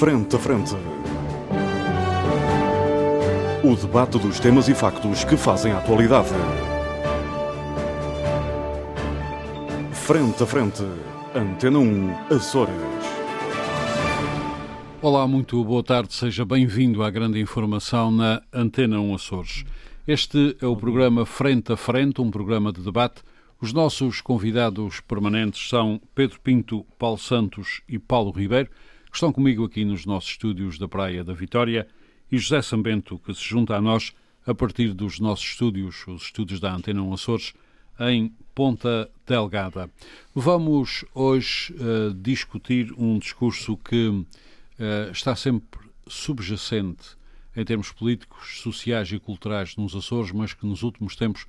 Frente 0.00 0.34
a 0.34 0.38
Frente. 0.38 0.74
O 3.62 3.76
debate 3.76 4.18
dos 4.18 4.40
temas 4.40 4.66
e 4.66 4.74
factos 4.74 5.24
que 5.24 5.36
fazem 5.36 5.72
a 5.72 5.76
atualidade. 5.76 6.30
Frente 9.92 10.42
a 10.42 10.46
Frente. 10.46 10.82
Antena 11.34 11.80
1, 11.80 12.34
Açores. 12.34 12.74
Olá, 15.02 15.28
muito 15.28 15.62
boa 15.62 15.82
tarde. 15.82 16.14
Seja 16.14 16.46
bem-vindo 16.46 17.02
à 17.02 17.10
grande 17.10 17.38
informação 17.38 18.10
na 18.10 18.40
Antena 18.50 18.98
1 18.98 19.14
Açores. 19.14 19.66
Este 20.08 20.56
é 20.62 20.66
o 20.66 20.76
programa 20.76 21.26
Frente 21.26 21.74
a 21.74 21.76
Frente, 21.76 22.22
um 22.22 22.30
programa 22.30 22.72
de 22.72 22.80
debate. 22.80 23.20
Os 23.60 23.74
nossos 23.74 24.22
convidados 24.22 25.00
permanentes 25.00 25.68
são 25.68 26.00
Pedro 26.14 26.40
Pinto, 26.40 26.86
Paulo 26.98 27.18
Santos 27.18 27.82
e 27.86 27.98
Paulo 27.98 28.30
Ribeiro, 28.30 28.70
estão 29.16 29.32
comigo 29.32 29.64
aqui 29.64 29.84
nos 29.84 30.06
nossos 30.06 30.30
estúdios 30.30 30.78
da 30.78 30.88
Praia 30.88 31.24
da 31.24 31.32
Vitória, 31.32 31.86
e 32.30 32.38
José 32.38 32.62
Sambento, 32.62 33.18
que 33.18 33.34
se 33.34 33.42
junta 33.42 33.76
a 33.76 33.80
nós 33.80 34.12
a 34.46 34.54
partir 34.54 34.94
dos 34.94 35.18
nossos 35.18 35.46
estúdios, 35.46 36.06
os 36.06 36.22
estúdios 36.22 36.60
da 36.60 36.72
Antena 36.72 37.02
1 37.02 37.12
Açores, 37.12 37.52
em 37.98 38.32
Ponta 38.54 39.10
Delgada. 39.26 39.90
Vamos 40.34 41.04
hoje 41.14 41.74
uh, 41.74 42.14
discutir 42.14 42.92
um 42.96 43.18
discurso 43.18 43.76
que 43.76 44.08
uh, 44.08 44.26
está 45.12 45.36
sempre 45.36 45.80
subjacente 46.06 47.16
em 47.54 47.64
termos 47.64 47.92
políticos, 47.92 48.60
sociais 48.62 49.10
e 49.12 49.18
culturais 49.18 49.76
nos 49.76 49.94
Açores, 49.94 50.32
mas 50.32 50.54
que 50.54 50.66
nos 50.66 50.82
últimos 50.82 51.16
tempos 51.16 51.46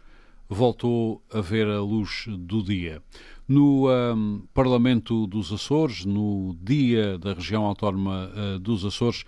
voltou 0.54 1.23
a 1.34 1.40
ver 1.40 1.66
a 1.68 1.80
luz 1.80 2.26
do 2.28 2.62
dia. 2.62 3.02
No 3.48 3.90
um, 3.90 4.44
Parlamento 4.54 5.26
dos 5.26 5.52
Açores, 5.52 6.04
no 6.04 6.58
dia 6.62 7.18
da 7.18 7.34
região 7.34 7.64
autónoma 7.64 8.30
uh, 8.36 8.60
dos 8.60 8.84
Açores, 8.84 9.24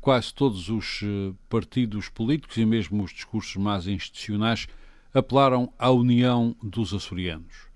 quase 0.00 0.32
todos 0.32 0.70
os 0.70 1.02
uh, 1.02 1.36
partidos 1.48 2.08
políticos 2.08 2.56
e 2.56 2.64
mesmo 2.64 3.04
os 3.04 3.12
discursos 3.12 3.54
mais 3.56 3.86
institucionais 3.86 4.66
apelaram 5.12 5.70
à 5.78 5.90
união 5.90 6.56
dos 6.62 6.94
açorianos. 6.94 7.70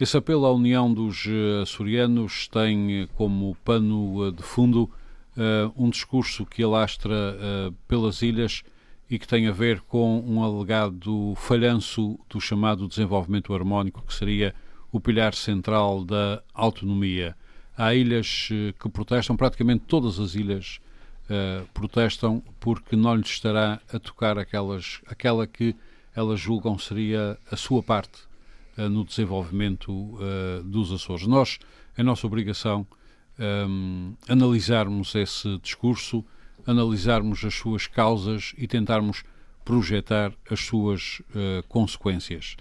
Esse 0.00 0.16
apelo 0.16 0.46
à 0.46 0.52
união 0.52 0.92
dos 0.92 1.26
uh, 1.26 1.60
açorianos 1.62 2.48
tem 2.48 3.06
como 3.16 3.54
pano 3.62 4.32
de 4.32 4.42
fundo 4.42 4.90
um 5.76 5.88
discurso 5.88 6.44
que 6.44 6.62
alastra 6.62 7.38
pelas 7.88 8.20
ilhas 8.20 8.62
e 9.10 9.18
que 9.18 9.26
tem 9.26 9.48
a 9.48 9.52
ver 9.52 9.80
com 9.80 10.20
um 10.20 10.42
alegado 10.42 11.34
falhanço 11.36 12.18
do 12.28 12.40
chamado 12.40 12.86
desenvolvimento 12.86 13.52
harmónico, 13.52 14.04
que 14.06 14.14
seria 14.14 14.54
o 14.92 15.00
pilar 15.00 15.34
central 15.34 16.04
da 16.04 16.40
autonomia. 16.54 17.36
Há 17.76 17.92
ilhas 17.94 18.48
eh, 18.52 18.72
que 18.78 18.88
protestam, 18.88 19.36
praticamente 19.36 19.84
todas 19.86 20.20
as 20.20 20.34
ilhas 20.34 20.80
uh, 21.24 21.66
protestam 21.72 22.42
porque 22.60 22.94
não 22.94 23.14
lhes 23.16 23.30
estará 23.30 23.80
a 23.92 23.98
tocar 23.98 24.38
aquelas, 24.38 25.00
aquela 25.06 25.46
que 25.46 25.74
elas 26.14 26.38
julgam 26.38 26.78
seria 26.78 27.38
a 27.50 27.56
sua 27.56 27.82
parte 27.82 28.20
uh, 28.76 28.88
no 28.88 29.04
desenvolvimento 29.04 29.90
uh, 29.92 30.62
dos 30.64 30.92
Açores. 30.92 31.26
Nós, 31.26 31.58
é 31.96 32.02
nossa 32.02 32.26
obrigação 32.26 32.86
um, 33.68 34.14
analisarmos 34.28 35.14
esse 35.14 35.58
discurso, 35.58 36.24
analisarmos 36.66 37.44
as 37.44 37.54
suas 37.54 37.86
causas 37.86 38.54
e 38.56 38.66
tentarmos 38.66 39.22
projetar 39.64 40.32
as 40.50 40.60
suas 40.60 41.20
uh, 41.30 41.66
consequências. 41.68 42.56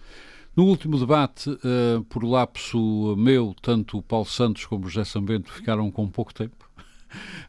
No 0.56 0.66
último 0.66 1.00
debate, 1.00 1.50
uh, 1.50 2.04
por 2.10 2.24
lapso 2.24 3.16
meu, 3.18 3.56
tanto 3.62 3.98
o 3.98 4.02
Paulo 4.02 4.26
Santos 4.26 4.66
como 4.66 4.86
o 4.86 4.90
José 4.90 5.06
Sambento 5.06 5.52
ficaram 5.52 5.90
com 5.90 6.08
pouco 6.08 6.34
tempo 6.34 6.70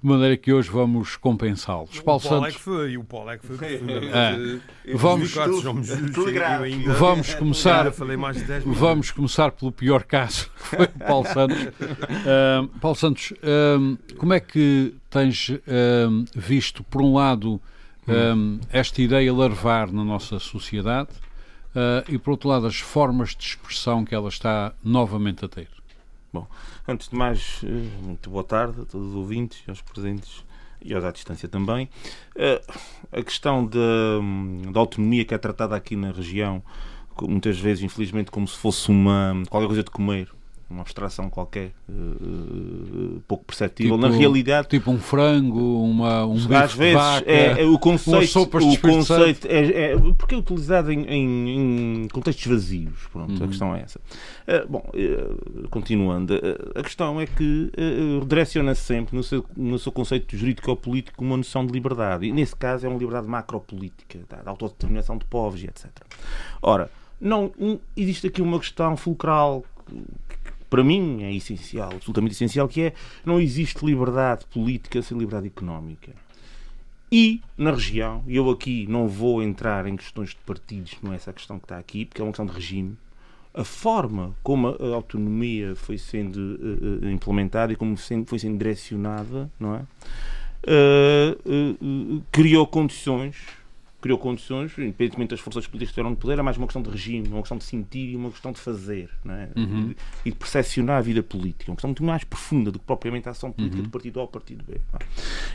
de 0.02 0.08
maneira 0.08 0.36
que 0.36 0.52
hoje 0.52 0.70
vamos 0.70 1.16
compensá-los. 1.16 1.98
O 1.98 2.04
Paulo, 2.04 2.20
Paulo 2.22 2.42
Santos... 2.42 2.54
é 2.54 2.58
que 2.58 2.60
foi, 2.60 2.96
o 2.96 3.04
Paulo 3.04 3.30
é 3.30 3.38
que 3.38 3.46
foi. 3.46 3.74
É. 3.74 4.60
Vamos, 4.96 5.32
vamos 6.98 7.34
começar. 7.36 7.90
Vamos 8.64 9.10
começar 9.10 9.52
pelo 9.52 9.70
pior 9.70 10.02
caso, 10.02 10.50
que 10.56 10.76
foi 10.76 10.86
o 10.86 10.98
Paulo 10.98 11.26
Santos. 11.26 11.62
Uh, 11.62 12.68
Paulo 12.80 12.96
Santos, 12.96 13.32
uh, 13.32 14.16
como 14.16 14.32
é 14.32 14.40
que 14.40 14.94
tens 15.10 15.48
uh, 15.50 15.60
visto, 16.34 16.82
por 16.84 17.02
um 17.02 17.14
lado, 17.14 17.60
esta 18.72 19.02
ideia 19.02 19.32
larvar 19.32 19.92
na 19.92 20.04
nossa 20.04 20.40
sociedade 20.40 21.10
e, 22.08 22.18
por 22.18 22.32
outro 22.32 22.48
lado, 22.48 22.66
as 22.66 22.80
formas 22.80 23.36
de 23.36 23.44
expressão 23.44 24.04
que 24.04 24.12
ela 24.12 24.28
está 24.28 24.72
novamente 24.82 25.44
a 25.44 25.48
ter? 25.48 25.68
Bom, 26.32 26.46
antes 26.86 27.08
de 27.08 27.16
mais, 27.16 27.60
eh, 27.64 27.68
muito 28.02 28.30
boa 28.30 28.44
tarde 28.44 28.82
a 28.82 28.84
todos 28.84 29.08
os 29.08 29.14
ouvintes, 29.16 29.64
aos 29.68 29.82
presentes 29.82 30.44
e 30.80 30.94
aos 30.94 31.04
à 31.04 31.10
distância 31.10 31.48
também. 31.48 31.88
Eh, 32.36 32.62
a 33.10 33.20
questão 33.20 33.66
da, 33.66 33.78
da 34.70 34.78
autonomia 34.78 35.24
que 35.24 35.34
é 35.34 35.38
tratada 35.38 35.74
aqui 35.74 35.96
na 35.96 36.12
região, 36.12 36.62
muitas 37.20 37.58
vezes, 37.58 37.82
infelizmente, 37.82 38.30
como 38.30 38.46
se 38.46 38.56
fosse 38.56 38.90
uma 38.90 39.42
qualquer 39.50 39.66
coisa 39.66 39.82
de 39.82 39.90
comer, 39.90 40.28
uma 40.70 40.82
abstração 40.82 41.28
qualquer, 41.28 41.72
uh, 41.88 43.20
pouco 43.26 43.44
perceptível. 43.44 43.96
Tipo, 43.96 44.08
Na 44.08 44.16
realidade. 44.16 44.68
Tipo 44.68 44.92
um 44.92 45.00
frango, 45.00 45.82
uma, 45.82 46.24
um 46.24 46.36
Às 46.54 46.72
vezes 46.72 46.94
vaca, 46.94 47.30
é, 47.30 47.62
é, 47.62 47.64
o 47.66 47.76
conceito. 47.76 48.40
O 48.40 48.78
conceito 48.78 49.48
é, 49.48 49.92
é, 49.92 49.96
porque 50.16 50.36
é 50.36 50.38
utilizado 50.38 50.92
em, 50.92 51.02
em, 51.06 52.04
em 52.04 52.08
contextos 52.08 52.46
vazios. 52.46 53.08
Pronto, 53.12 53.36
uhum. 53.36 53.44
a 53.44 53.48
questão 53.48 53.74
é 53.74 53.80
essa. 53.80 53.98
Uh, 53.98 54.68
bom, 54.68 54.90
uh, 54.94 55.68
continuando, 55.68 56.40
a 56.76 56.82
questão 56.84 57.20
é 57.20 57.26
que 57.26 57.72
direciona-se 58.28 58.82
sempre 58.82 59.16
no 59.16 59.24
seu, 59.24 59.44
no 59.56 59.78
seu 59.78 59.90
conceito 59.90 60.36
jurídico 60.36 60.70
ou 60.70 60.76
político 60.76 61.24
uma 61.24 61.36
noção 61.36 61.66
de 61.66 61.72
liberdade. 61.72 62.26
E 62.26 62.32
nesse 62.32 62.54
caso 62.54 62.86
é 62.86 62.88
uma 62.88 62.98
liberdade 62.98 63.26
macropolítica, 63.26 64.20
tá, 64.28 64.36
da 64.36 64.50
autodeterminação 64.52 65.18
de 65.18 65.24
povos 65.24 65.60
e 65.62 65.66
etc. 65.66 65.86
Ora, 66.62 66.88
não, 67.20 67.52
um, 67.58 67.78
existe 67.96 68.28
aqui 68.28 68.40
uma 68.40 68.58
questão 68.58 68.96
fulcral 68.96 69.64
para 70.70 70.84
mim 70.84 71.24
é 71.24 71.34
essencial, 71.34 71.90
absolutamente 71.92 72.34
essencial, 72.34 72.68
que 72.68 72.82
é 72.82 72.92
não 73.26 73.40
existe 73.40 73.84
liberdade 73.84 74.46
política 74.46 75.02
sem 75.02 75.18
liberdade 75.18 75.48
económica. 75.48 76.12
E 77.12 77.42
na 77.58 77.72
região, 77.72 78.22
e 78.26 78.36
eu 78.36 78.48
aqui 78.48 78.86
não 78.88 79.08
vou 79.08 79.42
entrar 79.42 79.84
em 79.86 79.96
questões 79.96 80.30
de 80.30 80.36
partidos, 80.46 80.96
não 81.02 81.12
é 81.12 81.16
essa 81.16 81.30
a 81.30 81.34
questão 81.34 81.58
que 81.58 81.64
está 81.64 81.76
aqui, 81.76 82.04
porque 82.04 82.22
é 82.22 82.24
uma 82.24 82.30
questão 82.30 82.46
de 82.46 82.52
regime, 82.52 82.96
a 83.52 83.64
forma 83.64 84.32
como 84.44 84.68
a 84.68 84.94
autonomia 84.94 85.74
foi 85.74 85.98
sendo 85.98 86.36
uh, 86.38 87.08
implementada 87.08 87.72
e 87.72 87.76
como 87.76 87.96
foi 87.96 88.38
sendo 88.38 88.56
direcionada, 88.56 89.50
não 89.58 89.74
é? 89.74 89.82
Uh, 90.62 91.74
uh, 91.82 92.22
criou 92.30 92.64
condições 92.64 93.36
criou 94.00 94.18
condições, 94.18 94.72
independentemente 94.78 95.30
das 95.30 95.40
forças 95.40 95.66
políticas 95.66 95.88
que 95.88 95.92
estiveram 95.92 96.10
no 96.10 96.16
poder, 96.16 96.38
é 96.38 96.42
mais 96.42 96.56
uma 96.56 96.66
questão 96.66 96.82
de 96.82 96.90
regime, 96.90 97.28
uma 97.28 97.40
questão 97.40 97.58
de 97.58 97.64
sentir 97.64 98.10
e 98.10 98.16
uma 98.16 98.30
questão 98.30 98.52
de 98.52 98.58
fazer 98.58 99.10
é? 99.26 99.48
uhum. 99.56 99.94
e 100.24 100.30
de 100.30 100.36
percepcionar 100.36 100.98
a 100.98 101.00
vida 101.00 101.22
política. 101.22 101.70
Uma 101.70 101.76
questão 101.76 101.88
muito 101.88 102.04
mais 102.04 102.24
profunda 102.24 102.70
do 102.70 102.78
que 102.78 102.84
propriamente 102.84 103.28
a 103.28 103.32
ação 103.32 103.52
política 103.52 103.78
uhum. 103.78 103.84
do 103.84 103.90
partido 103.90 104.20
A 104.20 104.22
ao 104.22 104.28
partido 104.28 104.64
B. 104.64 104.80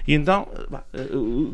E 0.07 0.13
então 0.13 0.47
eh, 0.93 1.07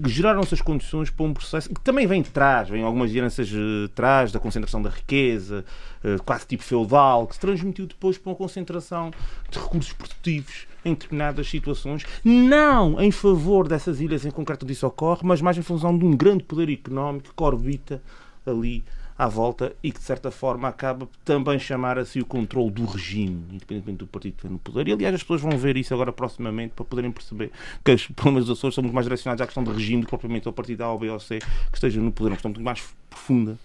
geraram-se 0.07 0.53
as 0.53 0.61
condições 0.61 1.09
para 1.09 1.25
um 1.25 1.33
processo 1.33 1.69
que 1.69 1.81
também 1.81 2.05
vem 2.05 2.21
de 2.21 2.29
trás, 2.29 2.69
vem 2.69 2.83
algumas 2.83 3.13
heranças 3.13 3.47
de 3.47 3.89
trás 3.95 4.31
da 4.31 4.39
concentração 4.39 4.81
da 4.81 4.89
riqueza, 4.89 5.63
eh, 6.03 6.17
quase 6.25 6.45
tipo 6.45 6.63
feudal, 6.63 7.27
que 7.27 7.35
se 7.35 7.39
transmitiu 7.39 7.87
depois 7.87 8.17
para 8.17 8.31
uma 8.31 8.35
concentração 8.35 9.11
de 9.49 9.59
recursos 9.59 9.93
produtivos 9.93 10.70
em 10.83 10.93
determinadas 10.93 11.49
situações, 11.49 12.05
não 12.23 12.99
em 13.01 13.11
favor 13.11 13.67
dessas 13.67 14.01
ilhas 14.01 14.25
em 14.25 14.31
concreto 14.31 14.65
disso 14.65 14.87
ocorre, 14.87 15.21
mas 15.23 15.41
mais 15.41 15.57
em 15.57 15.61
função 15.61 15.97
de 15.97 16.05
um 16.05 16.15
grande 16.15 16.43
poder 16.43 16.69
económico 16.69 17.33
que 17.35 17.43
orbita 17.43 18.01
ali 18.45 18.83
à 19.21 19.27
volta 19.27 19.75
e 19.83 19.91
que, 19.91 19.99
de 19.99 20.05
certa 20.05 20.31
forma, 20.31 20.67
acaba 20.67 21.07
também 21.23 21.59
chamar 21.59 21.99
a 21.99 22.03
si 22.03 22.19
o 22.19 22.25
controle 22.25 22.71
do 22.71 22.85
regime, 22.85 23.43
independentemente 23.51 23.99
do 23.99 24.07
partido 24.07 24.31
que 24.31 24.37
estiver 24.39 24.53
no 24.53 24.57
poder. 24.57 24.87
E, 24.87 24.93
aliás, 24.93 25.13
as 25.13 25.21
pessoas 25.21 25.41
vão 25.41 25.55
ver 25.59 25.77
isso 25.77 25.93
agora 25.93 26.11
proximamente 26.11 26.73
para 26.75 26.83
poderem 26.83 27.11
perceber 27.11 27.51
que 27.85 27.91
os 27.91 28.07
problemas 28.07 28.45
dos 28.45 28.57
Açores 28.57 28.73
são 28.73 28.81
muito 28.83 28.95
mais 28.95 29.05
direcionados 29.05 29.41
à 29.41 29.45
questão 29.45 29.63
de 29.63 29.71
regime 29.71 30.01
do 30.01 30.05
que 30.05 30.09
propriamente 30.09 30.47
ao 30.47 30.53
partido 30.53 30.81
A 30.81 30.91
ou 30.91 30.97
B 30.97 31.07
ou 31.09 31.19
C 31.19 31.37
que 31.37 31.75
esteja 31.77 32.01
no 32.01 32.11
poder. 32.11 32.29
Uma 32.29 32.35
questão 32.35 32.49
muito 32.49 32.63
mais 32.63 32.83
profunda 33.09 33.57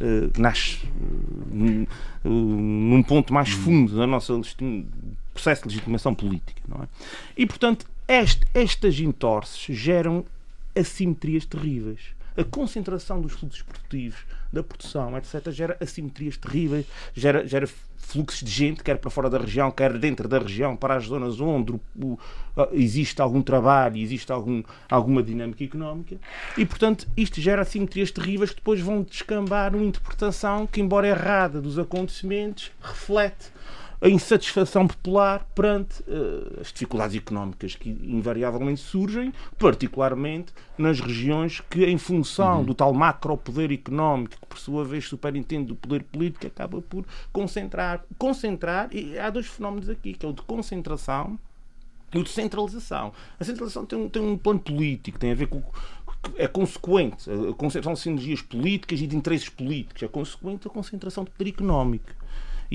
Uh, 0.00 0.28
nasce 0.36 0.80
uh, 0.86 1.86
uh, 2.24 2.28
num 2.28 3.00
ponto 3.04 3.32
mais 3.32 3.50
fundo 3.50 3.94
da 3.94 4.08
nossa 4.08 4.32
processo 5.34 5.62
de 5.62 5.68
legitimação 5.68 6.14
política. 6.14 6.62
Não 6.66 6.82
é? 6.82 6.88
E, 7.36 7.44
portanto, 7.44 7.86
este, 8.08 8.46
estas 8.54 8.98
entorces 9.00 9.76
geram 9.76 10.24
assimetrias 10.74 11.44
terríveis. 11.44 12.14
A 12.36 12.42
concentração 12.42 13.20
dos 13.20 13.32
fluxos 13.32 13.62
produtivos, 13.62 14.18
da 14.52 14.62
produção, 14.62 15.16
etc., 15.16 15.50
gera 15.50 15.76
assimetrias 15.80 16.36
terríveis, 16.36 16.84
gera, 17.14 17.46
gera 17.46 17.68
fluxos 17.96 18.42
de 18.42 18.50
gente, 18.50 18.82
quer 18.82 18.98
para 18.98 19.10
fora 19.10 19.30
da 19.30 19.38
região, 19.38 19.70
quer 19.70 19.96
dentro 19.98 20.28
da 20.28 20.38
região, 20.38 20.76
para 20.76 20.96
as 20.96 21.04
zonas 21.04 21.40
onde 21.40 21.72
o, 21.72 21.80
o, 21.96 22.18
existe 22.72 23.20
algum 23.22 23.40
trabalho, 23.40 23.96
existe 23.96 24.30
algum, 24.30 24.62
alguma 24.90 25.22
dinâmica 25.22 25.64
económica, 25.64 26.16
e 26.56 26.66
portanto 26.66 27.08
isto 27.16 27.40
gera 27.40 27.62
assimetrias 27.62 28.10
terríveis 28.10 28.50
que 28.50 28.56
depois 28.56 28.80
vão 28.80 29.02
descambar 29.02 29.72
numa 29.72 29.84
interpretação 29.84 30.66
que, 30.66 30.80
embora 30.80 31.08
errada 31.08 31.60
dos 31.60 31.78
acontecimentos, 31.78 32.70
reflete 32.80 33.52
a 34.04 34.08
insatisfação 34.10 34.86
popular 34.86 35.48
perante 35.54 36.02
uh, 36.02 36.60
as 36.60 36.70
dificuldades 36.70 37.16
económicas 37.16 37.74
que 37.74 37.88
invariavelmente 37.88 38.82
surgem, 38.82 39.32
particularmente 39.58 40.52
nas 40.76 41.00
regiões 41.00 41.60
que, 41.70 41.86
em 41.86 41.96
função 41.96 42.58
uhum. 42.58 42.64
do 42.64 42.74
tal 42.74 42.92
macro 42.92 43.34
poder 43.38 43.72
económico, 43.72 44.36
que 44.38 44.46
por 44.46 44.58
sua 44.58 44.84
vez 44.84 45.08
superintende 45.08 45.68
do 45.68 45.74
poder 45.74 46.02
político, 46.02 46.46
acaba 46.46 46.82
por 46.82 47.06
concentrar. 47.32 48.04
Concentrar, 48.18 48.90
e 48.92 49.18
há 49.18 49.30
dois 49.30 49.46
fenómenos 49.46 49.88
aqui, 49.88 50.12
que 50.12 50.26
é 50.26 50.28
o 50.28 50.34
de 50.34 50.42
concentração 50.42 51.38
e 52.12 52.18
o 52.18 52.22
de 52.22 52.28
centralização. 52.28 53.10
A 53.40 53.44
centralização 53.44 53.86
tem 53.86 53.98
um, 53.98 54.08
tem 54.10 54.20
um 54.20 54.36
plano 54.36 54.60
político, 54.60 55.18
tem 55.18 55.32
a 55.32 55.34
ver 55.34 55.46
com 55.46 55.62
é 56.36 56.46
consequente 56.46 57.30
a 57.30 57.54
concentração 57.54 57.94
de 57.94 58.00
sinergias 58.00 58.42
políticas 58.42 59.00
e 59.00 59.06
de 59.06 59.16
interesses 59.16 59.48
políticos, 59.48 60.02
é 60.02 60.08
consequente 60.08 60.66
a 60.66 60.70
concentração 60.70 61.24
de 61.24 61.30
poder 61.30 61.50
económico. 61.50 62.10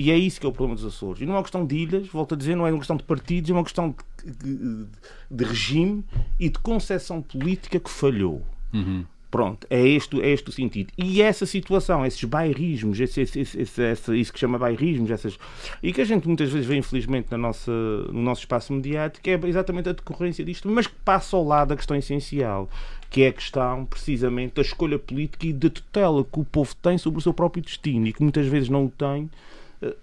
E 0.00 0.10
é 0.10 0.16
isso 0.16 0.40
que 0.40 0.46
é 0.46 0.48
o 0.48 0.52
problema 0.52 0.76
dos 0.76 0.86
Açores. 0.86 1.20
E 1.20 1.26
não 1.26 1.34
é 1.34 1.36
uma 1.36 1.42
questão 1.42 1.66
de 1.66 1.76
ilhas, 1.76 2.08
volto 2.08 2.32
a 2.32 2.36
dizer, 2.36 2.56
não 2.56 2.66
é 2.66 2.72
uma 2.72 2.78
questão 2.78 2.96
de 2.96 3.02
partidos, 3.02 3.50
é 3.50 3.52
uma 3.52 3.62
questão 3.62 3.94
de, 4.24 4.86
de, 5.30 5.44
regime 5.44 6.02
e 6.38 6.48
de 6.48 6.58
concepção 6.58 7.20
política 7.20 7.78
que 7.78 7.90
falhou. 7.90 8.40
Uhum. 8.72 9.04
Pronto, 9.30 9.66
é 9.68 9.86
este, 9.86 10.18
é 10.22 10.30
este 10.30 10.48
o 10.48 10.52
sentido. 10.52 10.90
E 10.96 11.20
essa 11.20 11.44
situação, 11.44 12.06
esses 12.06 12.24
bairrismos, 12.24 12.98
esse, 12.98 13.20
esse, 13.20 13.40
esse, 13.40 13.82
esse, 13.82 14.18
isso 14.18 14.32
que 14.32 14.38
chama 14.38 14.58
bairrismos, 14.58 15.10
essas, 15.10 15.38
e 15.82 15.92
que 15.92 16.00
a 16.00 16.04
gente 16.06 16.26
muitas 16.26 16.50
vezes 16.50 16.66
vê, 16.66 16.78
infelizmente, 16.78 17.30
na 17.30 17.36
nossa, 17.36 17.70
no 17.70 18.22
nosso 18.22 18.40
espaço 18.40 18.72
mediático, 18.72 19.28
é 19.28 19.38
exatamente 19.48 19.90
a 19.90 19.92
decorrência 19.92 20.42
disto, 20.42 20.66
mas 20.66 20.86
que 20.86 20.96
passa 21.04 21.36
ao 21.36 21.44
lado 21.44 21.68
da 21.68 21.76
questão 21.76 21.94
essencial, 21.94 22.70
que 23.10 23.20
é 23.22 23.28
a 23.28 23.32
questão, 23.34 23.84
precisamente, 23.84 24.54
da 24.54 24.62
escolha 24.62 24.98
política 24.98 25.46
e 25.46 25.52
da 25.52 25.68
tutela 25.68 26.24
que 26.24 26.40
o 26.40 26.44
povo 26.44 26.74
tem 26.76 26.96
sobre 26.96 27.18
o 27.18 27.22
seu 27.22 27.34
próprio 27.34 27.62
destino 27.62 28.06
e 28.06 28.14
que 28.14 28.22
muitas 28.22 28.46
vezes 28.46 28.70
não 28.70 28.86
o 28.86 28.90
tem 28.90 29.28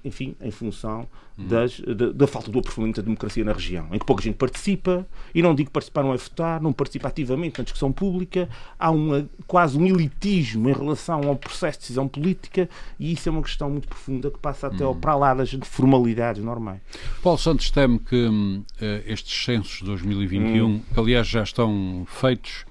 enfim, 0.03 0.35
em 0.41 0.51
função 0.51 1.07
das, 1.37 1.79
da, 1.81 2.11
da, 2.11 2.25
falta 2.25 2.49
do 2.49 2.57
aprofundamento 2.57 2.95
da 2.95 3.03
democracia 3.03 3.45
na 3.45 3.53
região, 3.53 3.87
em 3.91 3.99
que 3.99 4.05
pouca 4.05 4.23
gente 4.23 4.35
participa, 4.35 5.05
e 5.35 5.41
não 5.41 5.53
digo 5.53 5.69
participar 5.69 6.01
não 6.01 6.13
é 6.13 6.17
votar, 6.17 6.59
não 6.59 6.73
participa 6.73 7.09
ativamente 7.09 7.59
na 7.59 7.63
discussão 7.63 7.91
pública, 7.91 8.49
há 8.79 8.89
uma, 8.89 9.29
quase 9.45 9.77
um 9.77 9.85
elitismo 9.85 10.67
em 10.67 10.73
relação 10.73 11.27
ao 11.27 11.35
processo 11.35 11.77
de 11.77 11.83
decisão 11.83 12.07
política, 12.07 12.67
e 12.99 13.13
isso 13.13 13.29
é 13.29 13.31
uma 13.31 13.43
questão 13.43 13.69
muito 13.69 13.87
profunda 13.87 14.31
que 14.31 14.39
passa 14.39 14.65
até 14.65 14.83
ao, 14.83 14.95
para 14.95 15.15
lá 15.15 15.33
das 15.35 15.55
formalidades 15.63 16.43
normais. 16.43 16.81
Paulo 17.21 17.37
Santos 17.37 17.69
teme 17.69 17.99
que 17.99 18.25
uh, 18.25 18.63
estes 19.05 19.45
censos 19.45 19.79
de 19.79 19.85
2021, 19.85 20.65
hum. 20.65 20.81
que 20.91 20.99
aliás 20.99 21.27
já 21.27 21.43
estão 21.43 22.03
feitos, 22.07 22.65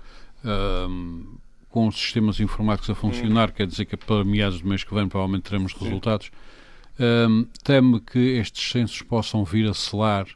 uh, 0.44 1.36
com 1.68 1.86
os 1.86 1.94
sistemas 1.94 2.40
informáticos 2.40 2.90
a 2.90 2.94
funcionar, 2.96 3.50
hum. 3.50 3.52
quer 3.54 3.66
dizer 3.68 3.84
que 3.84 3.96
para 3.96 4.24
meados 4.24 4.60
do 4.60 4.68
mês 4.68 4.82
que 4.82 4.92
vem 4.92 5.06
provavelmente 5.06 5.42
teremos 5.42 5.72
Sim. 5.72 5.78
Um, 6.98 7.46
teme 7.62 8.00
que 8.00 8.18
estes 8.18 8.70
censos 8.70 9.02
possam 9.02 9.44
vir 9.44 9.68
a 9.68 9.74
selar 9.74 10.26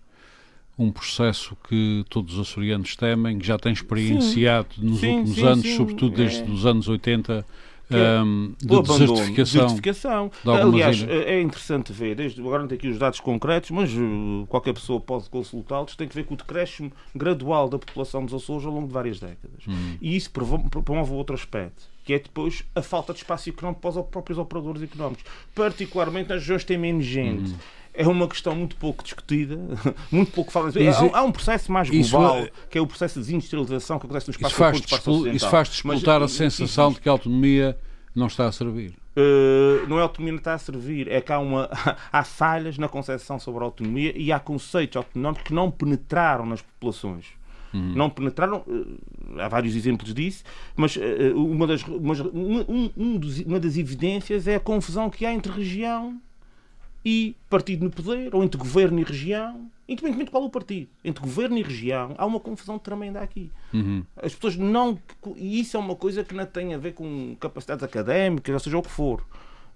um 0.79 0.91
processo 0.91 1.57
que 1.69 2.05
todos 2.09 2.35
os 2.35 2.49
açorianos 2.49 2.97
temem, 2.97 3.39
que 3.39 3.47
já 3.47 3.59
tem 3.59 3.73
experienciado 3.73 4.75
sim. 4.75 4.83
nos 4.83 5.01
sim, 5.01 5.19
últimos 5.19 5.37
sim, 5.37 5.47
anos, 5.47 5.69
sobretudo 5.75 6.17
desde 6.17 6.41
é. 6.41 6.45
os 6.45 6.65
anos 6.65 6.89
80, 6.89 7.45
um, 7.91 8.55
de 8.59 8.75
o 8.75 8.83
desertificação. 8.83 9.61
desertificação. 9.61 10.31
De 10.43 10.51
Aliás, 10.51 11.01
ilhas. 11.01 11.27
é 11.27 11.41
interessante 11.41 11.93
ver, 11.93 12.15
desde, 12.15 12.41
agora 12.41 12.61
não 12.61 12.69
tenho 12.69 12.79
aqui 12.79 12.89
os 12.89 12.99
dados 12.99 13.21
concretos, 13.21 13.71
mas 13.71 13.93
uh, 13.93 14.47
qualquer 14.49 14.73
pessoa 14.73 15.01
pode 15.01 15.29
consultá-los, 15.29 15.97
tem 15.97 16.09
que 16.09 16.15
ver 16.15 16.25
com 16.25 16.35
o 16.35 16.37
decréscimo 16.37 16.91
gradual 17.15 17.69
da 17.69 17.79
população 17.79 18.25
dos 18.25 18.33
Açores 18.33 18.65
ao 18.65 18.73
longo 18.73 18.87
de 18.87 18.93
várias 18.95 19.21
décadas. 19.21 19.65
Hum. 19.69 19.97
E 20.01 20.17
isso 20.17 20.31
promove 20.31 21.13
outro 21.13 21.35
aspecto 21.35 21.90
que 22.05 22.15
é 22.15 22.19
depois 22.19 22.65
a 22.75 22.83
falta 22.83 23.13
de 23.13 23.21
espaço 23.21 23.49
económico 23.49 23.81
para 23.81 24.01
os 24.01 24.07
próprios 24.07 24.39
operadores 24.39 24.83
económicos, 24.83 25.25
particularmente 25.55 26.29
nas 26.29 26.41
regiões 26.41 26.63
que 26.63 26.69
têm 26.69 26.79
menos 26.79 27.05
gente. 27.05 27.51
Uhum. 27.51 27.59
É 27.93 28.07
uma 28.07 28.29
questão 28.29 28.55
muito 28.55 28.77
pouco 28.77 29.03
discutida, 29.03 29.59
muito 30.11 30.31
pouco 30.31 30.53
falada. 30.53 30.79
Há, 30.79 31.19
há, 31.19 31.23
um 31.23 31.33
processo 31.33 31.73
mais 31.73 31.91
global, 31.91 32.39
é... 32.39 32.51
que 32.71 32.79
é 32.79 32.81
o 32.81 32.87
processo 32.87 33.15
de 33.15 33.27
desindustrialização 33.27 33.99
que 33.99 34.07
acontece 34.07 34.29
no 34.29 34.33
espaço 34.33 34.53
isso 34.53 34.57
faz, 34.57 35.35
isso 35.35 35.49
faz 35.51 35.69
disputar 35.69 36.21
Mas, 36.21 36.33
a 36.33 36.35
sensação 36.35 36.93
de 36.93 37.01
que 37.01 37.09
a 37.09 37.13
autonomia 37.13 37.77
não 38.15 38.29
está 38.29 38.47
a 38.47 38.53
servir. 38.53 38.95
Uh, 39.17 39.87
não 39.89 39.99
é 39.99 40.01
a 40.01 40.05
autonomia 40.05 40.35
que 40.35 40.41
está 40.41 40.55
a 40.55 40.59
servir, 40.59 41.11
é 41.11 41.21
que 41.21 41.33
há, 41.33 41.39
uma, 41.39 41.69
há 42.13 42.23
falhas 42.23 42.79
na 42.79 42.89
concepção 42.89 43.41
sobre 43.41 43.63
a 43.63 43.67
autonomia 43.67 44.13
e 44.17 44.31
há 44.31 44.39
conceitos 44.39 44.97
autonómicos 44.97 45.49
que 45.49 45.55
não 45.55 45.71
penetraram 45.71 46.47
nas 46.47 46.63
populações. 46.63 47.27
Uhum. 47.73 47.95
Não 47.95 48.11
penetraram, 48.11 48.65
eh, 48.69 49.43
há 49.43 49.49
vários 49.49 49.77
exemplos 49.77 50.13
disso, 50.13 50.43
mas 50.77 50.97
eh, 50.97 51.33
uma 51.35 51.67
das, 51.67 51.83
uma, 51.85 52.15
um, 52.33 52.91
um 52.97 53.17
dos, 53.17 53.39
uma 53.41 53.61
das 53.61 53.77
evidências 53.77 54.49
é 54.49 54.57
a 54.57 54.61
confusão 54.61 55.09
que 55.09 55.25
há 55.25 55.33
entre 55.33 55.53
região 55.53 56.21
e 57.05 57.35
partido 57.49 57.85
no 57.85 57.91
poder, 57.91 58.35
ou 58.35 58.45
entre 58.45 58.59
governo 58.59 59.01
e 59.01 59.05
região, 59.05 59.71
independentemente 59.89 60.27
de 60.27 60.31
qual 60.31 60.45
o 60.45 60.51
partido, 60.51 60.89
entre 61.05 61.23
governo 61.23 61.57
e 61.59 61.63
região, 61.63 62.15
há 62.19 62.27
uma 62.27 62.39
confusão 62.39 62.79
tremenda 62.79 63.21
aqui. 63.21 63.51
Uhum. 63.73 64.05
As 64.17 64.35
pessoas 64.35 64.57
não. 64.57 64.99
E 65.37 65.61
isso 65.61 65.77
é 65.77 65.81
uma 65.81 65.97
coisa 65.97 66.23
que 66.23 66.35
não 66.35 66.45
tem 66.45 66.75
a 66.75 66.79
ver 66.79 66.93
com 66.93 67.37
capacidades 67.41 67.83
académicas, 67.83 68.53
ou 68.53 68.61
seja, 68.61 68.79
o 68.79 68.83
que 68.83 68.91
for. 68.91 69.25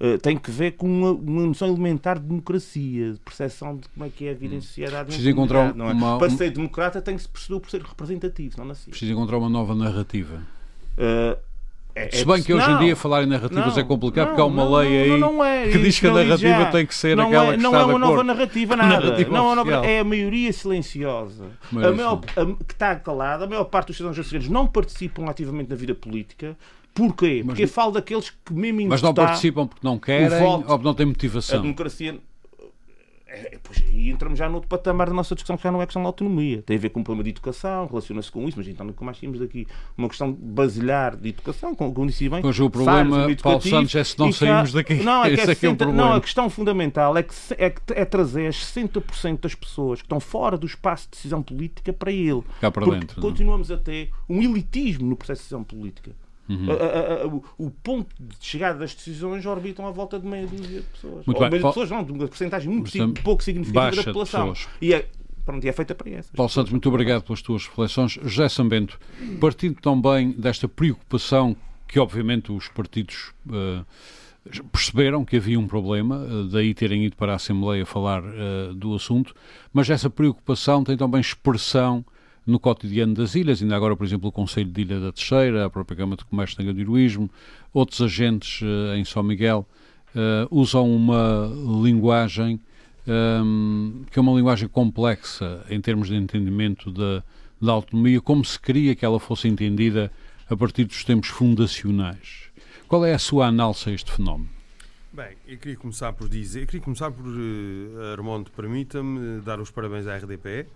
Uh, 0.01 0.19
tem 0.19 0.37
que 0.37 0.51
ver 0.51 0.73
com 0.73 0.87
uma, 0.87 1.13
uma, 1.13 1.47
noção 1.47 1.69
elementar 1.69 2.19
de 2.19 2.27
democracia, 2.27 3.13
de 3.13 3.21
percepção 3.21 3.77
de 3.77 3.89
como 3.89 4.05
é 4.05 4.09
que 4.09 4.27
é 4.27 4.33
a 4.33 4.35
vida 4.35 4.57
em 4.57 4.61
sociedade. 4.61 5.07
Precisa 5.07 5.31
encontrar 5.31 5.75
não 5.75 5.89
é? 5.89 5.93
uma, 5.93 6.19
Para 6.19 6.31
ser 6.31 6.51
democrata 6.51 7.01
tem 7.01 7.17
que 7.17 7.23
se 7.23 7.29
perceber 7.29 7.61
por 7.61 7.71
ser 7.71 7.81
representativo, 7.81 8.57
não 8.59 8.65
nascer. 8.65 8.91
Precisa 8.91 9.13
encontrar 9.13 9.39
uma 9.39 9.49
nova 9.49 9.75
narrativa. 9.75 10.43
Uh, 10.99 11.39
é, 11.97 12.11
Se 12.11 12.25
bem 12.25 12.43
que 12.43 12.53
hoje 12.53 12.69
não, 12.69 12.83
em 12.83 12.87
dia 12.87 12.97
falar 12.97 13.23
em 13.23 13.27
narrativas 13.27 13.73
é 13.73 13.77
não, 13.77 13.79
é 13.79 13.85
complicado 13.85 14.27
não, 14.27 14.35
porque 14.35 14.43
há 14.43 14.45
uma 14.45 14.81
lei 14.81 15.13
aí 15.13 15.23
é, 15.23 15.71
que 15.71 15.79
diz 15.79 16.01
que 16.01 16.09
a 16.09 16.13
narrativa 16.13 16.67
tem 16.73 16.85
que 16.85 16.95
ser 16.95 17.21
aquela 17.21 17.53
é, 17.53 17.57
que 17.57 17.63
não 17.63 17.71
está 17.71 17.83
Não 17.83 17.91
é 17.91 17.95
uma 17.95 17.99
nova 18.01 18.25
narrativa, 18.25 18.75
nada. 18.75 19.01
Narrativa 19.01 19.31
não 19.31 19.53
é, 19.53 19.55
nova, 19.55 19.87
é 19.87 20.01
a 20.01 20.05
maioria 20.05 20.53
silenciosa. 20.53 21.45
a 21.71 21.93
maior, 21.93 22.21
a, 22.37 22.65
que 22.65 22.73
está 22.73 22.97
calada, 22.97 23.45
a 23.45 23.47
maior 23.47 23.65
parte 23.65 23.89
dos 23.89 23.97
cidadãos 23.97 24.17
brasileiros 24.17 24.49
não 24.49 24.67
participam 24.67 25.27
ativamente 25.31 25.71
na 25.71 25.77
vida 25.77 25.95
política 25.95 26.57
Porquê? 26.95 27.43
Mas, 27.45 27.47
porque 27.47 27.67
falo 27.67 27.91
daqueles 27.91 28.31
que 28.31 28.55
mesmo 28.55 28.89
Mas 28.89 29.03
não 29.03 29.13
participam 29.13 29.67
porque 29.67 29.85
não 29.85 29.99
querem 29.99 30.29
voto, 30.29 30.71
ou 30.71 30.79
não 30.79 30.95
têm 30.95 31.07
motivação. 31.07 31.59
A 31.59 31.63
democracia. 31.63 32.19
É, 33.27 33.59
pois 33.61 33.83
aí 33.89 34.11
entramos 34.11 34.39
já 34.39 34.49
no 34.49 34.55
outro 34.55 34.69
patamar 34.69 35.09
da 35.09 35.13
nossa 35.13 35.35
discussão, 35.35 35.57
que 35.57 35.65
já 35.65 35.73
não 35.73 35.83
é 35.83 35.87
questão 35.87 36.01
da 36.03 36.09
autonomia. 36.09 36.63
Tem 36.63 36.77
a 36.77 36.79
ver 36.79 36.91
com 36.91 37.01
um 37.01 37.03
problema 37.03 37.25
de 37.25 37.31
educação, 37.31 37.89
relaciona-se 37.89 38.31
com 38.31 38.47
isso, 38.47 38.57
mas 38.57 38.69
então 38.69 38.87
nunca 38.87 39.05
mais 39.05 39.19
tínhamos 39.19 39.43
aqui 39.43 39.67
uma 39.99 40.09
questão 40.09 40.33
basilar 40.33 41.17
de 41.17 41.31
educação, 41.31 41.75
como 41.75 42.07
disse 42.07 42.29
bem. 42.29 42.41
Pois 42.43 42.61
o 42.61 42.71
problema, 42.71 43.27
Paulo 43.43 43.61
Santos, 43.61 43.93
é 43.97 44.05
se 44.05 44.17
não 44.17 44.31
saímos 44.31 44.73
daqui. 44.73 44.95
Não, 45.03 45.25
é 45.25 45.31
que 45.35 45.41
é 45.41 45.47
60, 45.47 45.83
é 45.83 45.93
não, 45.93 46.13
a 46.13 46.21
questão 46.21 46.49
fundamental 46.49 47.17
é, 47.17 47.25
que, 47.25 47.35
é, 47.59 47.71
que, 47.71 47.81
é 47.93 48.05
trazer 48.05 48.47
as 48.47 48.57
60% 48.57 49.41
das 49.41 49.57
pessoas 49.57 50.01
que 50.01 50.07
estão 50.07 50.21
fora 50.21 50.57
do 50.57 50.67
espaço 50.67 51.07
de 51.07 51.17
decisão 51.17 51.43
política 51.43 51.93
para 51.93 52.13
ele. 52.13 52.45
Cá 52.61 52.71
para 52.71 52.87
dentro. 52.87 53.21
Continuamos 53.21 53.69
não? 53.69 53.77
a 53.77 53.81
ter 53.81 54.11
um 54.29 54.41
elitismo 54.41 55.09
no 55.09 55.17
processo 55.17 55.41
de 55.41 55.45
decisão 55.45 55.65
política. 55.65 56.13
Uhum. 56.49 56.71
A, 56.71 56.75
a, 56.75 57.25
a, 57.25 57.27
o, 57.59 57.71
ponto 57.71 58.15
de 58.21 58.37
chegada 58.41 58.79
das 58.79 58.95
decisões 58.95 59.47
orbitam 59.47 59.87
à 59.87 59.91
volta 59.91 60.19
de 60.19 60.27
meia 60.27 60.47
dúzia 60.47 60.81
de 60.81 60.87
pessoas. 60.87 61.27
Muito 61.27 61.43
Ou 61.43 61.51
bem. 61.51 61.59
de 61.59 61.67
pessoas, 61.67 61.91
não, 61.91 62.05
de 62.05 62.13
uma 62.13 62.29
porcentagem 62.29 62.71
muito 62.71 63.23
pouco 63.23 63.43
significativa 63.43 63.97
da 63.97 64.05
população. 64.05 64.53
E 64.81 64.93
é, 64.93 65.09
pronto, 65.45 65.65
e 65.65 65.69
é 65.69 65.73
feita 65.73 65.95
para 65.95 66.11
essas. 66.11 66.33
Paulo 66.33 66.51
Santos, 66.51 66.71
muito 66.71 66.89
obrigado 66.89 67.23
pelas 67.23 67.41
tuas 67.41 67.67
reflexões. 67.67 68.19
José 68.23 68.49
Sambento, 68.49 68.99
partindo 69.41 69.81
também 69.81 70.33
desta 70.33 70.69
preocupação 70.69 71.57
que, 71.89 71.99
obviamente, 71.99 72.53
os 72.53 72.69
partidos. 72.69 73.33
Uh, 73.47 73.85
perceberam 74.71 75.25
que 75.25 75.37
havia 75.37 75.59
um 75.59 75.67
problema, 75.67 76.19
uh, 76.19 76.45
daí 76.49 76.75
terem 76.75 77.07
ido 77.07 77.17
para 77.17 77.33
a 77.33 77.37
Assembleia 77.37 77.87
falar 77.87 78.23
uh, 78.23 78.75
do 78.75 78.95
assunto, 78.95 79.35
mas 79.73 79.89
essa 79.89 80.11
preocupação 80.11 80.85
tem 80.85 80.99
também 80.99 81.23
expressão 81.23 82.05
no 82.47 82.59
cotidiano 82.59 83.15
das 83.15 83.35
ilhas, 83.35 83.63
ainda 83.63 83.75
agora, 83.75 83.97
por 83.97 84.05
exemplo, 84.05 84.29
o 84.29 84.33
Conselho 84.33 84.71
de 84.71 84.83
Ilha 84.83 85.01
da 85.01 85.13
Teixeira, 85.13 85.65
a 85.65 85.71
própria 85.71 85.97
Câmara 85.97 86.17
de 86.17 86.25
Comércio 86.25 86.63
de 86.63 86.81
Heroísmo, 86.81 87.31
outros 87.73 88.01
agentes 88.01 88.61
uh, 88.61 88.95
em 88.95 89.05
São 89.05 89.23
Miguel 89.23 89.67
uh, 90.15 90.49
usam 90.51 90.95
uma 90.95 91.51
linguagem 91.83 92.61
um, 93.07 94.05
que 94.11 94.19
é 94.19 94.23
uma 94.23 94.35
linguagem 94.35 94.69
complexa 94.69 95.65
em 95.69 95.81
termos 95.81 96.09
de 96.09 96.17
entendimento 96.17 96.91
da, 96.91 97.23
da 97.61 97.73
autonomia, 97.73 98.21
como 98.21 98.45
se 98.45 98.59
queria 98.59 98.95
que 98.95 99.05
ela 99.05 99.21
fosse 99.21 99.49
entendida 99.49 100.11
a 100.49 100.57
partir 100.57 100.85
dos 100.85 101.05
tempos 101.05 101.29
fundacionais. 101.29 102.45
Qual 102.89 103.05
é 103.05 103.15
a 103.15 103.19
sua 103.19 103.47
análise 103.47 103.89
a 103.89 103.93
este 103.93 104.11
fenómeno? 104.11 104.51
Bem, 105.13 105.37
eu 105.47 105.57
queria 105.59 105.77
começar 105.77 106.13
por 106.13 106.29
dizer, 106.29 106.63
eu 106.63 106.67
queria 106.67 106.81
começar 106.81 107.11
por, 107.11 107.25
uh, 107.25 108.13
Armando, 108.13 108.51
permita-me 108.51 109.41
dar 109.43 109.61
os 109.61 109.71
parabéns 109.71 110.07
à 110.07 110.17
RDP 110.17 110.67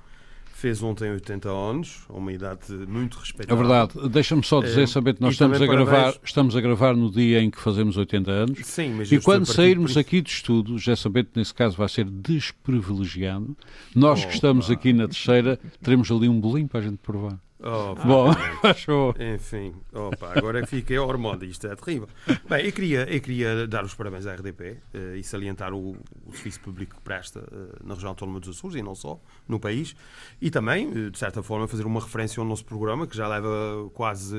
fez 0.58 0.82
ontem 0.82 1.08
80 1.12 1.48
anos, 1.48 2.00
uma 2.08 2.32
idade 2.32 2.72
muito 2.88 3.16
respeitável. 3.18 3.64
É 3.64 3.68
verdade. 3.68 4.08
Deixa-me 4.08 4.42
só 4.42 4.60
dizer, 4.60 4.82
é, 4.82 4.86
saber 4.88 5.14
que 5.14 5.20
nós 5.20 5.34
estamos 5.34 5.62
a, 5.62 5.66
gravar, 5.66 6.14
estamos 6.24 6.56
a 6.56 6.60
gravar 6.60 6.96
no 6.96 7.10
dia 7.12 7.40
em 7.40 7.48
que 7.48 7.60
fazemos 7.60 7.96
80 7.96 8.30
anos. 8.30 8.66
Sim, 8.66 8.94
mas 8.94 9.12
e 9.12 9.20
quando 9.20 9.46
sairmos 9.46 9.96
aqui 9.96 10.20
de 10.20 10.30
estudo, 10.30 10.76
já 10.76 10.96
sabendo 10.96 11.26
que 11.26 11.38
nesse 11.38 11.54
caso 11.54 11.76
vai 11.76 11.88
ser 11.88 12.04
desprivilegiado, 12.04 13.56
nós 13.94 14.24
oh, 14.24 14.26
que 14.26 14.34
estamos 14.34 14.66
pá. 14.66 14.72
aqui 14.72 14.92
na 14.92 15.06
terceira 15.06 15.60
teremos 15.80 16.10
ali 16.10 16.28
um 16.28 16.40
bolinho 16.40 16.66
para 16.66 16.80
a 16.80 16.82
gente 16.82 16.98
provar. 16.98 17.38
Oh, 17.60 17.94
Bom, 17.96 18.30
achou. 18.62 19.14
Enfim, 19.18 19.74
opa, 19.92 20.32
agora 20.36 20.64
fiquei 20.64 20.96
hormona, 20.96 21.44
isto 21.44 21.66
é 21.66 21.74
terrível. 21.74 22.08
Bem, 22.48 22.66
eu 22.66 22.72
queria, 22.72 23.00
eu 23.12 23.20
queria 23.20 23.66
dar 23.66 23.84
os 23.84 23.94
parabéns 23.94 24.26
à 24.26 24.34
RDP 24.34 24.62
uh, 24.62 24.76
eh, 24.94 25.16
e 25.18 25.24
salientar 25.24 25.74
o, 25.74 25.96
o, 26.24 26.32
serviço 26.32 26.60
público 26.60 26.96
que 26.96 27.02
presta 27.02 27.40
uh, 27.40 27.84
na 27.84 27.94
região 27.94 28.10
autónoma 28.10 28.38
dos 28.38 28.56
Açores 28.56 28.76
e 28.76 28.82
não 28.82 28.94
só, 28.94 29.20
no 29.48 29.58
país. 29.58 29.96
E 30.40 30.50
também, 30.50 30.86
uh, 30.86 31.10
de 31.10 31.18
certa 31.18 31.42
forma, 31.42 31.66
fazer 31.66 31.84
uma 31.84 32.00
referência 32.00 32.40
ao 32.40 32.46
nosso 32.46 32.64
programa, 32.64 33.08
que 33.08 33.16
já 33.16 33.26
leva 33.26 33.90
quase 33.92 34.36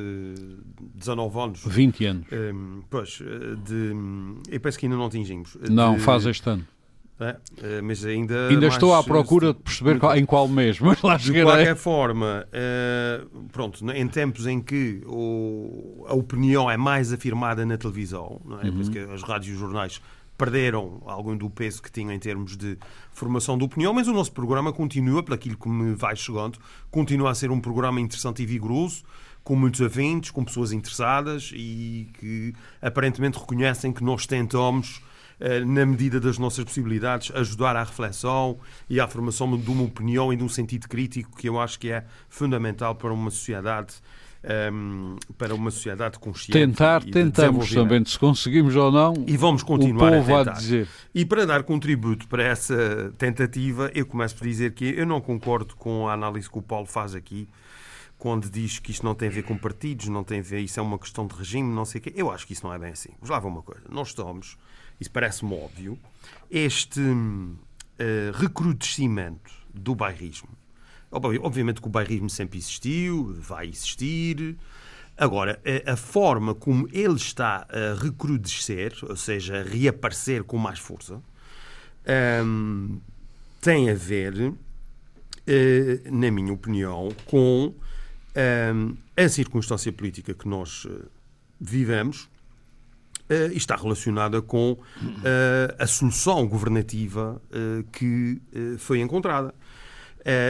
19 0.96 1.40
anos. 1.40 1.64
20 1.66 2.06
anos. 2.06 2.28
pois, 2.90 3.22
de, 3.66 3.94
eu 4.50 4.60
penso 4.62 4.80
que 4.80 4.86
ainda 4.86 4.96
não 4.96 5.08
atingimos. 5.08 5.58
Não, 5.70 5.96
de, 5.96 6.02
faz 6.02 6.26
este 6.26 6.50
ano. 6.50 6.66
É, 7.20 7.36
é, 7.62 7.82
mas 7.82 8.06
ainda 8.06 8.48
ainda 8.48 8.68
estou 8.68 8.96
à 8.96 9.04
procura 9.04 9.54
de 9.54 9.60
perceber 9.60 10.00
qual, 10.00 10.16
em 10.16 10.26
qual 10.26 10.48
mês, 10.48 10.80
mas 10.82 11.02
lá 11.02 11.20
chegarei. 11.20 11.46
De 11.46 11.52
qualquer 11.52 11.76
forma, 11.76 12.48
uh, 12.48 13.48
pronto, 13.52 13.92
em 13.92 14.08
tempos 14.08 14.48
em 14.48 14.62
que 14.62 15.02
o, 15.06 16.06
a 16.08 16.14
opinião 16.14 16.72
é 16.72 16.78
mais 16.78 17.12
afirmada 17.12 17.66
na 17.66 17.78
televisão, 17.78 18.40
não 18.46 18.62
é? 18.62 18.66
Uhum. 18.66 18.72
Por 18.72 18.82
isso 18.82 18.92
que 18.92 19.00
as 19.00 19.22
rádios 19.22 19.50
e 19.50 19.52
os 19.52 19.60
jornais 19.60 20.02
perderam 20.38 21.02
algum 21.06 21.36
do 21.36 21.50
peso 21.50 21.82
que 21.82 21.92
tinham 21.92 22.14
em 22.14 22.20
termos 22.20 22.56
de 22.56 22.78
formação 23.12 23.58
de 23.58 23.66
opinião, 23.66 23.94
mas 23.94 24.08
o 24.08 24.14
nosso 24.14 24.32
programa 24.32 24.72
continua, 24.72 25.22
por 25.22 25.34
aquilo 25.34 25.58
que 25.58 25.68
me 25.68 25.94
vai 25.94 26.16
chegando, 26.16 26.58
continua 26.90 27.32
a 27.32 27.36
ser 27.36 27.52
um 27.52 27.60
programa 27.60 28.00
interessante 28.00 28.42
e 28.42 28.46
vigoroso, 28.46 29.04
com 29.44 29.58
muitos 29.58 29.82
eventos, 29.82 30.32
com 30.32 30.46
pessoas 30.46 30.72
interessadas 30.72 31.52
e 31.54 32.08
que 32.18 32.54
aparentemente 32.82 33.38
reconhecem 33.38 33.92
que 33.92 34.04
nós 34.04 34.26
tentamos 34.26 35.02
eh, 35.02 35.09
na 35.66 35.86
medida 35.86 36.20
das 36.20 36.38
nossas 36.38 36.66
possibilidades, 36.66 37.32
ajudar 37.36 37.76
à 37.76 37.84
reflexão 37.84 38.60
e 38.90 39.00
à 39.00 39.08
formação 39.08 39.58
de 39.58 39.70
uma 39.70 39.84
opinião 39.84 40.34
e 40.34 40.36
de 40.36 40.44
um 40.44 40.50
sentido 40.50 40.88
crítico 40.88 41.36
que 41.38 41.48
eu 41.48 41.60
acho 41.60 41.80
que 41.80 41.90
é 41.90 42.04
fundamental 42.28 42.96
para 42.96 43.14
uma 43.14 43.32
sociedade 43.32 43.96
um, 44.44 44.48
ehm, 44.50 45.16
para 45.38 45.54
uma 45.54 45.72
sociedade 45.72 46.20
consciente. 46.20 46.52
Tentar, 46.52 47.04
tentamos 47.04 47.72
também, 47.72 48.04
se 48.06 48.18
conseguimos 48.18 48.76
ou 48.76 48.92
não. 48.92 49.14
E 49.28 49.36
vamos 49.38 49.64
continuar 49.64 50.14
o 50.14 50.16
povo 50.18 50.36
a, 50.36 50.42
a 50.42 50.44
dizer. 50.54 50.88
E 51.14 51.26
para 51.26 51.46
dar 51.46 51.64
contributo 51.64 52.28
para 52.28 52.44
essa 52.44 53.14
tentativa, 53.18 53.92
eu 53.94 54.06
começo 54.06 54.36
por 54.36 54.48
dizer 54.48 54.74
que 54.74 54.86
eu 54.86 55.06
não 55.06 55.22
concordo 55.22 55.76
com 55.76 56.08
a 56.08 56.14
análise 56.14 56.50
que 56.50 56.58
o 56.58 56.62
Paulo 56.62 56.86
faz 56.86 57.16
aqui, 57.16 57.48
quando 58.18 58.50
diz 58.50 58.80
que 58.80 58.92
isto 58.92 59.06
não 59.06 59.16
tem 59.16 59.30
a 59.30 59.32
ver 59.32 59.44
com 59.44 59.58
partidos, 59.58 60.08
não 60.08 60.24
tem 60.24 60.40
a 60.40 60.44
ver, 60.44 60.60
isso 60.60 60.80
é 60.80 60.84
uma 60.84 61.00
questão 61.00 61.26
de 61.26 61.36
regime, 61.36 61.74
não 61.74 61.86
sei 61.86 62.00
o 62.00 62.02
quê. 62.02 62.14
Eu 62.16 62.30
acho 62.30 62.46
que 62.46 62.54
isso 62.54 62.66
não 62.66 62.74
é 62.74 62.78
bem 62.78 62.92
assim. 62.92 63.10
Vamos 63.14 63.30
lá 63.30 63.40
ver 63.40 63.48
uma 63.48 63.62
coisa. 63.62 63.84
Nós 63.90 64.10
estamos 64.10 64.58
isso 65.00 65.12
parece-me 65.12 65.54
óbvio, 65.54 65.98
este 66.50 67.00
uh, 67.00 67.58
recrudescimento 68.34 69.52
do 69.74 69.96
bairrismo. 69.96 70.50
Obviamente 71.12 71.82
que 71.82 71.88
o 71.88 71.92
bairrismo 71.92 72.30
sempre 72.30 72.60
existiu, 72.60 73.34
vai 73.40 73.68
existir. 73.68 74.58
Agora, 75.18 75.60
a, 75.86 75.94
a 75.94 75.96
forma 75.96 76.54
como 76.54 76.88
ele 76.92 77.16
está 77.16 77.68
a 77.70 78.00
recrudescer, 78.00 78.94
ou 79.04 79.16
seja, 79.16 79.62
a 79.62 79.64
reaparecer 79.64 80.44
com 80.44 80.58
mais 80.58 80.78
força, 80.78 81.16
um, 81.16 81.22
ehm, 82.06 82.98
tem 83.60 83.90
a 83.90 83.96
ver, 83.96 84.34
uh, 84.38 84.56
na 86.12 86.30
minha 86.32 86.54
opinião, 86.54 87.10
com 87.26 87.66
um, 87.68 87.74
ehm, 88.36 88.94
a 89.18 89.28
circunstância 89.28 89.92
política 89.92 90.34
que 90.34 90.48
nós 90.48 90.86
uh, 90.86 91.10
vivemos 91.60 92.30
uh, 93.30 93.54
está 93.54 93.76
relacionada 93.76 94.42
com 94.42 94.74
uh, 94.74 94.80
a 95.78 95.88
solução 95.88 96.48
governativa 96.48 97.42
uh, 97.52 97.84
que 97.92 98.42
foi 98.78 99.00
encontrada. 99.00 99.54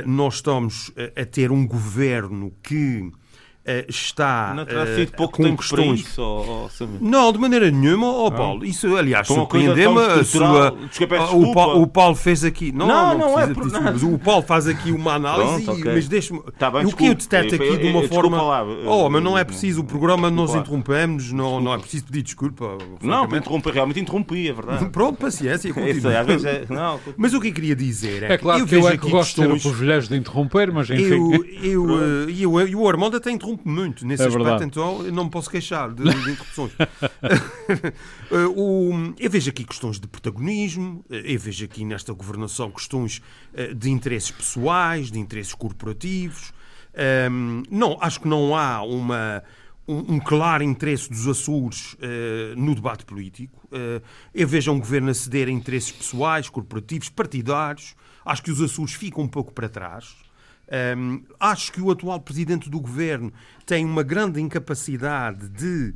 nós 0.06 0.36
estamos 0.36 0.92
a 1.16 1.26
ter 1.26 1.52
um 1.52 1.66
governo 1.66 2.52
que 2.64 3.12
está 3.88 4.54
não 4.56 4.66
terá 4.66 4.86
sido 4.96 5.12
pouco 5.14 5.38
com 5.38 5.44
tempo 5.44 5.58
questões... 5.62 6.02
Isso, 6.02 6.22
ou, 6.22 6.48
ou... 6.48 6.70
Não, 7.02 7.32
de 7.32 7.40
maneira 7.40 7.70
nenhuma, 7.72 8.08
oh, 8.08 8.32
Paulo. 8.32 8.66
Isso, 8.66 8.96
aliás, 8.96 9.28
surpreendeu-me 9.28 10.00
a 10.00 10.24
sua. 10.24 10.74
o, 11.34 11.54
Paulo, 11.54 11.82
o, 11.82 11.88
Paulo, 11.88 12.16
fez 12.16 12.44
aqui. 12.44 12.72
Não, 12.72 12.88
não, 12.88 13.18
não, 13.18 13.28
não 13.30 13.40
é 13.40 13.48
por 13.48 13.72
nada. 13.72 14.06
O 14.06 14.18
Paulo 14.18 14.44
faz 14.44 14.68
aqui 14.68 14.92
uma 14.92 15.14
análise, 15.14 15.64
Pronto, 15.64 15.80
okay. 15.80 15.94
mas 15.94 16.08
deixe-me. 16.08 16.42
Tá 16.58 16.70
o 16.70 16.96
que 16.96 17.08
eu 17.08 17.16
detecto 17.16 17.56
aqui 17.56 17.78
de 17.78 17.88
uma 17.88 18.04
forma. 18.08 18.42
Lá, 18.42 18.64
oh, 18.86 19.10
mas 19.10 19.24
não 19.24 19.38
é 19.38 19.44
preciso. 19.44 19.82
O 19.82 19.84
programa 19.84 20.30
nós 20.30 20.54
interrompemos, 20.54 21.32
não, 21.32 21.60
não 21.60 21.74
é 21.74 21.78
preciso 21.78 22.06
pedir 22.06 22.24
desculpa. 22.24 22.78
Não, 23.02 23.26
interromper, 23.26 23.74
realmente 23.74 24.00
interrompi, 24.00 24.50
é 24.50 24.54
verdade. 24.54 24.86
Pronto, 24.90 25.18
paciência. 25.18 25.70
Isso, 25.90 26.08
é, 26.08 26.66
não. 26.70 27.00
Mas 27.18 27.34
o 27.34 27.40
que 27.40 27.50
eu 27.50 27.54
queria 27.54 27.76
dizer 27.76 28.24
é. 28.24 28.34
É 28.34 28.38
claro 28.38 28.66
que 28.66 28.76
eu 28.76 28.88
é 28.88 28.98
que 28.98 29.10
gosto 29.10 29.42
de 29.42 29.48
ser 29.48 29.52
o 29.52 29.60
privilégio 29.60 30.10
de 30.10 30.18
interromper, 30.18 30.72
mas 30.72 30.90
enfim. 30.90 31.34
Eu, 31.62 32.30
e 32.30 32.76
o 32.76 32.88
Armando 32.88 33.18
até 33.18 33.32
interrompe 33.32 33.59
muito 33.64 34.06
nesse 34.06 34.24
é 34.24 34.28
aspecto, 34.28 34.44
verdade. 34.44 34.66
então 34.66 35.06
eu 35.06 35.12
não 35.12 35.26
me 35.26 35.30
posso 35.30 35.50
queixar 35.50 35.94
de, 35.94 36.04
de 36.04 36.10
interrupções. 36.32 36.72
o, 38.56 39.14
eu 39.20 39.30
vejo 39.30 39.50
aqui 39.50 39.64
questões 39.64 40.00
de 40.00 40.08
protagonismo, 40.08 41.04
eu 41.10 41.40
vejo 41.40 41.66
aqui 41.66 41.84
nesta 41.86 42.14
governação 42.14 42.72
questões 42.72 43.22
eh, 43.54 43.74
de 43.74 43.90
interesses 43.90 44.32
pessoais, 44.32 45.12
de 45.12 45.20
interesses 45.20 45.54
corporativos. 45.54 46.54
Um, 47.32 47.64
não, 47.70 47.98
acho 48.02 48.22
que 48.22 48.28
não 48.28 48.56
há 48.56 48.82
uma, 48.82 49.44
um, 49.88 50.16
um 50.16 50.20
claro 50.20 50.64
interesse 50.64 51.10
dos 51.10 51.28
Açores 51.28 51.94
uh, 51.94 52.56
no 52.56 52.76
debate 52.76 53.06
político. 53.06 53.68
Uh, 53.68 54.04
eu 54.34 54.48
vejo 54.48 54.72
um 54.72 54.80
governo 54.80 55.10
a 55.10 55.14
ceder 55.14 55.48
a 55.48 55.52
interesses 55.52 55.92
pessoais, 55.92 56.50
corporativos, 56.50 57.10
partidários. 57.10 57.96
Acho 58.26 58.44
que 58.44 58.52
os 58.52 58.62
Açores 58.62 58.94
ficam 58.94 59.24
um 59.24 59.28
pouco 59.28 59.54
para 59.54 59.70
trás. 59.70 60.16
Um, 60.98 61.24
acho 61.40 61.72
que 61.72 61.82
o 61.82 61.90
atual 61.90 62.20
presidente 62.20 62.70
do 62.70 62.80
governo 62.80 63.34
tem 63.66 63.84
uma 63.84 64.04
grande 64.04 64.40
incapacidade 64.40 65.50
de 65.50 65.96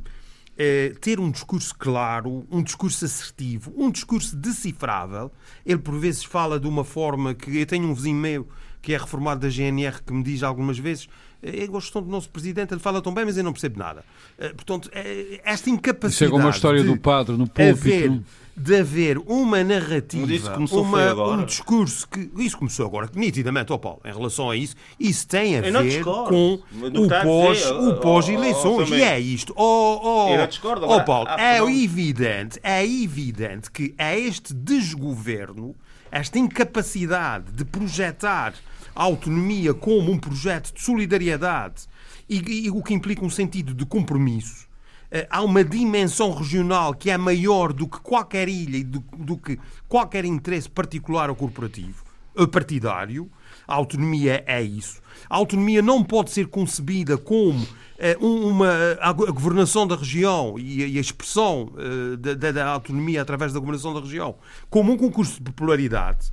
uh, 0.54 0.98
ter 0.98 1.20
um 1.20 1.30
discurso 1.30 1.74
claro, 1.78 2.44
um 2.50 2.62
discurso 2.62 3.04
assertivo, 3.04 3.72
um 3.76 3.90
discurso 3.90 4.34
decifrável. 4.36 5.30
Ele, 5.64 5.78
por 5.78 5.98
vezes, 5.98 6.24
fala 6.24 6.58
de 6.58 6.66
uma 6.66 6.84
forma 6.84 7.34
que. 7.34 7.56
Eu 7.56 7.66
tenho 7.66 7.88
um 7.88 7.94
vizinho 7.94 8.16
meu 8.16 8.48
que 8.82 8.92
é 8.92 8.98
reformado 8.98 9.40
da 9.40 9.48
GNR 9.48 10.02
que 10.02 10.12
me 10.12 10.22
diz 10.22 10.42
algumas 10.42 10.78
vezes 10.78 11.08
eu 11.44 11.68
gosto 11.68 12.00
do 12.00 12.10
nosso 12.10 12.28
presidente, 12.30 12.72
ele 12.72 12.80
fala 12.80 13.02
tão 13.02 13.12
bem, 13.12 13.24
mas 13.24 13.36
eu 13.36 13.44
não 13.44 13.52
percebo 13.52 13.78
nada. 13.78 14.04
Uh, 14.38 14.54
portanto, 14.54 14.90
é, 14.92 15.40
esta 15.44 15.68
incapacidade. 15.68 16.30
Chega 16.30 16.34
uma 16.34 16.50
história 16.50 16.82
do 16.82 16.98
padre 16.98 17.36
no 17.36 17.48
púlpito 17.48 18.24
de 18.56 18.76
haver 18.76 19.18
uma 19.18 19.64
narrativa, 19.64 20.56
uma, 20.70 21.34
um 21.34 21.44
discurso 21.44 22.08
que. 22.08 22.30
Isso 22.36 22.56
começou 22.56 22.86
agora, 22.86 23.10
nitidamente, 23.14 23.72
ó 23.72 23.76
oh 23.76 23.78
Paulo, 23.78 24.00
em 24.04 24.12
relação 24.12 24.48
a 24.48 24.56
isso, 24.56 24.76
isso 24.98 25.26
tem 25.26 25.58
a 25.58 25.60
ver 25.60 26.04
com 26.04 26.54
o 26.54 27.08
pós, 27.22 27.66
o 27.70 27.94
pós-eleições. 27.96 28.90
Oh, 28.90 28.94
oh, 28.94 28.96
e 28.96 29.02
é 29.02 29.18
isto. 29.18 29.52
Oh, 29.56 30.00
oh, 30.02 30.94
oh 30.94 31.04
Paulo, 31.04 31.28
é 31.30 31.58
evidente, 31.58 32.60
é 32.62 32.86
evidente 32.86 33.70
que 33.70 33.92
é 33.98 34.18
este 34.18 34.54
desgoverno, 34.54 35.74
esta 36.10 36.38
incapacidade 36.38 37.50
de 37.52 37.64
projetar 37.64 38.54
a 38.94 39.02
autonomia 39.02 39.74
como 39.74 40.12
um 40.12 40.18
projeto 40.18 40.72
de 40.72 40.82
solidariedade 40.82 41.86
e, 42.28 42.66
e 42.66 42.70
o 42.70 42.82
que 42.82 42.94
implica 42.94 43.24
um 43.24 43.30
sentido 43.30 43.74
de 43.74 43.84
compromisso 43.84 44.68
eh, 45.14 45.28
há 45.30 45.42
uma 45.42 45.62
dimensão 45.62 46.32
regional 46.32 46.92
que 46.92 47.08
é 47.08 47.16
maior 47.16 47.72
do 47.72 47.86
que 47.86 48.00
qualquer 48.00 48.48
ilha 48.48 48.78
e 48.78 48.82
do, 48.82 48.98
do 49.16 49.36
que 49.36 49.60
qualquer 49.88 50.24
interesse 50.24 50.68
particular 50.68 51.30
ou 51.30 51.36
corporativo, 51.36 52.02
ou 52.34 52.48
partidário. 52.48 53.30
A 53.66 53.76
autonomia 53.76 54.42
é 54.44 54.60
isso. 54.60 55.00
A 55.30 55.36
autonomia 55.36 55.80
não 55.80 56.02
pode 56.02 56.30
ser 56.30 56.48
concebida 56.48 57.16
como 57.16 57.64
eh, 57.96 58.16
uma, 58.20 58.68
a 59.00 59.12
governação 59.12 59.86
da 59.86 59.94
região 59.94 60.56
e 60.58 60.82
a, 60.82 61.00
expressão 61.00 61.70
eh, 61.78 62.34
da, 62.34 62.50
da, 62.50 62.66
autonomia 62.66 63.22
através 63.22 63.52
da 63.52 63.60
governação 63.60 63.94
da 63.94 64.00
região 64.00 64.34
como 64.68 64.92
um 64.92 64.96
concurso 64.96 65.34
de 65.34 65.52
popularidade 65.52 66.32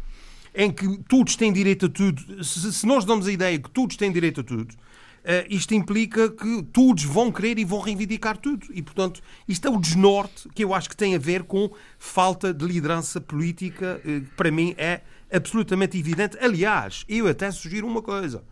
em 0.54 0.72
que 0.72 0.98
todos 1.08 1.36
têm 1.36 1.52
direito 1.52 1.86
a 1.86 1.90
tudo. 1.90 2.44
Se, 2.44 2.72
se 2.74 2.86
nós 2.86 3.06
damos 3.06 3.28
a 3.28 3.32
ideia 3.32 3.58
que 3.60 3.70
todos 3.70 3.96
têm 3.96 4.12
direito 4.12 4.42
a 4.42 4.44
tudo, 4.44 4.76
Uh, 5.22 5.46
isto 5.52 5.76
implica 5.76 6.32
que 6.32 6.64
todos 6.74 7.04
vão 7.04 7.32
querer 7.32 7.60
e 7.60 7.64
vão 7.64 7.80
reivindicar 7.80 8.36
tudo. 8.38 8.66
E, 8.74 8.82
portanto, 8.82 9.22
isto 9.48 9.68
é 9.68 9.70
o 9.70 9.80
desnorte 9.80 10.50
que 10.50 10.64
eu 10.64 10.74
acho 10.74 10.90
que 10.90 10.98
tem 10.98 11.14
a 11.14 11.20
ver 11.20 11.44
com 11.44 11.70
falta 12.00 12.52
de 12.52 12.66
liderança 12.66 13.22
política, 13.22 14.02
uh, 14.04 14.22
que 14.22 14.36
para 14.36 14.50
mim 14.50 14.74
é 14.80 15.02
absolutamente 15.32 15.96
evidente. 15.96 16.40
Aliás, 16.42 17.06
eu 17.08 17.28
até 17.28 17.52
sugiro 17.52 17.86
uma 17.86 18.02
coisa. 18.02 18.44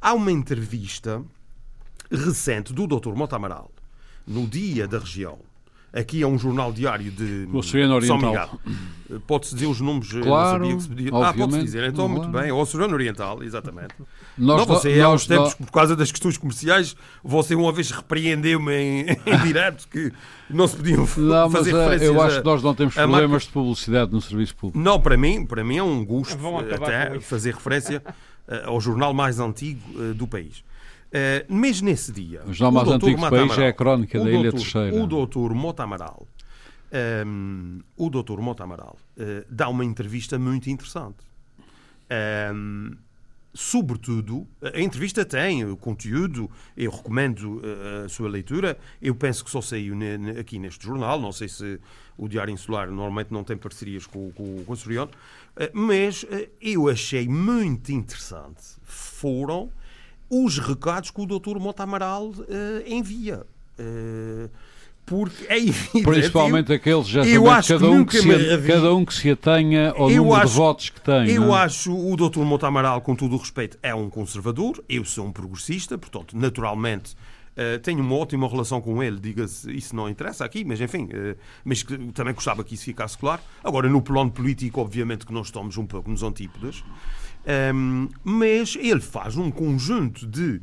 Há 0.00 0.14
uma 0.14 0.32
entrevista 0.32 1.24
recente 2.10 2.72
do 2.72 2.88
Dr. 2.88 3.14
Mota 3.14 3.36
Amaral, 3.36 3.70
no 4.26 4.48
Dia 4.48 4.88
da 4.88 4.98
Região, 4.98 5.38
Aqui 5.96 6.22
é 6.22 6.26
um 6.26 6.38
jornal 6.38 6.74
diário 6.74 7.10
de 7.10 7.46
São 8.06 8.18
Miguel. 8.18 8.60
Pode-se 9.20 9.54
dizer 9.54 9.66
os 9.66 9.80
nomes? 9.80 10.10
Claro, 10.10 10.58
não 10.58 10.70
sabia 10.70 10.76
que 10.76 10.82
se 10.82 10.88
podia. 10.88 11.10
Ah, 11.12 11.32
pode-se 11.32 11.62
dizer. 11.62 11.84
Então, 11.84 12.08
muito 12.08 12.28
bem. 12.28 12.50
O 12.52 12.56
Oceano 12.56 12.94
Oriental, 12.94 13.42
exatamente. 13.42 13.94
Nós, 14.36 14.58
não, 14.58 14.66
você, 14.66 15.00
há 15.00 15.08
uns 15.08 15.26
tempos, 15.26 15.54
por 15.54 15.70
causa 15.70 15.96
das 15.96 16.10
questões 16.10 16.36
comerciais, 16.36 16.96
você 17.22 17.54
uma 17.54 17.72
vez 17.72 17.90
repreendeu-me 17.90 18.72
em, 18.72 19.06
em 19.26 19.38
direto 19.42 19.88
que 19.88 20.12
não 20.50 20.68
se 20.68 20.76
podiam 20.76 21.08
não, 21.16 21.50
fazer 21.50 21.72
mas, 21.72 21.82
referências 21.82 22.02
Eu 22.02 22.20
acho 22.20 22.38
que 22.40 22.44
nós 22.44 22.62
não 22.62 22.74
temos 22.74 22.94
problemas 22.94 23.30
marca... 23.30 23.46
de 23.46 23.52
publicidade 23.52 24.12
no 24.12 24.20
serviço 24.20 24.54
público. 24.56 24.78
Não, 24.78 25.00
para 25.00 25.16
mim, 25.16 25.44
para 25.46 25.64
mim 25.64 25.78
é 25.78 25.82
um 25.82 26.04
gosto 26.04 26.38
até 26.74 27.18
fazer 27.20 27.54
referência 27.54 28.02
eh, 28.48 28.62
ao 28.64 28.80
jornal 28.80 29.12
mais 29.12 29.40
antigo 29.40 29.80
uh, 29.98 30.14
do 30.14 30.26
país. 30.26 30.58
Uh, 31.06 31.42
mas 31.48 31.80
nesse 31.80 32.12
dia. 32.12 32.42
Os 32.46 32.60
nomes 32.60 32.82
mais 32.82 32.94
antigos 32.94 33.20
do 33.20 33.30
país 33.30 33.58
é 33.58 33.68
a 33.68 33.72
crónica 33.72 34.22
da 34.22 34.30
Ilha 34.30 34.52
Terceira. 34.52 34.94
O 34.94 35.06
doutor 35.06 35.52
Mota 35.54 35.82
Amaral, 35.82 36.26
um, 37.26 37.80
o 37.96 38.08
doutor 38.08 38.40
Mota 38.40 38.64
Amaral 38.64 38.96
uh, 39.16 39.44
dá 39.48 39.68
uma 39.68 39.84
entrevista 39.84 40.38
muito 40.38 40.70
interessante. 40.70 41.18
Um, 42.54 42.96
sobretudo, 43.52 44.46
a 44.62 44.80
entrevista 44.80 45.24
tem 45.24 45.64
o 45.64 45.76
conteúdo, 45.76 46.50
eu 46.76 46.90
recomendo 46.90 47.58
uh, 47.58 48.04
a 48.04 48.08
sua 48.08 48.28
leitura. 48.28 48.78
Eu 49.00 49.14
penso 49.14 49.44
que 49.44 49.50
só 49.50 49.60
saiu 49.60 49.96
aqui 50.38 50.58
neste 50.58 50.86
jornal, 50.86 51.20
não 51.20 51.32
sei 51.32 51.48
se 51.48 51.80
o 52.16 52.28
Diário 52.28 52.52
Insular 52.52 52.88
normalmente 52.90 53.32
não 53.32 53.42
tem 53.42 53.56
parcerias 53.56 54.06
com, 54.06 54.30
com, 54.32 54.64
com 54.64 54.72
o 54.72 54.76
Soriano, 54.76 55.10
uh, 55.10 55.70
mas 55.72 56.24
eu 56.60 56.88
achei 56.88 57.26
muito 57.26 57.90
interessante. 57.90 58.62
Foram 58.82 59.70
os 60.28 60.58
recados 60.58 61.10
que 61.10 61.20
o 61.20 61.26
Dr. 61.26 61.58
Mota 61.58 61.84
Amaral 61.84 62.32
envia 62.84 63.46
porque 65.06 65.46
é 65.48 65.56
evidente. 65.56 66.02
Principalmente 66.02 66.70
eu, 66.70 66.76
aqueles, 66.76 67.06
já 67.06 67.24
eu 67.24 67.48
acho 67.48 67.74
cada, 67.74 67.88
um 67.88 68.04
que 68.04 68.20
se, 68.20 68.66
cada 68.66 68.94
um 68.94 69.04
que 69.04 69.14
se 69.14 69.30
atenha 69.30 69.90
ao 69.92 70.10
eu 70.10 70.24
número 70.24 70.34
acho, 70.42 70.48
de 70.48 70.56
votos 70.56 70.90
que 70.90 71.00
tem. 71.00 71.30
Eu 71.30 71.42
não? 71.42 71.54
acho 71.54 71.96
o 71.96 72.16
Dr. 72.16 72.40
Mota 72.40 72.66
Amaral, 72.66 73.00
com 73.00 73.14
todo 73.14 73.34
o 73.36 73.38
respeito, 73.38 73.78
é 73.82 73.94
um 73.94 74.10
conservador, 74.10 74.82
eu 74.88 75.04
sou 75.04 75.24
um 75.24 75.32
progressista, 75.32 75.96
portanto, 75.96 76.36
naturalmente. 76.36 77.14
Uh, 77.56 77.78
tenho 77.78 78.00
uma 78.00 78.14
ótima 78.16 78.46
relação 78.46 78.82
com 78.82 79.02
ele, 79.02 79.18
diga-se, 79.18 79.74
isso 79.74 79.96
não 79.96 80.10
interessa 80.10 80.44
aqui, 80.44 80.62
mas 80.62 80.78
enfim, 80.78 81.04
uh, 81.04 81.34
mas 81.64 81.82
que, 81.82 81.96
também 82.12 82.34
gostava 82.34 82.62
que 82.62 82.74
isso 82.74 82.84
ficasse 82.84 83.16
claro. 83.16 83.40
Agora, 83.64 83.88
no 83.88 84.02
plano 84.02 84.30
político, 84.30 84.78
obviamente 84.78 85.24
que 85.24 85.32
nós 85.32 85.46
estamos 85.46 85.78
um 85.78 85.86
pouco 85.86 86.10
nos 86.10 86.22
antípodas, 86.22 86.84
um, 87.46 87.50
ehm, 87.50 88.08
mas 88.22 88.76
ele 88.76 89.00
faz 89.00 89.38
um 89.38 89.50
conjunto 89.50 90.26
de 90.26 90.56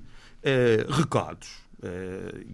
uh, 0.43 0.91
recados 0.91 1.62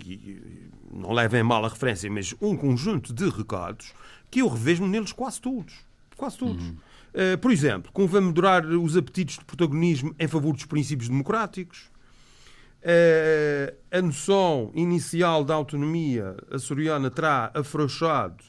e, 0.05 0.69
não 0.91 1.11
levem 1.11 1.43
mal 1.43 1.63
a 1.65 1.69
referência, 1.69 2.09
mas 2.09 2.33
um 2.41 2.55
conjunto 2.55 3.13
de 3.13 3.29
recados 3.29 3.93
que 4.29 4.41
eu 4.41 4.47
revejo 4.47 4.85
neles 4.85 5.11
quase 5.11 5.39
todos. 5.41 5.73
Quase 6.15 6.37
todos. 6.37 6.63
Uhum. 6.63 6.77
Uh, 7.13 7.37
por 7.39 7.51
exemplo, 7.51 7.91
convém 7.91 8.21
moderar 8.21 8.65
os 8.65 8.95
apetites 8.95 9.37
de 9.37 9.45
protagonismo 9.45 10.13
em 10.19 10.27
favor 10.27 10.53
dos 10.53 10.65
princípios 10.65 11.09
democráticos. 11.09 11.89
Uh, 12.81 13.75
a 13.91 14.01
noção 14.01 14.71
inicial 14.73 15.43
da 15.43 15.53
autonomia 15.53 16.35
açoriana 16.51 17.09
terá 17.11 17.51
afrouxado 17.53 18.43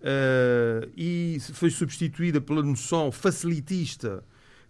uh, 0.00 0.90
e 0.96 1.38
foi 1.54 1.70
substituída 1.70 2.40
pela 2.40 2.62
noção 2.62 3.10
facilitista 3.10 4.22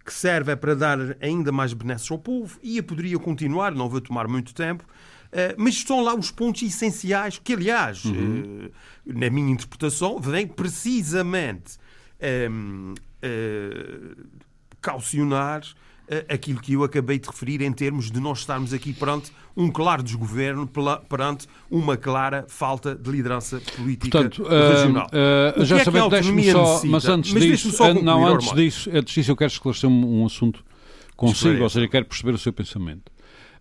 que 0.05 0.13
serve 0.13 0.55
para 0.55 0.75
dar 0.75 0.97
ainda 1.21 1.51
mais 1.51 1.73
benesses 1.73 2.09
ao 2.11 2.19
povo 2.19 2.59
e 2.61 2.77
eu 2.77 2.83
poderia 2.83 3.17
continuar, 3.17 3.73
não 3.73 3.89
vou 3.89 4.01
tomar 4.01 4.27
muito 4.27 4.53
tempo, 4.53 4.85
eh, 4.85 5.22
mas 5.57 5.75
estão 5.75 6.01
lá 6.01 6.15
os 6.15 6.31
pontos 6.31 6.61
essenciais 6.61 7.39
que, 7.43 7.53
aliás, 7.53 8.05
uhum. 8.05 8.67
uh, 8.67 8.71
na 9.05 9.29
minha 9.29 9.51
interpretação, 9.51 10.19
vêm 10.19 10.47
precisamente 10.47 11.77
um, 12.21 12.25
ehm, 12.25 12.93
uh, 12.93 12.95
eh, 13.21 14.15
caucionar 14.81 15.63
aquilo 16.29 16.59
que 16.59 16.73
eu 16.73 16.83
acabei 16.83 17.17
de 17.17 17.27
referir 17.27 17.61
em 17.61 17.71
termos 17.71 18.11
de 18.11 18.19
nós 18.19 18.39
estarmos 18.39 18.73
aqui 18.73 18.93
perante 18.93 19.31
um 19.55 19.71
claro 19.71 20.03
desgoverno, 20.03 20.69
perante 21.07 21.47
uma 21.69 21.95
clara 21.95 22.45
falta 22.47 22.95
de 22.95 23.09
liderança 23.09 23.61
política 23.75 24.19
Portanto, 24.19 24.43
regional. 24.43 25.07
Uh, 25.07 25.61
uh, 25.61 25.65
já 25.65 25.77
é 25.79 25.83
sabendo, 25.83 26.09
deixe-me 26.09 26.51
só, 26.51 26.63
necessita? 26.63 26.91
mas 26.91 27.05
antes 27.05 27.33
mas 27.33 27.43
disso, 27.43 27.71
só 27.71 27.87
concluir, 27.87 28.03
não, 28.03 28.27
antes 28.27 28.53
disso, 28.53 28.89
antes 28.93 29.13
disso 29.13 29.31
eu 29.31 29.35
quero 29.35 29.51
esclarecer 29.51 29.89
um, 29.89 30.21
um 30.21 30.25
assunto 30.25 30.63
consigo, 31.15 31.63
ou 31.63 31.69
seja, 31.69 31.87
quero 31.87 32.05
perceber 32.05 32.33
o 32.33 32.37
seu 32.37 32.51
pensamento. 32.51 33.12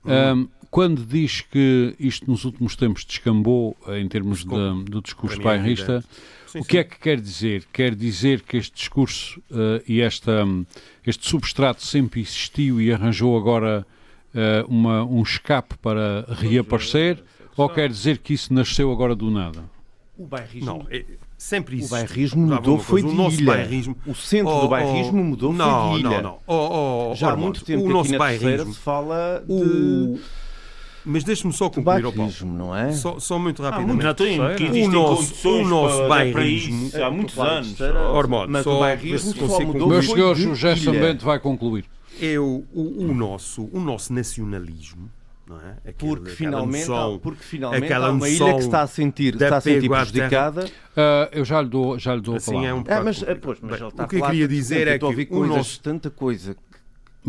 Uhum 0.04 0.48
quando 0.72 1.04
diz 1.04 1.42
que 1.42 1.94
isto 2.00 2.30
nos 2.30 2.46
últimos 2.46 2.74
tempos 2.74 3.04
descambou 3.04 3.76
eh, 3.86 4.00
em 4.00 4.08
termos 4.08 4.42
de, 4.42 4.84
do 4.84 5.02
discurso 5.02 5.38
é 5.38 5.44
bairrista, 5.44 6.02
sim, 6.46 6.60
o 6.60 6.64
que 6.64 6.72
sim. 6.72 6.78
é 6.78 6.84
que 6.84 6.98
quer 6.98 7.20
dizer? 7.20 7.66
Quer 7.70 7.94
dizer 7.94 8.40
que 8.40 8.56
este 8.56 8.74
discurso 8.74 9.38
uh, 9.50 9.82
e 9.86 10.00
esta, 10.00 10.46
este 11.06 11.28
substrato 11.28 11.84
sempre 11.84 12.22
existiu 12.22 12.80
e 12.80 12.90
arranjou 12.90 13.36
agora 13.36 13.86
uh, 14.34 14.66
uma, 14.66 15.04
um 15.04 15.20
escape 15.20 15.76
para 15.76 16.24
reaparecer? 16.30 17.22
Ou 17.54 17.68
quer 17.68 17.90
dizer 17.90 18.16
que 18.16 18.32
isso 18.32 18.54
nasceu 18.54 18.90
agora 18.90 19.14
do 19.14 19.30
nada? 19.30 19.62
O 20.16 20.24
bairrismo... 20.24 20.64
Não, 20.64 20.86
é, 20.90 21.04
sempre 21.42 21.76
existiu. 21.76 21.96
O 21.96 22.00
bairrismo 22.00 22.46
mudou, 22.46 22.78
foi 22.78 23.02
de 23.02 23.08
o 23.08 23.14
nosso 23.14 23.40
ilha. 23.40 23.52
Bairrismo... 23.52 23.96
O 24.06 24.14
centro 24.14 24.54
oh, 24.54 24.60
do 24.60 24.68
bairrismo 24.68 25.20
oh, 25.20 25.24
mudou, 25.24 25.52
não, 25.52 25.90
foi 25.90 26.00
de 26.00 26.06
ilha. 26.06 26.22
Não, 26.22 26.22
não, 26.22 26.38
oh, 26.46 27.10
oh, 27.10 27.14
Já 27.14 27.32
há 27.32 27.36
muito 27.36 27.64
tempo 27.64 27.82
o 27.82 27.86
que 27.86 27.92
nosso 27.92 28.10
aqui 28.10 28.12
na 28.12 28.18
bairrismo, 28.18 28.72
se 28.72 28.80
fala 28.80 29.44
de... 29.46 29.52
O 29.52 30.20
mas 31.04 31.24
deixe-me 31.24 31.52
só 31.52 31.68
concluir, 31.68 32.04
ao 32.04 32.12
Paulo. 32.12 32.32
não 32.44 32.76
é? 32.76 32.92
Só, 32.92 33.18
só 33.18 33.36
muito 33.36 33.60
rapidamente. 33.60 34.06
Ah, 34.06 34.14
tem, 34.14 34.38
que 34.54 34.82
o 34.82 34.88
nosso, 34.88 35.48
o 35.48 35.64
nosso 35.66 36.06
bairrismo, 36.06 36.90
há 36.94 37.10
muitos 37.10 37.36
anos. 37.36 37.80
Ormond, 38.14 38.48
mas 38.48 38.64
o 38.64 38.78
bairrismo 38.78 39.48
só 39.48 39.60
mudou 39.62 39.88
Meus 39.88 40.06
senhores, 40.06 40.44
o 40.44 40.54
José 40.54 40.76
Sambente 40.76 41.24
vai 41.24 41.40
concluir. 41.40 41.84
Eu, 42.20 42.64
o, 42.72 43.04
o, 43.04 43.14
nosso, 43.14 43.68
o 43.72 43.80
nosso 43.80 44.12
nacionalismo 44.12 45.10
não 45.52 45.60
é? 45.60 45.90
Aquele, 45.90 46.16
porque, 46.16 46.30
finalmente, 46.30 46.88
noção, 46.88 47.18
porque 47.18 47.42
finalmente 47.42 47.84
aquela 47.84 48.08
há 48.08 48.10
uma 48.10 48.28
ilha 48.28 48.54
que 48.54 48.60
está 48.60 48.82
a 48.82 48.86
sentir, 48.86 49.34
está 49.34 49.56
a 49.58 49.60
sentir 49.60 49.88
prejudicada. 49.88 50.64
Uh, 50.64 51.28
eu 51.32 51.44
já 51.44 51.60
lhe 51.60 51.68
dou, 51.68 51.98
já 51.98 52.14
lhe 52.14 52.20
dou 52.20 52.36
assim 52.36 52.50
a 52.50 52.54
palavra. 52.54 52.68
É 52.68 52.74
um 52.74 52.98
ah, 52.98 53.04
mas, 53.04 53.24
pois, 53.40 53.58
mas 53.60 53.80
Bem, 53.80 53.88
o 53.88 54.08
que 54.08 54.16
eu 54.16 54.24
queria 54.26 54.48
dizer 54.48 54.88
é 54.88 54.98
que 54.98 55.28
o 55.30 55.46
nosso... 55.46 55.80
tanta 55.80 56.10
coisa 56.10 56.56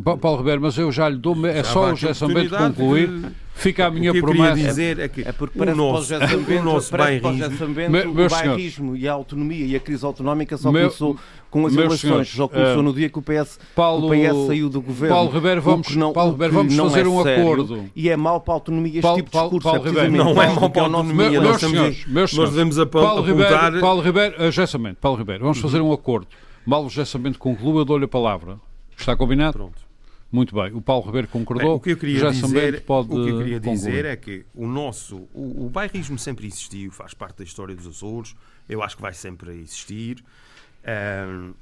Paulo 0.02 0.40
Ribeiro, 0.40 0.62
mas 0.62 0.76
eu 0.76 0.92
já 0.92 1.08
lhe 1.08 1.18
dou, 1.18 1.46
é 1.46 1.58
já 1.58 1.64
só 1.66 1.92
o 1.92 1.96
José 1.96 2.16
Sambento 2.16 2.58
concluir. 2.58 3.08
De... 3.10 3.30
Fica 3.54 3.86
a 3.86 3.92
minha 3.92 4.10
o 4.10 4.14
que 4.16 4.22
promessa. 4.22 4.60
Eu 4.60 4.68
dizer 4.68 5.00
é 5.00 5.08
que 5.08 5.22
é 5.22 5.32
porque 5.32 5.60
o 5.62 5.76
nosso, 5.76 6.16
o 6.16 6.64
nosso 6.64 6.98
bairrismo, 6.98 8.10
o 8.10 8.30
bairrismo 8.30 8.96
e 8.96 9.08
a 9.08 9.14
autonomia 9.14 9.64
e 9.68 9.76
a 9.76 9.80
crise 9.80 10.04
autonómica 10.04 10.58
só 10.58 10.72
meu, 10.72 10.88
começou 10.88 11.20
com 11.54 11.68
as 11.68 11.74
eleições, 11.74 12.00
senhores, 12.00 12.30
só 12.30 12.48
começou 12.48 12.80
uh, 12.80 12.82
no 12.82 12.92
dia 12.92 13.08
que 13.08 13.20
o 13.20 13.22
PS, 13.22 13.60
Paulo, 13.76 14.08
o 14.08 14.10
PS 14.10 14.48
saiu 14.48 14.70
do 14.70 14.82
governo. 14.82 15.16
Paulo 15.16 15.30
Ribeiro, 15.30 15.62
vamos, 15.62 15.96
não, 15.96 16.12
Paulo 16.12 16.32
Ribeiro, 16.32 16.54
vamos 16.56 16.76
fazer 16.76 17.06
é 17.06 17.08
um 17.08 17.20
acordo. 17.20 17.90
E 17.96 18.10
é 18.10 18.18
mau 18.18 18.42
para 18.42 18.54
a 18.54 18.56
autonomia 18.56 18.92
este 18.94 19.02
Paulo, 19.04 19.18
tipo 19.18 19.30
de 19.30 19.38
discurso. 19.38 19.64
Paulo, 19.64 19.84
Paulo 19.84 20.02
Ribeiro, 20.02 20.18
não 20.18 20.42
é 20.42 20.48
mau 20.48 20.70
para 20.72 20.82
a 20.82 20.86
autonomia. 20.86 21.40
Meus 21.40 21.60
senhores, 21.60 22.06
meus 22.08 22.32
senhores, 22.32 22.34
nós 22.34 22.50
devemos 22.50 22.80
apontar... 22.80 23.08
Paulo 23.08 23.22
Ribeiro, 23.22 23.80
Paulo 23.80 24.02
Ribeiro, 24.02 24.52
José 24.52 24.66
Sambento, 24.66 24.98
Paulo 25.00 25.18
Ribeiro, 25.20 25.44
vamos 25.44 25.60
fazer 25.60 25.80
um 25.80 25.94
acordo. 25.94 26.28
Mal 26.66 26.90
Sambento 26.90 27.38
conclua, 27.38 27.82
eu 27.82 27.86
dou-lhe 27.86 28.06
a 28.06 28.08
palavra. 28.08 28.60
Está 28.98 29.16
combinado? 29.16 29.54
Pronto. 29.54 29.84
Muito 30.32 30.56
bem, 30.56 30.74
o 30.74 30.82
Paulo 30.82 31.06
Ribeiro 31.06 31.28
concordou. 31.28 31.68
Bem, 31.68 31.76
o 31.76 31.80
que 31.80 31.92
eu 31.92 31.98
queria, 31.98 32.32
dizer, 32.32 32.82
pode 32.82 33.14
o 33.14 33.24
que 33.24 33.30
eu 33.30 33.38
queria 33.38 33.60
dizer 33.60 34.06
é 34.06 34.16
que 34.16 34.44
o 34.56 34.66
nosso, 34.66 35.28
o, 35.32 35.68
o 35.68 35.70
bairrismo 35.70 36.18
sempre 36.18 36.48
existiu, 36.48 36.92
faz 36.92 37.14
parte 37.14 37.38
da 37.38 37.44
história 37.44 37.76
dos 37.76 37.86
Açores, 37.86 38.36
eu 38.68 38.82
acho 38.82 38.96
que 38.96 39.02
vai 39.04 39.14
sempre 39.14 39.52
existir. 39.60 40.24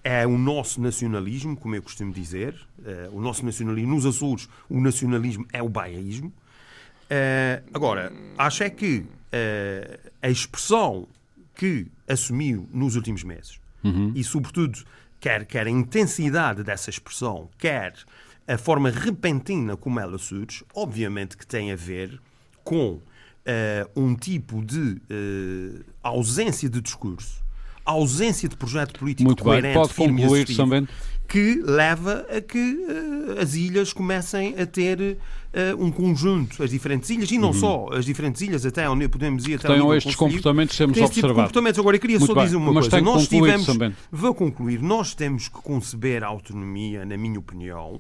É 0.03 0.25
o 0.25 0.37
nosso 0.37 0.81
nacionalismo, 0.81 1.55
como 1.55 1.75
eu 1.75 1.83
costumo 1.83 2.11
dizer. 2.11 2.55
Uh, 2.79 3.17
o 3.17 3.21
nosso 3.21 3.45
nacionalismo, 3.45 3.93
nos 3.93 4.05
Açores, 4.05 4.49
o 4.69 4.79
nacionalismo 4.81 5.45
é 5.53 5.61
o 5.61 5.69
bairrismo. 5.69 6.27
Uh, 6.29 7.63
agora, 7.73 8.11
acho 8.37 8.63
é 8.63 8.69
que 8.69 9.05
a 10.21 10.29
expressão 10.29 11.07
que 11.55 11.87
assumiu 12.05 12.67
nos 12.73 12.97
últimos 12.97 13.23
meses, 13.23 13.61
uhum. 13.81 14.11
e 14.13 14.23
sobretudo, 14.25 14.79
quer, 15.21 15.45
quer 15.45 15.67
a 15.67 15.69
intensidade 15.69 16.63
dessa 16.63 16.89
expressão, 16.89 17.49
quer 17.57 17.93
a 18.47 18.57
forma 18.57 18.89
repentina 18.89 19.77
como 19.77 19.99
ela 19.99 20.17
surge, 20.17 20.65
obviamente 20.73 21.37
que 21.37 21.47
tem 21.47 21.71
a 21.71 21.75
ver 21.75 22.19
com 22.63 22.93
uh, 22.95 23.01
um 23.95 24.15
tipo 24.15 24.63
de 24.63 24.79
uh, 25.09 25.85
ausência 26.03 26.69
de 26.69 26.81
discurso, 26.81 27.40
ausência 27.85 28.47
de 28.47 28.55
projeto 28.55 28.97
político 28.99 29.27
Muito 29.27 29.43
coerente, 29.43 29.73
bem. 29.73 29.87
Pode 29.87 29.93
concluir 29.93 30.55
também. 30.55 30.87
que 31.27 31.61
leva 31.63 32.25
a 32.29 32.41
que 32.41 32.57
uh, 32.57 33.41
as 33.41 33.55
ilhas 33.55 33.93
comecem 33.93 34.55
a 34.59 34.65
ter 34.65 35.17
um 35.77 35.91
conjunto, 35.91 36.63
as 36.63 36.69
diferentes 36.69 37.09
ilhas, 37.09 37.29
e 37.29 37.37
não 37.37 37.49
uhum. 37.49 37.53
só 37.53 37.89
as 37.91 38.05
diferentes 38.05 38.41
ilhas, 38.41 38.65
até 38.65 38.89
onde 38.89 39.05
podemos 39.09 39.45
ir 39.45 39.55
até 39.55 39.67
Tenham 39.67 39.93
estes 39.93 40.15
comportamentos 40.15 40.77
temos 40.77 40.97
observado. 40.97 41.13
Tipo 41.13 41.33
comportamentos. 41.33 41.79
Agora, 41.79 41.97
eu 41.97 41.99
queria 41.99 42.19
Muito 42.19 42.29
só 42.29 42.35
bem. 42.35 42.45
dizer 42.45 42.55
uma 42.55 42.71
Mas 42.71 42.87
coisa. 42.87 43.03
Nós 43.03 43.27
tivemos, 43.27 43.67
vou 44.09 44.33
concluir, 44.33 44.81
nós 44.81 45.13
temos 45.13 45.49
que 45.49 45.61
conceber 45.61 46.23
a 46.23 46.27
autonomia, 46.27 47.03
na 47.03 47.17
minha 47.17 47.37
opinião, 47.37 47.99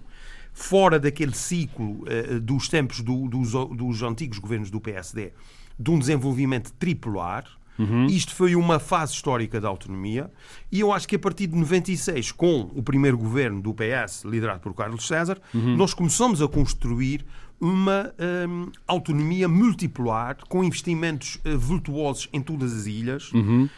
fora 0.53 0.99
daquele 0.99 1.35
ciclo 1.35 2.03
uh, 2.03 2.39
dos 2.39 2.67
tempos 2.69 3.01
do, 3.01 3.27
dos, 3.27 3.51
dos 3.51 4.01
antigos 4.01 4.37
governos 4.37 4.69
do 4.69 4.79
PSD, 4.79 5.31
de 5.77 5.91
um 5.91 5.99
desenvolvimento 5.99 6.71
tripular. 6.73 7.45
Uhum. 7.81 8.05
Isto 8.07 8.35
foi 8.35 8.55
uma 8.55 8.79
fase 8.79 9.13
histórica 9.13 9.59
da 9.59 9.67
autonomia 9.67 10.31
e 10.71 10.79
eu 10.79 10.91
acho 10.91 11.07
que 11.07 11.15
a 11.15 11.19
partir 11.19 11.47
de 11.47 11.55
96, 11.55 12.31
com 12.31 12.69
o 12.75 12.83
primeiro 12.83 13.17
governo 13.17 13.61
do 13.61 13.73
PS, 13.73 14.23
liderado 14.25 14.59
por 14.59 14.73
Carlos 14.73 15.07
César, 15.07 15.39
uhum. 15.53 15.75
nós 15.75 15.93
começamos 15.93 16.41
a 16.41 16.47
construir 16.47 17.25
uma 17.61 18.11
um, 18.49 18.71
autonomia 18.87 19.47
multipolar 19.47 20.37
com 20.49 20.63
investimentos 20.63 21.35
uh, 21.45 21.55
virtuosos 21.55 22.27
em 22.33 22.41
todas 22.41 22.73
as 22.73 22.87
ilhas 22.87 23.31
uhum. 23.31 23.65
uh, 23.65 23.69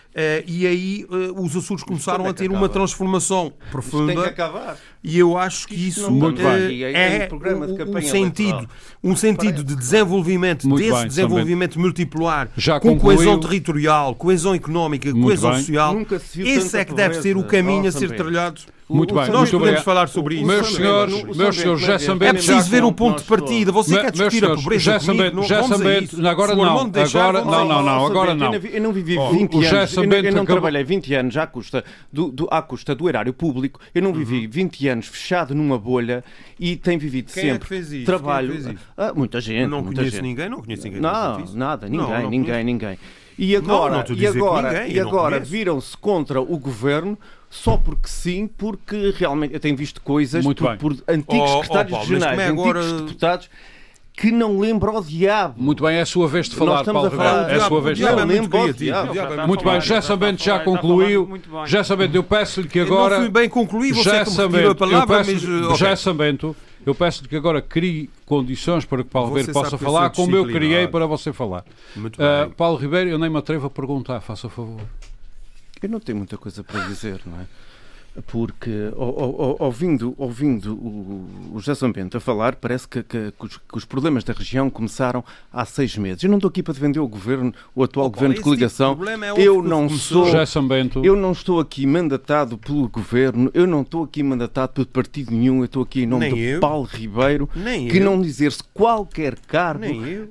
e 0.48 0.66
aí 0.66 1.06
uh, 1.10 1.44
os 1.44 1.54
Açores 1.54 1.84
começaram 1.84 2.26
a 2.26 2.34
ter 2.34 2.50
uma 2.50 2.70
transformação 2.70 3.52
profunda. 3.70 4.14
Isso 4.14 4.22
tem 4.24 4.34
que 4.34 4.42
acabar. 4.42 4.78
E 5.04 5.20
eu 5.20 5.38
acho 5.38 5.68
que 5.68 5.76
isso, 5.76 6.10
Muito 6.10 6.42
bem. 6.42 6.82
é 6.82 7.54
um, 7.54 7.98
um 7.98 8.02
sentido, 8.02 8.70
um 9.04 9.16
sentido 9.18 9.62
de 9.62 9.76
desenvolvimento, 9.76 10.66
Muito 10.66 10.82
desse 10.82 11.00
bem, 11.00 11.08
desenvolvimento 11.08 11.74
também. 11.74 11.86
multipolar, 11.88 12.50
Já 12.56 12.80
com 12.80 12.94
concluiu. 12.94 13.18
coesão 13.18 13.40
territorial, 13.40 14.16
coesão 14.16 14.56
económica, 14.56 15.12
Muito 15.12 15.26
coesão 15.26 15.52
bem. 15.52 15.60
social. 15.60 15.98
Esse 16.38 16.78
é 16.78 16.86
que 16.86 16.94
deve 16.94 17.22
ser 17.22 17.36
o 17.36 17.44
caminho 17.44 17.86
a 17.86 17.92
ser 17.92 18.16
trilhado 18.16 18.62
muito 18.90 19.14
bem, 19.14 19.24
nós 19.24 19.32
podemos 19.32 19.54
obrigado. 19.54 19.84
falar 19.84 20.08
sobre 20.08 20.36
isso. 20.36 20.46
Meus 20.46 20.74
senhores, 20.74 21.24
meus 21.36 21.56
senhores, 21.56 21.82
já 21.82 22.00
Sambento... 22.00 22.30
É 22.30 22.34
preciso 22.34 22.70
ver 22.70 22.84
o 22.84 22.92
ponto 22.92 23.22
de 23.22 23.28
partida. 23.28 23.72
Você 23.72 24.00
quer 24.00 24.12
discutir 24.12 24.46
a 24.46 24.56
pobreza 24.56 24.84
já 24.84 25.00
comigo? 25.00 25.44
Já 25.44 25.64
Sambento, 25.64 26.28
agora 26.28 26.56
não. 26.56 26.80
Agora 26.80 27.44
não, 27.44 27.68
não, 27.68 27.84
não, 27.84 28.06
agora 28.06 28.36
não. 28.36 28.54
Eu 28.54 28.82
não 28.82 28.94
vivi 28.94 29.18
20 29.18 29.66
anos, 29.66 29.98
eu 29.98 30.34
não 30.34 30.46
trabalhei 30.46 30.84
20 30.84 31.14
anos 31.14 31.38
à 31.38 31.48
custa 31.48 31.84
do, 32.12 32.48
à 32.52 32.62
custa 32.62 32.94
do 32.94 33.08
erário 33.08 33.34
público, 33.34 33.80
eu 33.94 34.02
não 34.02 34.14
vivi 34.14 34.48
20 34.48 34.88
anos 34.88 35.08
fechado 35.08 35.56
numa 35.56 35.78
bolha 35.78 36.24
e 36.60 36.76
tenho 36.76 37.00
vivido 37.00 37.30
sempre 37.30 38.04
trabalho. 38.06 38.78
Muita 39.16 39.42
gente. 39.42 39.68
Não 39.68 39.84
conheço 39.84 40.22
ninguém, 40.22 40.50
não 40.50 40.62
conheço 40.62 40.84
ninguém. 40.84 41.02
Não, 41.02 41.46
nada, 41.54 41.88
ninguém, 41.88 42.30
ninguém, 42.30 42.64
ninguém. 42.64 43.00
E 43.38 43.56
agora, 43.56 44.06
e 44.16 44.28
agora, 44.28 44.88
e 44.88 45.00
agora 45.00 45.40
viram-se 45.40 45.98
contra 45.98 46.40
o 46.42 46.58
governo 46.58 47.18
só 47.50 47.78
porque 47.78 48.08
sim, 48.08 48.48
porque 48.48 49.14
realmente 49.16 49.54
eu 49.54 49.60
tenho 49.60 49.78
visto 49.78 50.02
coisas 50.02 50.44
por, 50.44 50.78
por, 50.78 50.98
antigos 51.08 51.52
oh, 51.52 51.62
secretários 51.62 51.94
oh, 51.94 52.00
regionais, 52.02 52.40
é 52.40 52.48
agora... 52.48 52.80
antigos 52.80 53.02
deputados 53.02 53.50
que 54.16 54.32
não 54.32 54.60
lembram 54.60 54.96
o 54.96 55.04
diabo. 55.04 55.56
Muito 55.58 55.84
bem, 55.84 55.98
é 55.98 56.02
a 56.02 56.06
sua 56.06 56.28
vez 56.28 56.48
de 56.48 56.56
falar, 56.56 56.84
Paulo 56.84 57.10
Ribeiro. 57.10 57.34
É 57.50 57.56
a 57.56 57.68
sua 57.68 57.82
vez 57.82 57.98
de 57.98 58.04
falar. 58.04 59.48
Muito 59.48 59.66
bem, 59.66 59.82
já 59.82 60.02
sabendo 60.02 60.42
já 60.42 60.60
concluiu. 60.60 61.42
Já 61.66 61.84
sabendo, 61.84 62.16
eu 62.16 62.24
peço-lhe 62.24 62.68
que 62.68 62.80
agora. 62.80 63.16
Eu 63.16 63.20
não 63.20 63.26
fui 63.26 63.42
bem 63.42 63.50
concluir, 63.50 63.94
você 63.94 64.10
já 64.10 64.26
sabendo, 64.26 64.72
a 64.72 64.76
palavra, 64.76 65.24
mas, 65.26 65.42
Já 65.78 65.96
sabendo, 65.96 66.56
eu 66.86 66.96
peço-lhe 66.96 67.28
que 67.28 67.36
agora 67.36 67.62
crie 67.62 68.10
condições 68.26 68.86
para 68.86 69.04
que 69.04 69.10
Paulo 69.10 69.30
Ribeiro 69.30 69.54
possa 69.54 69.78
falar, 69.78 70.10
como 70.10 70.36
eu 70.36 70.46
criei 70.46 70.88
para 70.88 71.06
você 71.06 71.32
falar. 71.32 71.64
Muito 71.96 72.20
uh, 72.22 72.50
Paulo 72.56 72.78
Ribeiro, 72.78 73.10
eu 73.10 73.18
nem 73.18 73.30
me 73.30 73.38
atrevo 73.38 73.68
a 73.68 73.70
perguntar, 73.70 74.20
faça 74.22 74.50
favor. 74.50 74.82
Eu 75.82 75.90
não 75.90 76.00
tenho 76.00 76.18
muita 76.18 76.38
coisa 76.38 76.64
para 76.64 76.88
dizer, 76.88 77.22
não 77.26 77.42
é? 77.42 77.48
Porque 78.28 78.92
ouvindo, 79.60 80.14
ouvindo 80.18 80.74
o, 80.74 81.60
José 81.60 81.76
Sambento 81.76 82.18
a 82.18 82.20
falar, 82.20 82.56
parece 82.56 82.88
que, 82.88 83.02
que, 83.02 83.32
que, 83.32 83.46
os, 83.46 83.58
que, 83.58 83.78
os, 83.78 83.86
problemas 83.86 84.24
da 84.24 84.34
região 84.34 84.70
começaram 84.70 85.24
há 85.52 85.66
seis 85.66 85.98
meses. 85.98 86.24
Eu 86.24 86.30
não 86.30 86.38
estou 86.38 86.50
aqui 86.50 86.62
para 86.62 86.74
defender 86.74 87.00
o 87.00 87.08
governo, 87.08 87.54
o 87.76 87.84
atual 87.84 88.10
governo 88.10 88.36
de 88.36 88.42
coligação. 88.42 88.96
Tipo 88.96 89.06
de 89.06 89.26
é 89.26 89.34
eu 89.38 89.64
não 89.64 89.90
sou, 89.90 90.28
eu 91.04 91.16
não 91.16 91.32
estou 91.32 91.60
aqui 91.60 91.88
mandatado 91.88 92.58
pelo 92.58 92.88
governo, 92.88 93.50
eu 93.54 93.66
não 93.66 93.82
estou 93.82 94.04
aqui 94.04 94.22
mandatado 94.22 94.74
por 94.74 94.86
partido 94.86 95.32
nenhum, 95.32 95.60
eu 95.60 95.66
estou 95.66 95.84
aqui 95.84 96.04
em 96.04 96.08
nome 96.08 96.26
Nem 96.26 96.36
de 96.36 96.42
eu. 96.42 96.60
Paulo 96.60 96.86
Ribeiro, 96.86 97.50
Nem 97.56 97.88
que 97.88 97.98
eu. 97.98 98.04
não 98.04 98.22
dizer-se 98.22 98.64
qualquer 98.74 99.38
cargo 99.40 99.86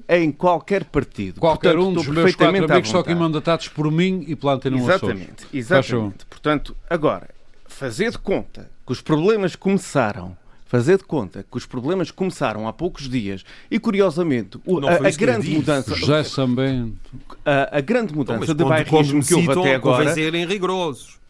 em 0.09 0.31
qualquer 0.31 0.85
partido. 0.85 1.41
Qualquer 1.41 1.75
Portanto, 1.75 1.89
um 1.89 1.95
dos 1.95 2.07
meus 2.07 2.35
quatro 2.35 2.65
amigos 2.65 2.87
estão 2.87 3.01
aqui 3.01 3.15
mandatados 3.15 3.69
por 3.69 3.91
mim 3.91 4.25
e 4.29 4.37
plantem 4.37 4.71
no 4.71 4.79
Exatamente, 4.79 5.47
exatamente. 5.53 6.27
Portanto, 6.27 6.77
agora 6.89 7.42
fazer 7.83 8.13
de 8.13 8.19
conta 8.19 8.71
que 8.87 8.93
os 8.93 9.01
problemas 9.01 9.57
começaram 9.57 10.37
fazer 10.67 10.97
de 10.97 11.05
conta 11.05 11.43
que 11.43 11.57
os 11.59 11.67
problemas 11.67 12.11
começaram 12.11 12.67
há 12.67 12.73
poucos 12.73 13.09
dias 13.09 13.45
e, 13.71 13.79
curiosamente, 13.79 14.59
a, 14.89 15.07
a 15.07 15.11
grande 15.11 15.51
mudança. 15.51 15.95
José 15.95 16.25
Sambento. 16.25 16.97
A, 17.45 17.77
a 17.77 17.81
grande 17.83 18.15
mudança 18.15 18.45
então, 18.45 18.55
de 18.55 18.65
bairrismo 18.65 19.23
que 19.23 19.35
houve 19.35 19.51
até 19.51 19.75
agora. 19.75 20.15
serem 20.15 20.47
rigorosos. 20.47 21.21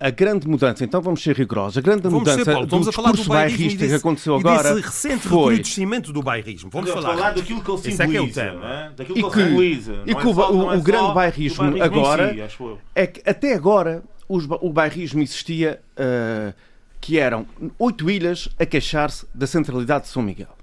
A 0.00 0.10
grande 0.10 0.48
mudança, 0.48 0.82
então 0.82 1.00
vamos 1.00 1.22
ser 1.22 1.36
rigorosos, 1.36 1.78
a 1.78 1.80
grande 1.80 2.02
vamos 2.02 2.18
mudança 2.18 2.44
ser, 2.44 2.52
Paulo, 2.52 2.66
do 2.66 2.80
discurso 2.80 3.28
bairrista 3.28 3.78
desse, 3.78 3.90
que 3.90 3.94
aconteceu 3.94 4.34
agora 4.34 4.70
e 4.70 4.74
desse 4.74 4.86
recente 4.86 5.28
foi... 5.28 5.38
recrudescimento 5.52 6.12
do 6.12 6.20
bairrismo. 6.20 6.70
Vamos 6.72 6.90
falar. 6.90 7.14
falar 7.14 7.30
daquilo 7.30 7.62
que 7.62 7.70
ele 7.70 7.78
simboliza. 7.78 8.02
É 8.02 8.08
que 8.08 8.16
é 8.16 8.20
o 8.20 8.32
tema. 8.32 8.92
Daquilo 8.96 9.30
que, 9.30 9.38
ele 9.38 9.48
simboliza. 9.48 10.02
E 10.04 10.12
que, 10.12 10.26
o, 10.26 10.30
o, 10.30 10.74
o 10.74 10.82
grande 10.82 11.14
bairrismo, 11.14 11.80
agora 11.80 12.48
si, 12.48 12.64
é 12.96 13.06
que 13.06 13.30
até 13.30 13.54
agora 13.54 14.02
os, 14.28 14.46
o 14.60 14.72
bairrismo 14.72 15.22
existia, 15.22 15.80
uh, 15.96 16.54
que 17.00 17.18
eram 17.18 17.46
oito 17.78 18.10
ilhas 18.10 18.48
a 18.58 18.64
queixar-se 18.64 19.26
da 19.34 19.46
centralidade 19.46 20.04
de 20.04 20.10
São 20.10 20.22
Miguel. 20.22 20.56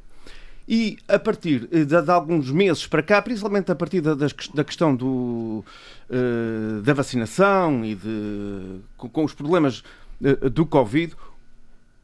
E 0.71 0.99
a 1.07 1.17
partir 1.17 1.67
de, 1.67 1.83
de, 1.83 2.11
alguns 2.11 2.51
meses 2.51 2.85
para 2.85 3.01
cá, 3.01 3.21
principalmente 3.21 3.71
a 3.71 3.75
partir 3.75 4.01
da, 4.01 4.13
da 4.13 4.63
questão 4.63 4.95
do, 4.95 5.65
uh, 6.09 6.81
da 6.83 6.93
vacinação 6.93 7.83
e 7.83 7.95
de, 7.95 8.79
com, 8.95 9.09
com 9.09 9.23
os 9.23 9.33
problemas 9.33 9.83
uh, 10.21 10.49
do 10.49 10.65
Covid, 10.67 11.15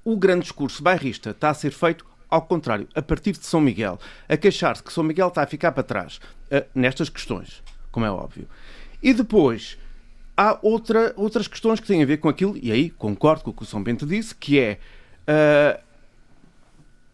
o 0.04 0.18
grande 0.18 0.42
discurso 0.42 0.82
bairrista 0.82 1.30
está 1.30 1.52
a 1.52 1.54
ser 1.54 1.72
feito 1.72 2.06
ao 2.28 2.42
contrário, 2.42 2.88
a 2.96 3.02
partir 3.02 3.34
de 3.34 3.46
São 3.46 3.62
Miguel, 3.62 4.00
a 4.28 4.36
queixar-se 4.36 4.84
que 4.84 4.92
São 4.92 5.04
Miguel 5.04 5.28
está 5.28 5.44
a 5.44 5.48
ficar 5.48 5.72
para 5.72 5.84
trás 5.84 6.20
uh, 6.52 6.66
nestas 6.74 7.08
questões, 7.08 7.64
como 7.92 8.06
é 8.06 8.10
óbvio. 8.12 8.48
E 9.02 9.14
depois 9.14 9.78
há 10.36 10.60
outra, 10.62 11.14
outras 11.16 11.48
questões 11.48 11.80
que 11.80 11.88
têm 11.88 12.04
a 12.04 12.06
ver 12.06 12.18
com 12.18 12.30
aquilo, 12.30 12.58
e 12.62 12.72
aí 12.72 12.90
concordo 12.90 13.44
com 13.44 13.52
o 13.52 13.54
que 13.54 13.64
o 13.64 13.66
São 13.66 13.84
Bento 13.84 14.06
disse, 14.06 14.36
que 14.36 14.60
é 14.60 14.80
uh, 15.28 15.82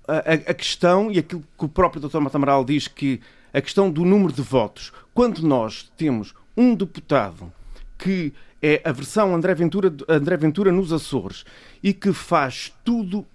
a, 0.07 0.51
a, 0.51 0.53
questão, 0.53 1.11
e 1.11 1.19
aquilo 1.19 1.43
que 1.57 1.65
o 1.65 1.69
próprio 1.69 2.01
Dr. 2.01 2.19
Matamaral 2.19 2.65
diz, 2.65 2.87
que 2.87 3.21
a 3.53 3.61
questão 3.61 3.91
do 3.91 4.05
número 4.05 4.33
de 4.33 4.41
votos. 4.41 4.91
Quando 5.13 5.41
nós 5.41 5.91
temos 5.97 6.33
um 6.55 6.73
deputado 6.73 7.51
que 7.97 8.33
é 8.61 8.81
a 8.83 8.91
versão 8.91 9.35
André 9.35 9.53
Ventura, 9.53 9.93
André 10.07 10.37
Ventura 10.37 10.71
nos 10.71 10.93
Açores 10.93 11.43
e 11.83 11.93
que 11.93 12.13
faz 12.13 12.73
tudo 12.83 13.25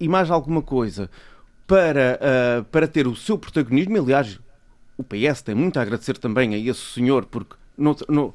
e 0.00 0.08
mais 0.08 0.30
alguma 0.30 0.62
coisa 0.62 1.10
para, 1.66 2.18
uh, 2.18 2.64
para 2.64 2.88
ter 2.88 3.06
o 3.06 3.14
seu 3.14 3.36
protagonismo, 3.36 3.98
aliás, 3.98 4.40
o 4.96 5.04
PS 5.04 5.42
tem 5.42 5.54
muito 5.54 5.78
a 5.78 5.82
agradecer 5.82 6.16
também 6.18 6.54
a 6.54 6.58
esse 6.58 6.80
senhor, 6.80 7.26
porque 7.26 7.54
no, 7.76 7.96
no, 8.08 8.34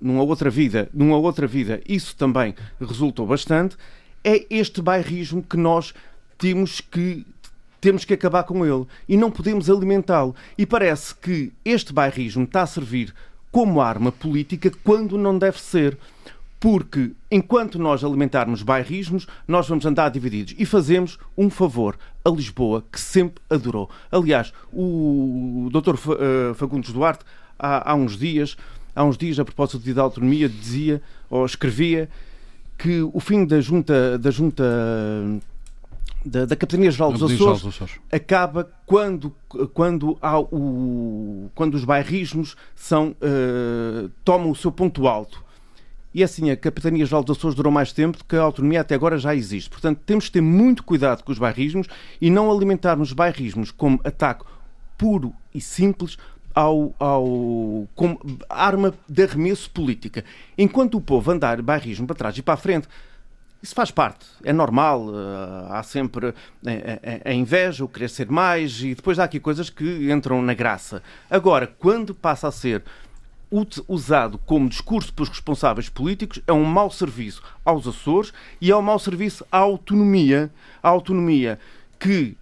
numa 0.00 0.22
outra 0.22 0.50
vida, 0.50 0.88
numa 0.92 1.16
outra 1.16 1.46
vida, 1.46 1.80
isso 1.86 2.16
também 2.16 2.54
resultou 2.80 3.26
bastante, 3.26 3.76
é 4.24 4.46
este 4.50 4.80
bairrismo 4.80 5.42
que 5.42 5.56
nós 5.56 5.94
temos 6.38 6.80
que 6.80 7.26
temos 7.80 8.04
que 8.04 8.12
acabar 8.12 8.42
com 8.44 8.64
ele 8.64 8.86
e 9.08 9.16
não 9.16 9.30
podemos 9.30 9.70
alimentá-lo. 9.70 10.34
E 10.58 10.66
parece 10.66 11.14
que 11.14 11.50
este 11.64 11.92
bairrismo 11.92 12.44
está 12.44 12.62
a 12.62 12.66
servir 12.66 13.14
como 13.50 13.80
arma 13.80 14.12
política 14.12 14.70
quando 14.84 15.16
não 15.16 15.38
deve 15.38 15.58
ser. 15.58 15.96
Porque 16.58 17.12
enquanto 17.30 17.78
nós 17.78 18.04
alimentarmos 18.04 18.62
bairrismos, 18.62 19.26
nós 19.48 19.66
vamos 19.66 19.86
andar 19.86 20.10
divididos. 20.10 20.54
E 20.58 20.66
fazemos 20.66 21.18
um 21.36 21.48
favor 21.48 21.98
a 22.22 22.28
Lisboa, 22.28 22.84
que 22.92 23.00
sempre 23.00 23.42
adorou. 23.48 23.88
Aliás, 24.12 24.52
o 24.70 25.70
Dr. 25.72 25.94
Eh, 25.94 26.54
Fagundes 26.54 26.92
Duarte, 26.92 27.24
há, 27.58 27.92
há 27.92 27.94
uns 27.94 28.18
dias, 28.18 28.58
há 28.94 29.04
uns 29.04 29.16
dias, 29.16 29.38
a 29.38 29.44
propósito 29.44 29.78
Dia 29.78 29.94
da 29.94 30.02
Autonomia, 30.02 30.48
dizia 30.48 31.02
ou 31.28 31.44
escrevia 31.44 32.08
que 32.76 33.02
o 33.02 33.20
fim 33.20 33.44
da 33.44 33.60
junta, 33.60 34.18
da 34.18 34.30
junta 34.30 34.64
da, 36.24 36.44
da 36.44 36.56
Capitania 36.56 36.90
Geral 36.90 37.12
dos 37.12 37.22
Açores, 37.22 37.66
Açores, 37.66 37.94
acaba 38.10 38.70
quando, 38.86 39.34
quando, 39.72 40.18
há 40.20 40.38
o, 40.38 41.50
quando 41.54 41.74
os 41.74 41.84
bairrismos 41.84 42.56
são, 42.74 43.14
uh, 43.20 44.10
tomam 44.24 44.50
o 44.50 44.56
seu 44.56 44.72
ponto 44.72 45.06
alto. 45.06 45.44
E 46.12 46.24
assim, 46.24 46.50
a 46.50 46.56
Capitania 46.56 47.06
Geral 47.06 47.22
dos 47.22 47.38
Açores 47.38 47.54
durou 47.54 47.72
mais 47.72 47.92
tempo 47.92 48.18
do 48.18 48.24
que 48.24 48.34
a 48.34 48.42
autonomia 48.42 48.80
até 48.80 48.94
agora 48.94 49.16
já 49.16 49.34
existe. 49.34 49.70
Portanto, 49.70 50.00
temos 50.04 50.26
que 50.26 50.32
ter 50.32 50.40
muito 50.40 50.82
cuidado 50.82 51.22
com 51.22 51.30
os 51.30 51.38
bairrismos 51.38 51.86
e 52.20 52.30
não 52.30 52.50
alimentarmos 52.50 53.10
os 53.10 53.14
bairrismos 53.14 53.70
como 53.70 54.00
ataque 54.04 54.44
puro 54.98 55.32
e 55.54 55.60
simples 55.60 56.18
ao, 56.54 56.94
ao, 56.98 57.88
arma 58.48 58.94
de 59.08 59.22
arremesso 59.22 59.70
política. 59.70 60.24
Enquanto 60.56 60.96
o 60.96 61.00
povo 61.00 61.30
andar 61.30 61.60
bairrismo 61.62 62.06
para 62.06 62.16
trás 62.16 62.36
e 62.38 62.42
para 62.42 62.54
a 62.54 62.56
frente, 62.56 62.88
isso 63.62 63.74
faz 63.74 63.90
parte, 63.90 64.26
é 64.42 64.52
normal. 64.52 65.06
Uh, 65.06 65.72
há 65.72 65.82
sempre 65.82 66.28
a, 66.28 66.30
a, 67.26 67.30
a, 67.30 67.32
inveja, 67.34 67.84
o 67.84 67.88
querer 67.88 68.08
ser 68.08 68.30
mais, 68.30 68.82
e 68.82 68.94
depois 68.94 69.18
há 69.18 69.24
aqui 69.24 69.38
coisas 69.38 69.68
que 69.68 70.10
entram 70.10 70.40
na 70.40 70.54
graça. 70.54 71.02
Agora, 71.28 71.66
quando 71.66 72.14
passa 72.14 72.48
a 72.48 72.52
ser 72.52 72.82
usado 73.88 74.38
como 74.38 74.68
discurso 74.68 75.12
pelos 75.12 75.28
responsáveis 75.28 75.88
políticos, 75.88 76.40
é 76.46 76.52
um 76.52 76.64
mau 76.64 76.90
serviço 76.90 77.42
aos 77.64 77.86
Açores 77.86 78.32
e 78.60 78.70
é 78.70 78.76
um 78.76 78.82
mau 78.82 78.98
serviço 78.98 79.44
à 79.50 79.58
autonomia. 79.58 80.50
À 80.82 80.88
autonomia 80.88 81.58
que 81.98 82.34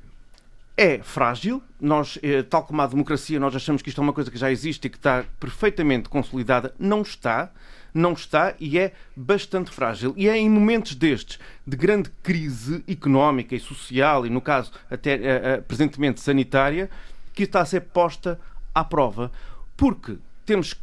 é 0.79 1.03
frágil. 1.03 1.61
Nós, 1.81 2.19
eh, 2.23 2.43
tal 2.45 2.63
como 2.63 2.81
a 2.81 2.87
democracia, 2.87 3.41
nós 3.41 3.55
achamos 3.55 3.83
que 3.83 3.89
isto 3.89 4.01
é 4.01 4.05
uma 4.05 4.13
coisa 4.13 4.31
que 4.31 4.39
já 4.39 4.51
existe 4.51 4.87
e 4.87 4.91
que 4.91 4.97
está 4.97 5.25
perfeitamente 5.41 6.09
consolidada. 6.09 6.73
Não 6.79 7.03
está. 7.03 7.51
não 7.93 8.13
está 8.13 8.55
e 8.61 8.79
é 8.79 8.93
bastante 9.17 9.73
frágil. 9.73 10.15
E 10.17 10.29
é 10.29 10.37
em 10.37 10.49
momentos 10.49 10.95
destes, 10.95 11.41
de 11.67 11.77
grande 11.77 12.11
crise 12.23 12.85
económica 12.87 13.57
e 13.57 13.61
social, 13.61 14.25
e 14.25 14.31
no 14.31 14.41
caso 14.41 14.71
até 14.89 15.17
uh, 15.17 15.19
uh, 15.59 15.63
presentemente 15.63 16.21
sanitária, 16.21 16.89
que 17.35 17.43
está 17.43 17.61
a 17.61 17.65
ser 17.65 17.81
posta 17.81 18.39
à 18.73 18.85
prova. 18.85 19.33
Porque 19.77 20.17
temos 20.47 20.75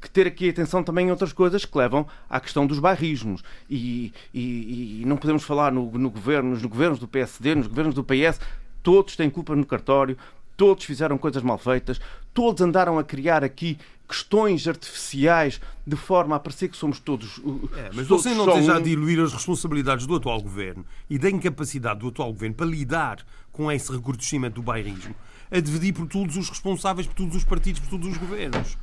que 0.00 0.10
ter 0.10 0.26
aqui 0.26 0.48
atenção 0.48 0.82
também 0.82 1.06
em 1.06 1.10
outras 1.10 1.32
coisas 1.32 1.64
que 1.64 1.78
levam 1.78 2.06
à 2.28 2.40
questão 2.40 2.66
dos 2.66 2.80
bairrismos. 2.80 3.44
E, 3.70 4.12
e, 4.34 5.02
e 5.02 5.04
não 5.04 5.16
podemos 5.16 5.44
falar 5.44 5.70
no, 5.70 5.88
no 5.92 6.10
governo, 6.10 6.50
nos 6.50 6.64
governos 6.64 6.98
do 6.98 7.06
PSD, 7.06 7.54
nos 7.54 7.66
governos 7.68 7.94
do 7.94 8.02
PS, 8.02 8.40
todos 8.86 9.16
têm 9.16 9.28
culpa 9.28 9.56
no 9.56 9.66
cartório, 9.66 10.16
todos 10.56 10.84
fizeram 10.84 11.18
coisas 11.18 11.42
mal 11.42 11.58
feitas, 11.58 12.00
todos 12.32 12.62
andaram 12.62 13.00
a 13.00 13.02
criar 13.02 13.42
aqui 13.42 13.76
questões 14.08 14.68
artificiais 14.68 15.60
de 15.84 15.96
forma 15.96 16.36
a 16.36 16.38
parecer 16.38 16.68
que 16.68 16.76
somos 16.76 17.00
todos. 17.00 17.40
É, 17.76 17.90
mas 17.92 18.06
você 18.06 18.32
não 18.32 18.46
tem 18.46 18.62
já 18.62 18.78
de 18.78 18.84
diluir 18.84 19.18
as 19.20 19.32
responsabilidades 19.32 20.06
do 20.06 20.14
atual 20.14 20.40
governo 20.40 20.86
e 21.10 21.18
da 21.18 21.28
incapacidade 21.28 21.98
do 21.98 22.06
atual 22.06 22.32
governo 22.32 22.54
para 22.54 22.66
lidar 22.66 23.26
com 23.50 23.72
esse 23.72 23.90
recrudescimento 23.90 24.54
do 24.54 24.62
bairrismo 24.62 25.16
a 25.50 25.58
dividir 25.58 25.92
por 25.92 26.06
todos 26.06 26.36
os 26.36 26.48
responsáveis, 26.48 27.08
por 27.08 27.14
todos 27.14 27.34
os 27.34 27.42
partidos, 27.42 27.80
por 27.80 27.90
todos 27.90 28.06
os 28.06 28.16
governos. 28.16 28.78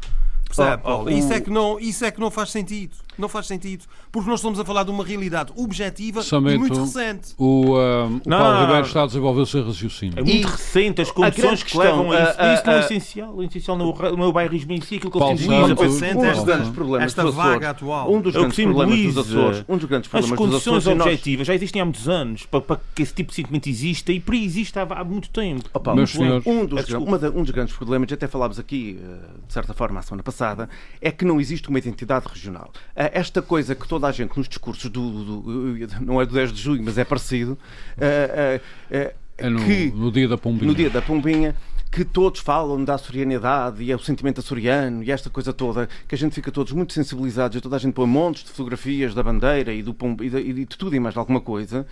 Percebe, 0.45 0.81
oh, 0.83 0.85
Paulo? 0.85 1.07
Oh, 1.07 1.09
isso, 1.09 1.31
é 1.31 1.39
que 1.39 1.49
não, 1.49 1.79
isso 1.79 2.03
é 2.03 2.11
que 2.11 2.19
não 2.19 2.29
faz 2.29 2.51
sentido. 2.51 2.97
Não 3.17 3.29
faz 3.29 3.47
sentido. 3.47 3.85
Porque 4.11 4.29
nós 4.29 4.39
estamos 4.39 4.59
a 4.59 4.65
falar 4.65 4.83
de 4.83 4.91
uma 4.91 5.03
realidade 5.03 5.51
objetiva 5.55 6.21
Somente 6.21 6.55
e 6.55 6.59
muito 6.59 6.79
recente. 6.79 7.33
O, 7.37 7.73
uh, 7.73 8.05
o 8.07 8.21
não, 8.25 8.37
Paulo 8.39 8.61
Ribeiro 8.61 8.87
está 8.87 9.03
a 9.03 9.05
desenvolver 9.05 9.41
o 9.41 9.45
seu 9.45 9.65
raciocínio. 9.65 10.19
É 10.19 10.21
muito 10.21 10.35
e 10.35 10.41
recente 10.41 11.01
as 11.01 11.11
condições 11.11 11.63
que 11.63 11.77
levam 11.77 12.11
a 12.11 12.23
isso. 12.23 12.31
Uh, 12.31 12.53
isso 12.53 12.65
não 12.65 12.73
é 12.73 12.79
essencial. 12.79 13.35
O 13.35 13.43
essencial 13.43 13.77
no, 13.77 13.93
no 14.17 14.31
bairrismo 14.31 14.71
em 14.71 14.81
si, 14.81 14.95
aquilo 14.95 15.11
que 15.11 15.17
eu 15.17 15.37
sinto. 15.37 15.51
Um 15.51 16.33
dos 16.33 16.43
grandes 16.43 16.69
problemas 16.69 17.07
esta 17.07 17.23
dos 17.23 17.35
vaga 17.35 17.69
atual. 17.69 18.11
Um 18.11 18.21
dos 18.21 18.33
grandes 18.33 18.55
problemas 18.55 19.13
dos 19.13 19.17
Açores. 19.17 19.65
Um 19.67 19.77
dos 19.77 19.85
grandes 19.85 20.09
problemas 20.09 20.31
as 20.31 20.37
condições 20.37 20.87
objetivas 20.87 21.47
já 21.47 21.53
existem 21.53 21.81
há 21.81 21.85
muitos 21.85 22.07
anos 22.07 22.45
para, 22.45 22.61
para, 22.61 22.81
que 22.93 23.03
esse 23.03 23.13
tipo 23.13 23.29
de 23.29 23.35
sentimento 23.35 23.67
exista 23.67 24.11
e 24.11 24.19
por 24.19 24.33
aí 24.33 24.43
existe 24.43 24.77
há, 24.77 24.83
há 24.83 25.03
muito 25.03 25.29
tempo. 25.29 25.69
Oh, 25.73 25.79
Paulo, 25.79 26.01
um, 26.45 26.65
dos, 26.65 26.89
um 26.89 27.43
dos 27.43 27.51
grandes 27.51 27.75
problemas, 27.75 28.11
até 28.11 28.27
falámos 28.27 28.59
aqui, 28.59 28.99
eh, 29.01 29.27
de 29.47 29.53
certa 29.53 29.73
forma, 29.73 29.99
a 29.99 30.03
semana 30.03 30.23
passada, 30.23 30.69
é 31.01 31.11
que 31.11 31.25
não 31.25 31.39
existe 31.39 31.69
uma 31.69 31.77
identidade 31.77 32.25
regional. 32.27 32.71
Esta 33.13 33.41
coisa 33.41 33.75
que 33.75 33.87
toda 33.87 34.07
a 34.07 34.11
gente 34.11 34.37
nos 34.37 34.47
discursos 34.47 34.89
do, 34.89 35.41
do 35.41 35.87
não 36.01 36.21
é 36.21 36.25
do 36.25 36.33
10 36.33 36.53
de 36.53 36.61
junho, 36.61 36.83
mas 36.83 36.97
é 36.97 37.03
parecido, 37.03 37.53
uh, 37.53 38.57
uh, 38.57 39.13
é 39.37 39.49
no, 39.49 39.63
que, 39.63 39.91
no 39.91 40.11
dia 40.11 40.27
da 40.27 40.37
Pombinha. 40.37 40.67
No 40.67 40.75
dia 40.75 40.89
da 40.89 41.01
Pombinha 41.01 41.55
que 41.93 42.03
todos 42.03 42.39
falam 42.39 42.83
da 42.83 42.95
açorianidade 42.95 43.83
e 43.83 43.91
é 43.91 43.95
o 43.95 43.99
sentimento 43.99 44.39
açoriano 44.39 45.03
e 45.03 45.11
esta 45.11 45.29
coisa 45.29 45.53
toda, 45.53 45.87
que 46.07 46.15
a 46.15 46.17
gente 46.17 46.33
fica 46.33 46.51
todos 46.51 46.73
muito 46.73 46.91
sensibilizados 46.91 47.55
e 47.55 47.61
toda 47.61 47.75
a 47.75 47.79
gente 47.79 47.93
põe 47.93 48.07
montes 48.07 48.43
de 48.43 48.49
fotografias 48.49 49.13
da 49.13 49.21
bandeira 49.21 49.71
e, 49.71 49.83
do 49.83 49.95
e, 50.21 50.29
de, 50.29 50.37
e 50.39 50.53
de 50.53 50.65
tudo 50.65 50.95
e 50.95 50.99
mais 50.99 51.15
alguma 51.15 51.39
coisa, 51.39 51.85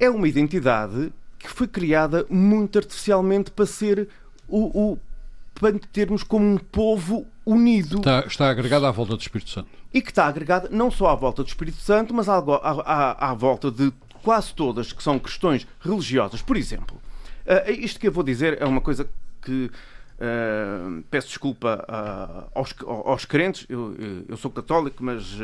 é 0.00 0.08
uma 0.08 0.26
identidade 0.26 1.12
que 1.38 1.50
foi 1.50 1.68
criada 1.68 2.24
muito 2.30 2.78
artificialmente 2.78 3.50
para 3.50 3.66
ser 3.66 4.08
o, 4.48 4.92
o 4.92 4.98
para 5.54 5.78
termos 5.92 6.22
como 6.22 6.44
um 6.44 6.56
povo 6.56 7.26
unido. 7.44 7.98
Está, 7.98 8.24
está 8.26 8.50
agregado 8.50 8.86
à 8.86 8.90
volta 8.90 9.14
do 9.14 9.20
Espírito 9.20 9.50
Santo. 9.50 9.68
E 9.94 10.02
que 10.02 10.10
está 10.10 10.26
agregado 10.26 10.68
não 10.72 10.90
só 10.90 11.08
à 11.08 11.14
volta 11.14 11.44
do 11.44 11.48
Espírito 11.48 11.78
Santo, 11.78 12.12
mas 12.12 12.28
à, 12.28 12.38
à, 12.38 13.30
à 13.30 13.34
volta 13.34 13.70
de 13.70 13.92
quase 14.24 14.52
todas 14.52 14.92
que 14.92 15.02
são 15.02 15.20
questões 15.20 15.68
religiosas. 15.80 16.42
Por 16.42 16.56
exemplo, 16.56 17.00
uh, 17.46 17.70
isto 17.70 18.00
que 18.00 18.08
eu 18.08 18.12
vou 18.12 18.24
dizer 18.24 18.60
é 18.60 18.64
uma 18.64 18.80
coisa 18.80 19.08
que 19.40 19.70
uh, 20.18 21.02
peço 21.10 21.28
desculpa 21.28 21.86
uh, 21.88 22.58
aos, 22.58 22.74
aos 22.84 23.24
crentes. 23.24 23.66
Eu, 23.68 23.94
eu, 24.28 24.36
sou 24.36 24.50
católico, 24.50 25.04
mas 25.04 25.38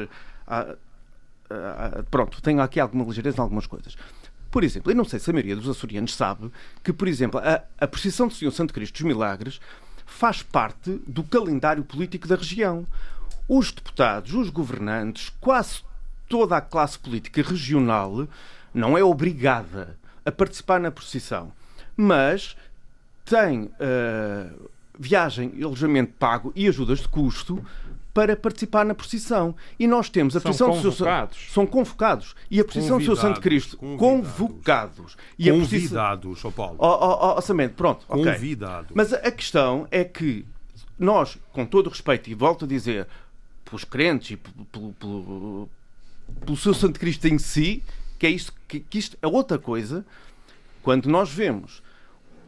pronto, 2.10 2.42
tenho 2.42 2.60
aqui 2.60 2.80
alguma 2.80 3.04
ligeireza 3.04 3.38
em 3.38 3.40
algumas 3.40 3.66
coisas. 3.66 3.96
Por 4.50 4.64
exemplo, 4.64 4.90
eu 4.90 4.96
não 4.96 5.04
sei 5.04 5.20
se 5.20 5.30
a 5.30 5.32
maioria 5.32 5.54
dos 5.54 5.68
açorianos 5.68 6.16
sabe 6.16 6.50
que, 6.82 6.92
por 6.92 7.06
exemplo, 7.06 7.38
a, 7.38 7.62
a 7.78 7.86
procissão 7.86 8.26
do 8.26 8.34
Senhor 8.34 8.50
Santo 8.50 8.74
Cristo 8.74 8.94
dos 8.94 9.02
Milagres 9.02 9.60
faz 10.04 10.42
parte 10.42 11.00
do 11.06 11.22
calendário 11.22 11.84
político 11.84 12.26
da 12.26 12.34
região. 12.34 12.84
Os 13.52 13.72
deputados, 13.72 14.32
os 14.32 14.48
governantes, 14.48 15.28
quase 15.40 15.80
toda 16.28 16.56
a 16.56 16.60
classe 16.60 16.96
política 16.96 17.42
regional 17.42 18.28
não 18.72 18.96
é 18.96 19.02
obrigada 19.02 19.98
a 20.24 20.30
participar 20.30 20.78
na 20.78 20.92
procissão, 20.92 21.50
mas 21.96 22.56
tem 23.24 23.62
uh, 23.64 24.70
viagem 24.96 25.52
alojamento 25.64 26.12
pago 26.16 26.52
e 26.54 26.68
ajudas 26.68 27.00
de 27.00 27.08
custo 27.08 27.60
para 28.14 28.36
participar 28.36 28.84
na 28.84 28.94
procissão. 28.94 29.56
E 29.80 29.84
nós 29.88 30.08
temos 30.08 30.36
a 30.36 30.40
procissão 30.40 30.70
do 30.70 30.92
seu 30.92 31.28
são 31.52 31.66
convocados 31.66 32.36
e 32.48 32.60
a 32.60 32.64
procissão 32.64 32.98
do 32.98 33.04
seu 33.04 33.16
Santo 33.16 33.40
Cristo 33.40 33.76
convidados. 33.76 34.36
convocados 34.38 35.16
e 35.36 35.50
convidados, 35.50 36.44
a 36.44 36.50
Paulo. 36.52 36.76
Oh, 36.78 36.86
oh, 36.86 37.34
oh, 37.36 37.40
Samento, 37.40 37.74
pronto, 37.74 38.06
convidados. 38.06 38.92
Okay. 38.92 38.94
Mas 38.94 39.12
a 39.12 39.30
questão 39.32 39.88
é 39.90 40.04
que 40.04 40.46
nós, 40.96 41.36
com 41.50 41.66
todo 41.66 41.88
o 41.88 41.90
respeito 41.90 42.30
e 42.30 42.34
volto 42.34 42.64
a 42.64 42.68
dizer, 42.68 43.08
pelos 43.70 43.84
crentes 43.84 44.32
e 44.32 44.36
pelo, 44.36 44.92
pelo, 44.94 46.56
seu 46.56 46.74
Santo 46.74 46.98
Cristo 46.98 47.26
em 47.26 47.38
si, 47.38 47.82
que 48.18 48.26
é 48.26 48.30
isto, 48.30 48.52
que, 48.68 48.80
que 48.80 48.98
isto 48.98 49.16
é 49.22 49.26
outra 49.26 49.58
coisa, 49.58 50.04
quando 50.82 51.08
nós 51.08 51.30
vemos 51.30 51.82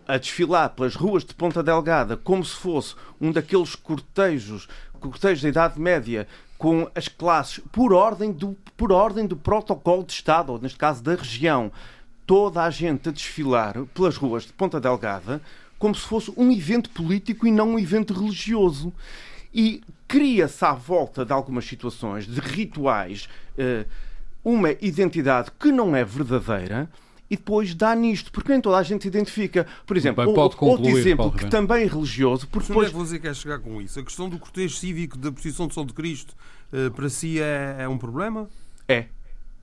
a 0.07 0.19
desfilar 0.19 0.71
pelas 0.71 0.97
ruas 0.97 1.25
de 1.25 1.33
Ponta 1.33 1.63
Delgada 1.63 2.17
como 2.17 2.45
se 2.45 2.57
fosse 2.57 2.95
um 3.21 3.31
daqueles 3.31 3.77
cortejos 3.77 4.69
cortejos 4.99 5.43
da 5.43 5.49
Idade 5.49 5.81
Média 5.81 6.29
com 6.59 6.89
as 6.95 7.09
classes 7.09 7.61
por 7.73 7.93
ordem 7.93 8.31
do, 8.31 8.57
por 8.77 8.93
ordem 8.93 9.27
do 9.27 9.37
protocolo 9.37 10.05
de 10.05 10.13
Estado, 10.13 10.53
ou 10.53 10.61
neste 10.61 10.79
caso 10.79 11.03
da 11.03 11.15
região, 11.15 11.73
toda 12.27 12.63
a 12.63 12.71
gente 12.71 13.09
a 13.09 13.13
desfilar 13.13 13.85
pelas 13.95 14.17
ruas 14.17 14.45
de 14.45 14.53
Ponta 14.53 14.81
Delgada 14.81 15.41
como 15.79 15.95
se 15.97 16.03
fosse 16.03 16.33
um 16.37 16.53
evento 16.53 16.91
político 16.91 17.45
e 17.45 17.51
não 17.51 17.71
um 17.71 17.79
evento 17.79 18.15
religioso. 18.15 18.93
E 19.53 19.83
cria-se 20.13 20.63
à 20.63 20.75
volta 20.75 21.25
de 21.25 21.33
algumas 21.33 21.65
situações, 21.65 22.27
de 22.27 22.39
rituais, 22.39 23.31
eh, 23.57 23.87
uma 24.45 24.73
identidade 24.73 25.51
que 25.59 25.73
não 25.73 25.97
é 25.97 26.05
verdadeira 26.05 26.87
e 27.31 27.37
depois 27.37 27.75
dá 27.75 27.95
nisto, 27.95 28.31
porque 28.31 28.53
nem 28.53 28.61
toda 28.61 28.77
a 28.77 28.83
gente 28.83 29.01
se 29.01 29.09
identifica. 29.09 29.67
Por 29.87 29.97
exemplo, 29.97 30.23
Bem, 30.23 30.35
concluir, 30.35 30.71
outro 30.71 30.99
exemplo 30.99 31.33
que 31.33 31.47
também 31.47 31.85
é 31.85 31.87
religioso. 31.87 32.47
Porque 32.47 32.69
depois... 32.69 32.89
Onde 32.89 32.97
é 32.97 33.01
que 33.01 33.09
você 33.09 33.19
quer 33.19 33.35
chegar 33.35 33.59
com 33.61 33.81
isso? 33.81 33.99
A 33.99 34.03
questão 34.03 34.29
do 34.29 34.39
cortejo 34.39 34.77
cívico 34.77 35.17
da 35.17 35.33
posição 35.33 35.67
de 35.67 35.73
São 35.73 35.87
de 35.87 35.95
Cristo 35.95 36.37
uh, 36.75 36.91
para 36.91 37.09
si 37.09 37.41
é, 37.41 37.77
é, 37.79 37.89
um 37.89 37.97
problema? 37.97 38.51
É. 38.87 39.07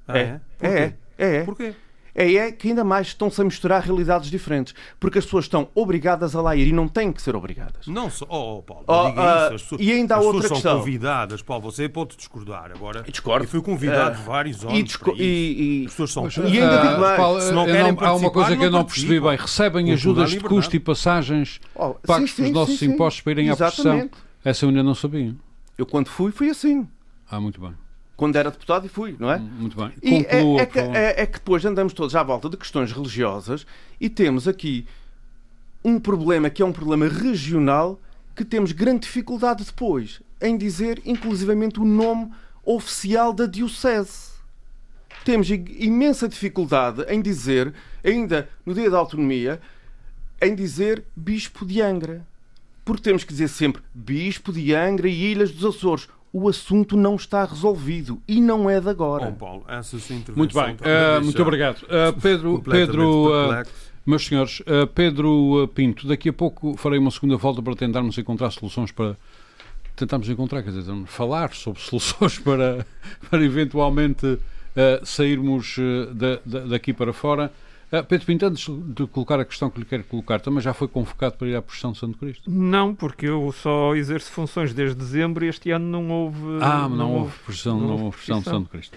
Ah, 0.08 0.18
é. 0.18 0.42
É. 0.60 0.68
É. 0.68 0.94
é. 1.20 1.36
é. 1.36 1.44
Porquê? 1.44 1.76
É, 2.20 2.36
é 2.36 2.52
que 2.52 2.68
ainda 2.68 2.84
mais 2.84 3.08
estão-se 3.08 3.40
a 3.40 3.46
misturar 3.46 3.82
realidades 3.82 4.30
diferentes. 4.30 4.76
Porque 5.00 5.20
as 5.20 5.24
pessoas 5.24 5.46
estão 5.46 5.70
obrigadas 5.74 6.36
a 6.36 6.42
lá 6.42 6.54
ir 6.54 6.68
e 6.68 6.74
não 6.74 6.86
têm 6.86 7.14
que 7.14 7.22
ser 7.22 7.34
obrigadas. 7.34 7.88
Não 7.88 8.10
só. 8.10 8.26
Oh, 8.28 8.58
oh, 8.58 8.62
Paulo, 8.62 8.84
oh, 8.88 9.10
diga 9.10 9.22
uh, 9.22 9.24
isso. 9.24 9.56
As 9.56 9.62
pessoas, 9.62 9.82
e 9.82 9.92
ainda 9.94 10.16
há 10.16 10.20
outra 10.20 10.42
questão. 10.42 10.60
são 10.60 10.80
convidadas. 10.80 11.42
Paulo, 11.42 11.64
você 11.64 11.88
pode 11.88 12.18
discordar. 12.18 12.72
Agora, 12.76 13.04
Discordo. 13.04 13.46
Eu 13.46 13.50
fui 13.50 13.62
convidado 13.62 14.20
uh, 14.20 14.24
vários 14.24 14.66
anos. 14.66 15.00
E, 15.16 15.24
e, 15.24 15.84
e, 15.84 15.86
as 15.86 15.92
pessoas 15.92 16.12
são. 16.12 16.24
Mas, 16.24 16.36
e 16.36 16.40
ainda 16.40 16.78
digo 16.82 17.00
mais. 17.00 17.18
Paulo, 17.18 17.42
se 17.42 17.52
não 17.54 17.66
querem 17.66 17.94
não, 17.94 18.06
há 18.06 18.14
uma 18.14 18.32
coisa 18.32 18.58
que 18.58 18.66
eu 18.66 18.72
não 18.72 18.84
percebi 18.84 19.20
bem. 19.22 19.38
Recebem 19.38 19.92
ajudas 19.94 20.30
de 20.32 20.42
custo 20.42 20.76
e 20.76 20.80
passagens 20.80 21.62
oh, 21.74 21.94
pagos 21.94 22.34
pelos 22.34 22.52
nossos 22.52 22.80
sim, 22.80 22.88
impostos 22.88 23.22
para 23.22 23.32
irem 23.32 23.48
Exatamente. 23.48 23.80
à 23.80 23.94
procissão. 23.94 24.10
Essa 24.44 24.66
eu 24.66 24.70
ainda 24.70 24.84
não 24.84 24.96
sabia. 24.96 25.34
Eu, 25.78 25.86
quando 25.86 26.10
fui, 26.10 26.32
fui 26.32 26.50
assim. 26.50 26.86
Ah, 27.32 27.40
muito 27.40 27.62
bem 27.62 27.74
quando 28.20 28.36
era 28.36 28.52
deputado 28.52 28.86
e 28.86 28.90
fui, 28.90 29.16
não 29.18 29.32
é? 29.32 29.38
Hum, 29.38 29.50
muito 29.60 29.78
bem. 29.78 29.94
E 30.04 30.16
é, 30.26 30.62
é, 30.62 30.66
que, 30.66 30.78
é, 30.78 31.22
é, 31.22 31.26
que, 31.26 31.40
depois 31.40 31.64
andamos 31.64 31.94
todos 31.94 32.14
à 32.18 32.22
volta 32.22 32.50
de 32.50 32.58
questões 32.58 32.92
religiosas 32.92 33.66
e 33.98 34.10
temos 34.10 34.46
aqui 34.46 34.86
um 35.82 35.98
problema 35.98 36.50
que 36.50 36.62
é 36.62 36.66
um 36.66 36.74
problema 36.74 37.08
regional 37.08 37.98
que 38.36 38.44
temos 38.44 38.74
grande 38.74 39.04
dificuldade 39.04 39.64
depois 39.64 40.22
em 40.42 40.58
dizer, 40.58 41.02
inclusivamente, 41.06 41.80
o 41.80 41.86
nome 41.86 42.30
oficial 42.66 43.32
da 43.32 43.46
Diocese. 43.46 44.32
Temos 45.24 45.50
imensa 45.50 46.28
dificuldade 46.28 47.06
em 47.08 47.22
dizer, 47.22 47.74
ainda 48.04 48.50
no 48.66 48.74
dia 48.74 48.90
da 48.90 48.98
autonomia, 48.98 49.62
em 50.42 50.54
dizer 50.54 51.06
Bispo 51.16 51.66
de 51.66 51.82
Angra. 51.82 52.28
Porque 52.84 53.04
temos 53.04 53.24
que 53.24 53.32
dizer 53.32 53.48
sempre 53.48 53.82
Bispo 53.94 54.52
de 54.52 54.76
Angra 54.76 55.08
e 55.08 55.32
Ilhas 55.32 55.52
dos 55.52 55.74
Açores 55.74 56.10
o 56.32 56.48
assunto 56.48 56.96
não 56.96 57.16
está 57.16 57.44
resolvido 57.44 58.22
e 58.28 58.40
não 58.40 58.70
é 58.70 58.80
de 58.80 58.90
agora. 58.90 59.30
Oh, 59.30 59.40
Paulo, 59.40 59.66
essa 59.68 59.98
Muito 60.36 60.54
bem, 60.54 60.76
uh, 60.76 61.24
muito 61.24 61.42
obrigado. 61.42 61.82
Uh, 61.84 62.20
Pedro, 62.22 62.62
Pedro 62.62 63.30
uh, 63.30 63.64
meus 64.06 64.26
senhores, 64.26 64.62
Pedro 64.96 65.70
Pinto, 65.76 66.08
daqui 66.08 66.30
a 66.30 66.34
pouco 66.34 66.76
farei 66.78 66.98
uma 66.98 67.12
segunda 67.12 67.38
volta 67.38 67.62
para 67.62 67.76
tentarmos 67.76 68.18
encontrar 68.18 68.50
soluções 68.52 68.92
para. 68.92 69.16
Tentarmos 69.96 70.30
encontrar, 70.30 70.64
quer 70.64 70.72
dizer, 70.72 70.94
falar 71.08 71.54
sobre 71.54 71.82
soluções 71.84 72.40
para, 72.40 72.86
para 73.30 73.44
eventualmente 73.44 74.40
sairmos 75.04 75.76
da, 76.14 76.40
da, 76.46 76.66
daqui 76.68 76.94
para 76.94 77.12
fora. 77.12 77.52
Uh, 77.92 78.04
Pedro 78.04 78.26
Pinto, 78.26 78.46
antes 78.46 78.68
de 78.70 79.08
colocar 79.08 79.40
a 79.40 79.46
questão 79.46 79.70
que 79.70 79.80
lhe 79.80 79.86
quero 79.86 80.04
colocar, 80.04 80.40
também 80.40 80.62
já 80.62 80.74
foi 80.74 80.88
convocado 80.88 81.38
para 81.38 81.48
ir 81.48 81.56
à 81.56 81.62
procissão 81.62 81.92
de 81.92 81.98
Santo 81.98 82.18
Cristo? 82.20 82.50
Não, 82.50 82.94
porque 82.94 83.26
eu 83.26 83.52
só 83.52 83.96
exerço 83.96 84.32
funções 84.32 84.74
desde 84.74 84.96
dezembro 84.96 85.44
e 85.44 85.50
este 85.50 85.72
ano 85.72 85.86
não 85.86 86.10
houve. 86.10 86.40
Ah, 86.62 86.88
não, 86.88 86.98
não 86.98 87.14
houve 87.16 87.40
procissão, 87.40 87.80
não, 87.80 88.04
houve 88.04 88.18
procissão 88.18 88.40
de 88.40 88.46
Santo 88.46 88.70
Cristo. 88.70 88.96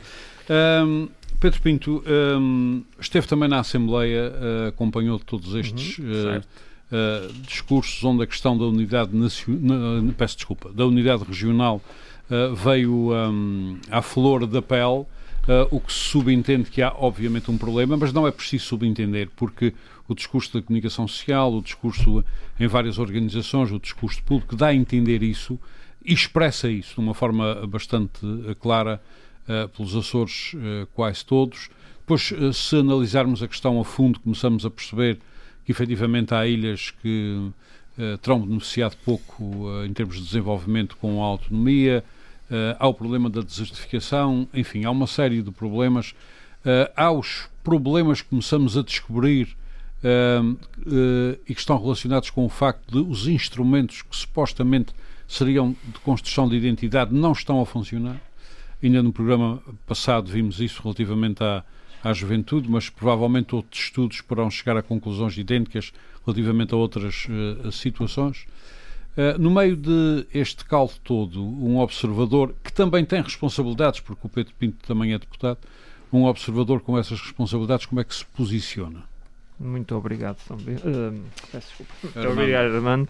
Um, 0.51 1.09
Pedro 1.41 1.63
Pinto 1.63 2.05
um, 2.07 2.85
esteve 3.01 3.27
também 3.27 3.49
na 3.49 3.61
Assembleia, 3.61 4.31
uh, 4.31 4.69
acompanhou 4.69 5.19
todos 5.19 5.55
estes 5.55 5.99
uhum, 5.99 6.39
uh, 6.39 7.33
discursos 7.47 8.05
onde 8.05 8.23
a 8.23 8.27
questão 8.27 8.57
da 8.57 8.65
unidade 8.65 9.17
nacional, 9.17 10.03
peço 10.17 10.37
desculpa, 10.37 10.71
da 10.73 10.87
unidade 10.87 11.25
regional 11.25 11.81
veio 12.55 13.13
um, 13.13 13.79
à 13.91 14.01
flor 14.01 14.47
da 14.47 14.63
pele. 14.63 15.05
Uh, 15.43 15.67
o 15.75 15.81
que 15.81 15.93
se 15.93 15.99
subentende 15.99 16.71
que 16.71 16.81
há, 16.81 16.95
obviamente, 16.97 17.51
um 17.51 17.59
problema, 17.59 17.97
mas 17.97 18.13
não 18.13 18.29
é 18.29 18.31
preciso 18.31 18.65
subentender, 18.65 19.29
porque 19.35 19.75
o 20.07 20.15
discurso 20.15 20.53
da 20.55 20.63
comunicação 20.63 21.09
social, 21.09 21.53
o 21.53 21.61
discurso 21.61 22.25
em 22.61 22.69
várias 22.69 22.97
organizações, 22.99 23.73
o 23.73 23.81
discurso 23.81 24.23
público 24.23 24.55
dá 24.55 24.69
a 24.69 24.75
entender 24.75 25.21
isso 25.21 25.59
e 26.05 26.13
expressa 26.13 26.71
isso 26.71 26.95
de 26.95 27.01
uma 27.01 27.15
forma 27.15 27.67
bastante 27.67 28.21
eh, 28.49 28.55
clara 28.55 29.01
uh, 29.49 29.69
pelos 29.71 29.97
Açores 29.97 30.53
uh, 30.55 30.87
quase 30.95 31.25
todos. 31.25 31.71
Depois, 32.01 32.33
se 32.55 32.77
analisarmos 32.77 33.43
a 33.43 33.49
questão 33.49 33.81
a 33.81 33.85
fundo, 33.85 34.21
começamos 34.21 34.67
a 34.67 34.71
perceber 34.71 35.19
que 35.65 35.71
efetivamente 35.71 36.35
há 36.35 36.47
ilhas 36.47 36.91
que 36.91 37.51
terão 38.21 38.41
beneficiado 38.41 38.97
pouco 39.05 39.69
em 39.87 39.93
termos 39.93 40.17
de 40.17 40.25
desenvolvimento 40.25 40.97
com 40.97 41.23
a 41.23 41.27
autonomia, 41.27 42.03
Uh, 42.53 42.77
há 42.79 42.87
o 42.87 42.93
problema 42.93 43.31
da 43.31 43.41
desertificação, 43.41 44.47
enfim, 44.53 44.85
há 44.85 44.91
uma 44.91 45.07
série 45.07 45.41
de 45.41 45.51
problemas. 45.51 46.11
Uh, 46.61 46.93
há 46.95 47.11
os 47.11 47.49
problemas 47.65 48.21
que 48.21 48.29
começamos 48.29 48.77
a 48.77 48.83
descobrir 48.83 49.57
uh, 50.05 50.59
e 51.49 51.55
que 51.55 51.61
estão 51.61 51.81
relacionados 51.81 52.29
com 52.29 52.45
o 52.45 52.51
facto 52.51 52.93
de 52.93 52.99
os 52.99 53.27
instrumentos 53.27 54.03
que 54.03 54.15
supostamente 54.15 54.93
seriam 55.27 55.75
de 55.83 55.99
construção 56.01 56.47
de 56.47 56.55
identidade 56.55 57.15
não 57.15 57.33
estão 57.33 57.59
a 57.59 57.65
funcionar. 57.65 58.21
Ainda 58.83 59.03
no 59.03 59.15
programa 59.15 59.63
passado 59.87 60.31
vimos 60.31 60.61
isso 60.61 60.83
relativamente 60.83 61.43
à, 61.43 61.65
à 62.05 62.13
juventude, 62.13 62.69
mas 62.69 62.91
provavelmente 62.91 63.55
outros 63.55 63.85
estudos 63.85 64.21
poderão 64.21 64.51
chegar 64.51 64.77
a 64.77 64.83
conclusões 64.83 65.39
idênticas 65.39 65.91
relativamente 66.27 66.75
a 66.75 66.77
outras 66.77 67.27
situações. 67.73 68.45
Uh, 69.15 69.39
no 69.39 69.51
meio 69.51 69.77
de 69.77 70.27
este 70.33 70.65
caldo 70.65 70.95
todo, 71.05 71.45
um 71.45 71.79
observador 71.79 72.55
que 72.65 72.73
também 72.73 73.05
tem 73.05 73.21
responsabilidades, 73.21 74.01
porque 74.01 74.27
o 74.27 74.31
Pedro 74.31 74.55
Pinto 74.59 74.87
também 74.87 75.13
é 75.13 75.19
deputado, 75.19 75.59
um 76.11 76.25
observador 76.25 76.81
com 76.81 76.99
essas 76.99 77.21
responsabilidades, 77.21 77.85
como 77.85 78.01
é 78.01 78.05
que 78.05 78.15
se 78.15 78.25
posiciona? 78.25 79.05
Muito 79.61 79.95
obrigado, 79.95 80.39
São 80.41 80.57
Uh, 80.57 81.23
peço 81.53 81.69
desculpa. 81.69 81.93
Muito 82.03 82.29
obrigado, 82.29 82.75
Armando. 82.75 83.09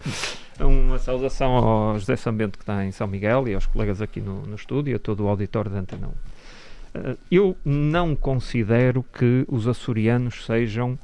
Uma 0.59 0.99
saudação 0.99 1.53
ao 1.55 1.99
José 1.99 2.15
Sambento 2.15 2.57
que 2.57 2.63
está 2.63 2.85
em 2.85 2.91
São 2.91 3.07
Miguel 3.07 3.47
e 3.47 3.55
aos 3.55 3.65
colegas 3.65 4.01
aqui 4.01 4.21
no, 4.21 4.43
no 4.43 4.55
estúdio 4.55 4.91
e 4.91 4.95
a 4.95 4.99
todo 4.99 5.23
o 5.23 5.27
auditório 5.27 5.71
da 5.71 5.79
Antena 5.79 6.07
1. 6.07 6.09
Uh, 6.11 7.17
eu 7.31 7.57
não 7.65 8.15
considero 8.15 9.03
que 9.17 9.45
os 9.47 9.67
açorianos 9.67 10.45
sejam 10.45 10.99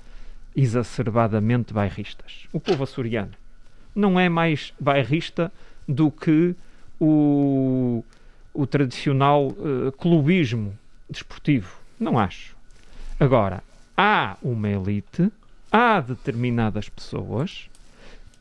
exacerbadamente 0.55 1.73
bairristas. 1.73 2.47
O 2.51 2.59
povo 2.59 2.83
açoriano 2.83 3.38
não 3.99 4.19
é 4.19 4.29
mais 4.29 4.73
bairrista 4.79 5.51
do 5.87 6.09
que 6.09 6.55
o, 6.99 8.03
o 8.53 8.65
tradicional 8.65 9.47
uh, 9.47 9.91
clubismo 9.97 10.77
desportivo. 11.09 11.77
Não 11.99 12.17
acho. 12.17 12.55
Agora, 13.19 13.61
há 13.97 14.37
uma 14.41 14.69
elite, 14.69 15.31
há 15.71 15.99
determinadas 15.99 16.87
pessoas 16.87 17.69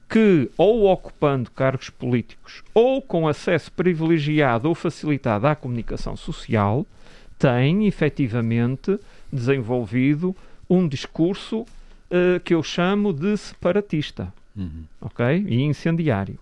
que, 0.08 0.50
ou 0.56 0.86
ocupando 0.90 1.50
cargos 1.50 1.90
políticos, 1.90 2.62
ou 2.72 3.02
com 3.02 3.28
acesso 3.28 3.70
privilegiado 3.72 4.68
ou 4.68 4.74
facilitado 4.74 5.46
à 5.46 5.54
comunicação 5.54 6.16
social, 6.16 6.86
têm 7.38 7.86
efetivamente 7.86 8.98
desenvolvido 9.30 10.34
um 10.70 10.88
discurso 10.88 11.60
uh, 11.60 12.40
que 12.44 12.54
eu 12.54 12.62
chamo 12.62 13.12
de 13.12 13.36
separatista 13.36 14.32
uhum. 14.58 14.84
ok? 15.00 15.44
E 15.48 15.62
incendiário. 15.62 16.38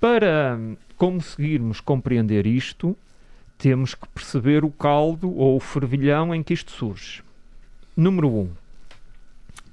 Para 0.00 0.58
conseguirmos 0.96 1.80
compreender 1.80 2.46
isto, 2.46 2.96
temos 3.58 3.94
que 3.94 4.06
perceber 4.08 4.64
o 4.64 4.70
caldo 4.70 5.34
ou 5.34 5.56
o 5.56 5.60
fervilhão 5.60 6.34
em 6.34 6.42
que 6.42 6.54
isto 6.54 6.70
surge. 6.70 7.22
Número 7.96 8.28
1. 8.28 8.40
Um, 8.40 8.50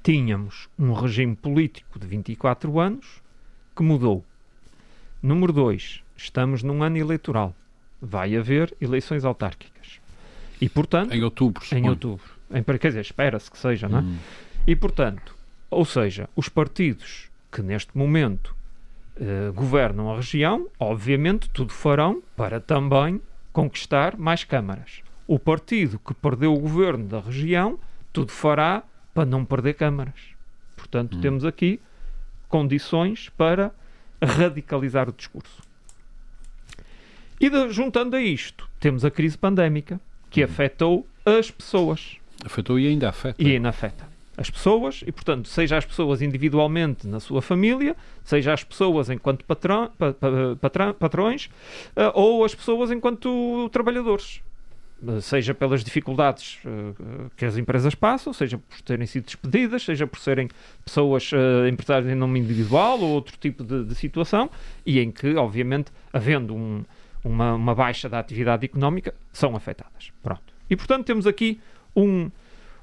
tínhamos 0.02 0.70
um 0.80 0.94
regime 0.94 1.36
político 1.36 2.00
de 2.00 2.08
24 2.08 2.80
anos 2.80 3.22
que 3.76 3.84
mudou. 3.84 4.24
Número 5.22 5.52
2. 5.52 6.02
Estamos 6.16 6.64
num 6.64 6.84
ano 6.84 6.98
eleitoral. 6.98 7.56
Vai 8.02 8.36
haver 8.36 8.76
eleições 8.80 9.26
autárquicas. 9.26 10.00
E, 10.60 10.70
portanto... 10.70 11.14
Em 11.14 11.24
outubro. 11.24 11.64
Em 11.72 11.90
outubro. 11.90 12.26
Em, 12.52 12.64
quer 12.64 12.88
dizer, 12.88 13.02
espera-se 13.02 13.50
que 13.50 13.58
seja, 13.58 13.90
não 13.90 14.00
é? 14.00 14.02
Hum. 14.02 14.18
E, 14.66 14.76
portanto, 14.76 15.36
ou 15.74 15.86
seja, 15.86 16.30
os 16.36 16.48
partidos 16.50 17.30
que 17.52 17.62
neste 17.62 17.98
momento 17.98 18.56
eh, 19.16 19.52
governam 19.54 20.12
a 20.12 20.16
região, 20.16 20.68
obviamente, 20.80 21.50
tudo 21.50 21.72
farão 21.72 22.22
para 22.36 22.60
também 22.60 23.22
conquistar 23.52 24.18
mais 24.18 24.44
câmaras. 24.44 25.02
O 25.28 25.38
partido 25.38 26.00
que 26.00 26.14
perdeu 26.14 26.54
o 26.54 26.60
governo 26.60 27.06
da 27.06 27.20
região, 27.20 27.78
tudo 28.12 28.32
fará 28.32 28.84
para 29.14 29.26
não 29.26 29.46
perder 29.46 29.76
câmaras. 29.76 30.20
Portanto, 30.76 31.18
hum. 31.18 31.22
temos 31.22 31.46
aqui 31.46 31.80
condições 32.50 33.30
para 33.30 33.72
radicalizar 34.22 35.08
o 35.08 35.14
discurso. 35.14 35.62
E 37.40 37.50
de, 37.50 37.70
juntando 37.72 38.16
a 38.16 38.22
isto, 38.22 38.68
temos 38.80 39.06
a 39.06 39.12
crise 39.12 39.38
pandémica, 39.38 40.02
que 40.30 40.42
hum. 40.42 40.46
afetou 40.46 41.08
as 41.24 41.52
pessoas. 41.52 42.18
Afetou 42.44 42.80
e 42.80 42.88
ainda 42.88 43.10
afeta. 43.10 43.42
E 43.42 43.52
ainda 43.52 43.70
afeta 43.70 44.13
as 44.36 44.50
pessoas, 44.50 45.04
e 45.06 45.12
portanto, 45.12 45.48
seja 45.48 45.78
as 45.78 45.86
pessoas 45.86 46.22
individualmente 46.22 47.08
na 47.08 47.20
sua 47.20 47.42
família, 47.42 47.96
seja 48.24 48.54
as 48.54 48.64
pessoas 48.64 49.10
enquanto 49.10 49.46
patrão, 49.46 49.92
pa, 49.98 50.14
pa, 50.14 50.94
patrões, 50.94 51.46
uh, 51.96 52.12
ou 52.14 52.44
as 52.44 52.56
pessoas 52.56 52.92
enquanto 52.92 53.70
trabalhadores. 53.72 54.42
Uh, 55.02 55.22
seja 55.22 55.54
pelas 55.54 55.84
dificuldades 55.84 56.60
uh, 56.66 57.30
que 57.38 57.46
as 57.46 57.58
empresas 57.58 57.94
passam, 57.94 58.34
seja 58.34 58.58
por 58.58 58.82
terem 58.82 59.06
sido 59.06 59.26
despedidas, 59.26 59.84
seja 59.84 60.08
por 60.08 60.18
serem 60.18 60.50
pessoas 60.84 61.30
empresárias 61.70 62.12
em 62.12 62.16
nome 62.16 62.40
individual 62.40 63.00
ou 63.00 63.10
outro 63.10 63.38
tipo 63.38 63.64
de, 63.64 63.84
de 63.84 63.96
situação, 63.96 64.50
e 64.86 65.00
em 65.00 65.12
que, 65.12 65.36
obviamente, 65.36 65.92
havendo 66.12 66.56
um, 66.56 66.84
uma, 67.24 67.54
uma 67.54 67.76
baixa 67.76 68.10
da 68.10 68.18
atividade 68.18 68.66
económica, 68.66 69.14
são 69.32 69.56
afetadas. 69.56 70.12
Pronto. 70.24 70.42
E 70.70 70.76
portanto, 70.76 71.06
temos 71.06 71.28
aqui 71.28 71.62
um, 71.96 72.32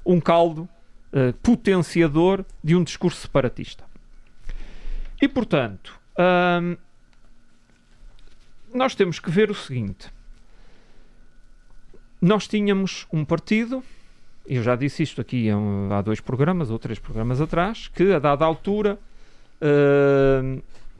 um 0.05 0.21
caldo 0.21 0.69
uh, 1.13 1.33
potenciador 1.41 2.45
de 2.63 2.75
um 2.75 2.83
discurso 2.83 3.21
separatista. 3.21 3.83
E, 5.21 5.27
portanto, 5.27 5.99
nós 8.73 8.95
temos 8.95 9.19
que 9.19 9.29
ver 9.29 9.51
o 9.51 9.55
seguinte: 9.55 10.11
nós 12.19 12.47
tínhamos 12.47 13.05
um 13.13 13.23
partido, 13.23 13.83
eu 14.47 14.63
já 14.63 14.75
disse 14.75 15.03
isto 15.03 15.21
aqui 15.21 15.47
há 15.91 16.01
dois 16.01 16.19
programas 16.19 16.71
ou 16.71 16.79
três 16.79 16.97
programas 16.97 17.39
atrás, 17.39 17.87
que 17.87 18.11
a 18.11 18.17
dada 18.17 18.45
altura 18.45 18.97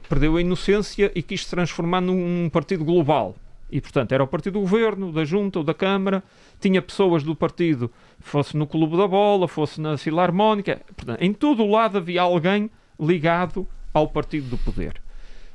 perdeu 0.08 0.36
a 0.36 0.40
inocência 0.40 1.10
e 1.14 1.22
quis 1.22 1.44
se 1.44 1.50
transformar 1.50 2.00
num 2.00 2.48
partido 2.48 2.84
global. 2.84 3.34
E, 3.72 3.80
portanto, 3.80 4.12
era 4.12 4.22
o 4.22 4.26
partido 4.26 4.52
do 4.52 4.60
governo, 4.60 5.10
da 5.10 5.24
junta 5.24 5.58
ou 5.58 5.64
da 5.64 5.72
Câmara, 5.72 6.22
tinha 6.60 6.82
pessoas 6.82 7.22
do 7.22 7.34
partido, 7.34 7.90
fosse 8.20 8.54
no 8.54 8.66
Clube 8.66 8.98
da 8.98 9.08
Bola, 9.08 9.48
fosse 9.48 9.80
na 9.80 9.96
Filarmónica, 9.96 10.82
portanto, 10.94 11.22
em 11.22 11.32
todo 11.32 11.62
o 11.62 11.70
lado 11.70 11.96
havia 11.96 12.20
alguém 12.20 12.70
ligado 13.00 13.66
ao 13.94 14.06
partido 14.06 14.50
do 14.50 14.58
poder. 14.58 15.00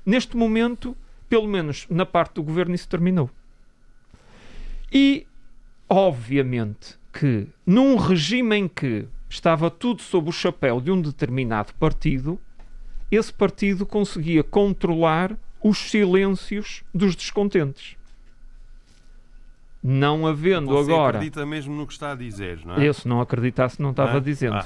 Neste 0.04 0.36
momento, 0.36 0.98
pelo 1.30 1.48
menos 1.48 1.86
na 1.92 2.08
parte 2.08 2.34
do 2.34 2.44
governo, 2.44 2.74
isso 2.74 2.90
terminou. 2.90 3.30
E, 4.92 5.28
obviamente, 5.88 6.98
que 7.14 7.48
num 7.68 7.98
regime 7.98 8.56
em 8.56 8.68
que 8.68 9.06
estava 9.30 9.70
tudo 9.70 10.02
sob 10.02 10.30
o 10.30 10.34
chapéu 10.34 10.82
de 10.82 10.90
um 10.90 11.00
determinado 11.00 11.72
partido, 11.76 12.40
esse 13.12 13.32
partido 13.32 13.86
conseguia 13.86 14.44
controlar 14.44 15.38
os 15.62 15.78
silêncios 15.78 16.84
dos 16.92 17.16
descontentes 17.16 17.97
não 19.88 20.28
havendo 20.28 20.68
Você 20.68 20.92
agora. 20.92 21.18
acredita 21.18 21.46
mesmo 21.46 21.74
no 21.74 21.88
que 21.88 21.94
está 21.94 22.12
a 22.12 22.16
dizer, 22.16 22.60
não 22.66 22.76
é? 22.76 22.86
Eu, 22.86 22.94
se 22.94 23.08
não 23.08 23.22
acreditasse, 23.22 23.82
não 23.82 23.92
estava 23.92 24.18
ah? 24.18 24.20
dizendo. 24.20 24.56
Ah, 24.56 24.66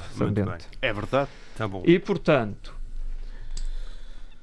é 0.80 0.92
verdade. 0.92 1.30
Tá 1.56 1.68
bom. 1.68 1.80
E 1.86 1.96
portanto, 2.00 2.74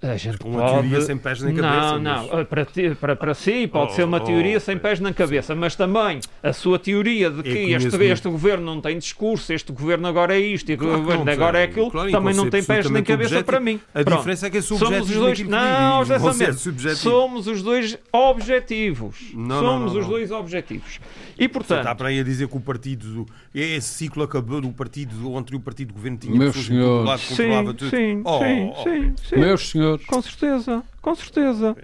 A 0.01 0.15
gente 0.15 0.37
uma 0.45 0.61
pode... 0.61 0.87
teoria 0.87 1.01
sem 1.01 1.17
pés 1.17 1.41
na 1.41 1.51
cabeça. 1.51 1.99
Não, 1.99 2.27
não. 2.27 2.45
Para, 2.45 2.63
ti, 2.63 2.95
para, 2.95 3.15
para 3.17 3.33
si 3.33 3.67
pode 3.67 3.91
oh, 3.91 3.95
ser 3.95 4.03
uma 4.03 4.17
oh, 4.17 4.21
teoria 4.21 4.55
oh, 4.55 4.59
sem 4.61 4.77
pés 4.77 5.01
na 5.01 5.11
cabeça, 5.11 5.53
mas 5.53 5.75
também 5.75 6.21
a 6.41 6.53
sua 6.53 6.79
teoria 6.79 7.29
de 7.29 7.43
que 7.43 7.73
este, 7.73 7.97
este 7.97 8.29
governo 8.29 8.65
não 8.65 8.79
tem 8.79 8.97
discurso, 8.97 9.51
este 9.51 9.73
governo 9.73 10.07
agora 10.07 10.33
é 10.33 10.39
isto 10.39 10.71
e 10.71 10.77
claro 10.77 11.01
governo 11.01 11.29
agora 11.29 11.59
é 11.59 11.63
aquilo, 11.63 11.91
claro, 11.91 12.09
também 12.11 12.33
não 12.33 12.49
tem 12.49 12.63
pés 12.63 12.89
nem 12.89 13.03
cabeça 13.03 13.39
objetivo. 13.39 13.45
para 13.45 13.59
mim. 13.59 13.81
A 13.93 14.03
Pronto. 14.03 14.17
diferença 14.19 14.47
é 14.47 14.49
que 14.49 14.57
é 14.57 14.61
subjetivo. 14.61 15.05
Somos 15.05 15.09
os 15.09 15.15
dois... 15.17 15.39
Não, 15.39 16.01
exatamente. 16.01 16.95
Somos 16.95 17.47
os 17.47 17.61
dois 17.61 17.97
objetivos. 18.13 19.17
Não, 19.33 19.59
Somos 19.59 19.93
não, 19.93 19.93
não, 19.95 20.01
os 20.01 20.07
dois 20.07 20.31
objetivos. 20.31 21.01
E 21.37 21.47
portanto. 21.49 21.77
Você 21.77 21.81
está 21.81 21.95
para 21.95 22.07
aí 22.09 22.19
a 22.19 22.23
dizer 22.23 22.47
que 22.47 22.57
o 22.57 22.59
partido. 22.59 23.25
Esse 23.55 23.87
ciclo 23.87 24.23
acabou 24.23 24.59
do 24.59 24.69
partido, 24.71 25.31
onde 25.31 25.55
o 25.55 25.59
partido 25.59 25.89
do 25.89 25.93
governo 25.93 26.17
tinha 26.17 26.37
Meus 26.37 26.55
senhores. 26.55 27.21
Sim, 27.21 27.65
tudo. 27.65 27.89
Sim, 27.89 28.21
oh, 28.25 28.39
oh, 28.39 28.83
sim, 28.83 29.13
sim. 29.23 29.35
Meus 29.37 29.69
senhores. 29.69 29.88
Com 30.07 30.21
certeza, 30.21 30.83
com 31.01 31.15
certeza. 31.15 31.75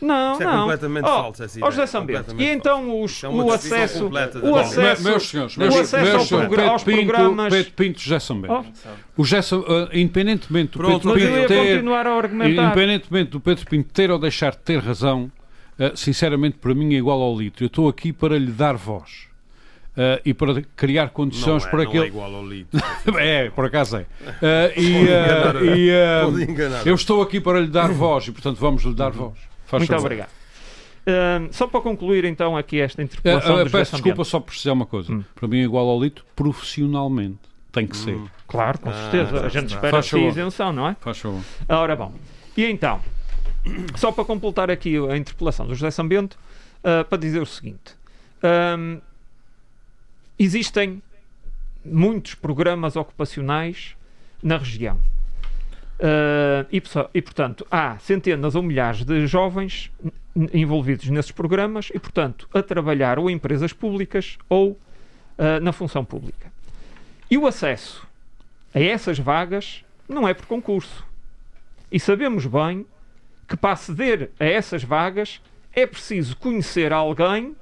Não, 0.00 0.32
Isso 0.34 0.42
é 0.42 0.44
não. 0.44 0.60
completamente 0.60 1.04
oh, 1.04 1.08
falso 1.08 1.42
essa 1.42 1.58
ideia. 1.58 1.72
José. 1.72 2.34
E 2.38 2.44
então 2.48 3.02
os, 3.02 3.24
é 3.24 3.28
o 3.28 3.50
acesso, 3.50 4.10
o 4.42 4.56
acesso, 4.56 5.02
meus 5.02 5.28
senhores, 5.28 5.56
meus, 5.56 5.74
o 5.74 5.80
acesso 5.80 6.04
meus 6.04 6.32
ao 6.32 6.38
programa, 6.40 6.72
aos 6.72 6.84
Pinto, 6.84 7.06
programas... 7.06 7.54
Pedro 7.54 7.72
Pinto, 7.72 8.00
José 8.00 8.18
Sambento. 8.18 8.66
Oh. 8.84 9.22
O 9.22 9.24
José, 9.24 9.56
uh, 9.56 9.88
independentemente 9.92 10.72
do 10.72 10.78
Pronto, 10.78 11.14
Pedro 11.14 11.34
Pinto 11.34 11.48
ter, 11.48 11.84
independentemente 12.50 13.30
do 13.30 13.40
Pedro 13.40 13.66
Pinto 13.66 13.92
ter 13.92 14.10
ou 14.10 14.18
deixar 14.18 14.52
de 14.52 14.58
ter 14.58 14.78
razão, 14.80 15.30
uh, 15.78 15.96
sinceramente 15.96 16.58
para 16.58 16.74
mim 16.74 16.94
é 16.94 16.98
igual 16.98 17.20
ao 17.22 17.38
litro. 17.38 17.64
Eu 17.64 17.68
estou 17.68 17.88
aqui 17.88 18.12
para 18.12 18.38
lhe 18.38 18.52
dar 18.52 18.76
voz. 18.76 19.25
Uh, 19.96 20.20
e 20.26 20.34
para 20.34 20.60
criar 20.76 21.08
condições 21.08 21.62
não 21.62 21.68
é, 21.68 21.70
para 21.70 21.84
não 21.84 21.90
que 21.90 21.98
é 21.98 22.06
igual 22.06 22.34
ao 22.34 22.46
litro. 22.46 22.78
é, 23.18 23.48
por 23.48 23.64
acaso 23.64 23.96
é. 23.96 24.00
Uh, 24.02 24.78
e, 24.78 25.04
uh, 25.06 25.74
e 25.74 26.88
eu 26.88 26.94
estou 26.94 27.22
aqui 27.22 27.40
para 27.40 27.60
lhe 27.60 27.66
dar 27.66 27.90
voz 27.92 28.28
e, 28.28 28.32
portanto, 28.32 28.58
vamos 28.58 28.82
lhe 28.82 28.92
dar 28.92 29.10
voz. 29.10 29.38
Faz 29.64 29.80
Muito 29.80 29.90
favor. 29.90 30.04
obrigado. 30.04 30.28
só 31.50 31.66
para 31.66 31.80
concluir 31.80 32.26
então 32.26 32.54
aqui 32.54 32.78
esta 32.78 33.02
interpelação. 33.02 33.62
Uh, 33.62 33.70
peço 33.70 33.92
desculpa 33.92 34.22
só 34.22 34.38
por 34.38 34.48
precisar 34.48 34.74
uma 34.74 34.84
coisa. 34.84 35.10
Hum. 35.10 35.24
Para 35.34 35.48
mim 35.48 35.60
é 35.60 35.62
igual 35.62 35.88
ao 35.88 35.98
litro 35.98 36.26
profissionalmente. 36.36 37.38
Tem 37.72 37.86
que 37.86 37.96
ser. 37.96 38.16
Hum. 38.16 38.28
Claro, 38.46 38.78
com 38.78 38.92
certeza. 38.92 39.40
Ah, 39.40 39.46
a 39.46 39.48
gente 39.48 39.74
espera 39.74 39.96
a 39.96 40.18
isenção, 40.28 40.74
não 40.74 40.88
é? 40.88 40.96
Faz 41.00 41.18
favor. 41.18 41.40
Ora 41.66 41.96
bom. 41.96 42.12
E 42.54 42.66
então, 42.66 43.00
só 43.96 44.12
para 44.12 44.26
completar 44.26 44.70
aqui 44.70 44.94
a 45.10 45.16
interpelação 45.16 45.66
do 45.66 45.74
José 45.74 45.90
Sambento, 45.90 46.38
para 46.82 47.18
dizer 47.18 47.40
o 47.40 47.46
seguinte. 47.46 47.96
Um, 48.44 49.00
Existem 50.38 51.02
muitos 51.84 52.34
programas 52.34 52.96
ocupacionais 52.96 53.96
na 54.42 54.58
região. 54.58 55.00
Uh, 55.98 56.66
e, 56.70 56.82
e, 57.14 57.22
portanto, 57.22 57.66
há 57.70 57.98
centenas 57.98 58.54
ou 58.54 58.62
milhares 58.62 59.02
de 59.02 59.26
jovens 59.26 59.90
envolvidos 60.52 61.08
nesses 61.08 61.30
programas 61.30 61.88
e, 61.94 61.98
portanto, 61.98 62.46
a 62.52 62.62
trabalhar 62.62 63.18
ou 63.18 63.30
em 63.30 63.34
empresas 63.34 63.72
públicas 63.72 64.36
ou 64.48 64.72
uh, 64.72 65.60
na 65.62 65.72
função 65.72 66.04
pública. 66.04 66.52
E 67.30 67.38
o 67.38 67.46
acesso 67.46 68.06
a 68.74 68.80
essas 68.80 69.18
vagas 69.18 69.84
não 70.06 70.28
é 70.28 70.34
por 70.34 70.44
concurso. 70.44 71.04
E 71.90 71.98
sabemos 71.98 72.44
bem 72.44 72.84
que 73.48 73.56
para 73.56 73.72
aceder 73.72 74.30
a 74.38 74.44
essas 74.44 74.84
vagas 74.84 75.40
é 75.72 75.86
preciso 75.86 76.36
conhecer 76.36 76.92
alguém 76.92 77.56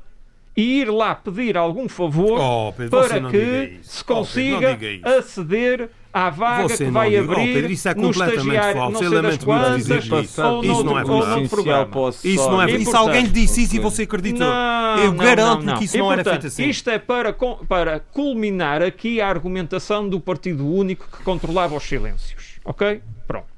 e 0.57 0.81
ir 0.81 0.91
lá 0.91 1.15
pedir 1.15 1.57
algum 1.57 1.89
favor 1.89 2.39
oh, 2.41 2.73
Pedro, 2.73 2.91
para 2.91 3.31
que 3.31 3.79
se 3.83 4.05
consiga 4.05 4.75
oh, 4.75 4.79
Pedro, 4.79 5.19
aceder 5.19 5.91
à 6.13 6.31
vaga 6.31 6.69
você 6.69 6.85
que 6.85 6.91
vai 6.93 7.11
diga. 7.11 7.23
abrir 7.23 7.51
oh, 7.51 7.55
Pedro, 7.55 7.73
isso 7.73 7.89
é 7.89 7.95
no 7.95 8.11
estagiário, 8.11 8.81
falso. 8.81 9.03
não 9.03 9.11
sei 9.11 9.23
das 9.23 9.39
quantas, 9.39 10.39
ou 10.39 10.65
isso 10.65 10.85
não 10.85 10.99
é 10.99 11.05
verdade. 11.05 11.49
programa. 11.49 12.11
Isso 12.23 12.51
não 12.51 12.63
é 12.63 12.67
verdade. 12.67 12.83
E 12.83 12.87
se 12.87 12.97
alguém 12.97 13.23
lhe 13.23 13.31
disse 13.31 13.63
isso 13.65 13.77
e 13.77 13.79
você 13.81 14.03
acreditou, 14.05 14.47
não, 14.47 14.99
eu 14.99 15.13
garanto 15.13 15.75
que 15.79 15.85
isso 15.85 15.99
não, 15.99 16.13
era 16.13 16.23
feito 16.23 16.47
assim. 16.47 16.69
Isto 16.69 16.91
é 16.91 16.99
para, 17.01 17.35
para 17.69 17.99
culminar 17.99 18.81
aqui 18.81 19.21
a 19.21 19.29
argumentação 19.29 20.09
do 20.09 20.21
Partido 20.21 20.69
Único 20.69 21.09
que 21.11 21.25
controlava 21.25 21.75
os 21.75 21.83
silêncios. 21.83 22.61
Ok? 22.65 23.03
Pronto. 23.27 23.54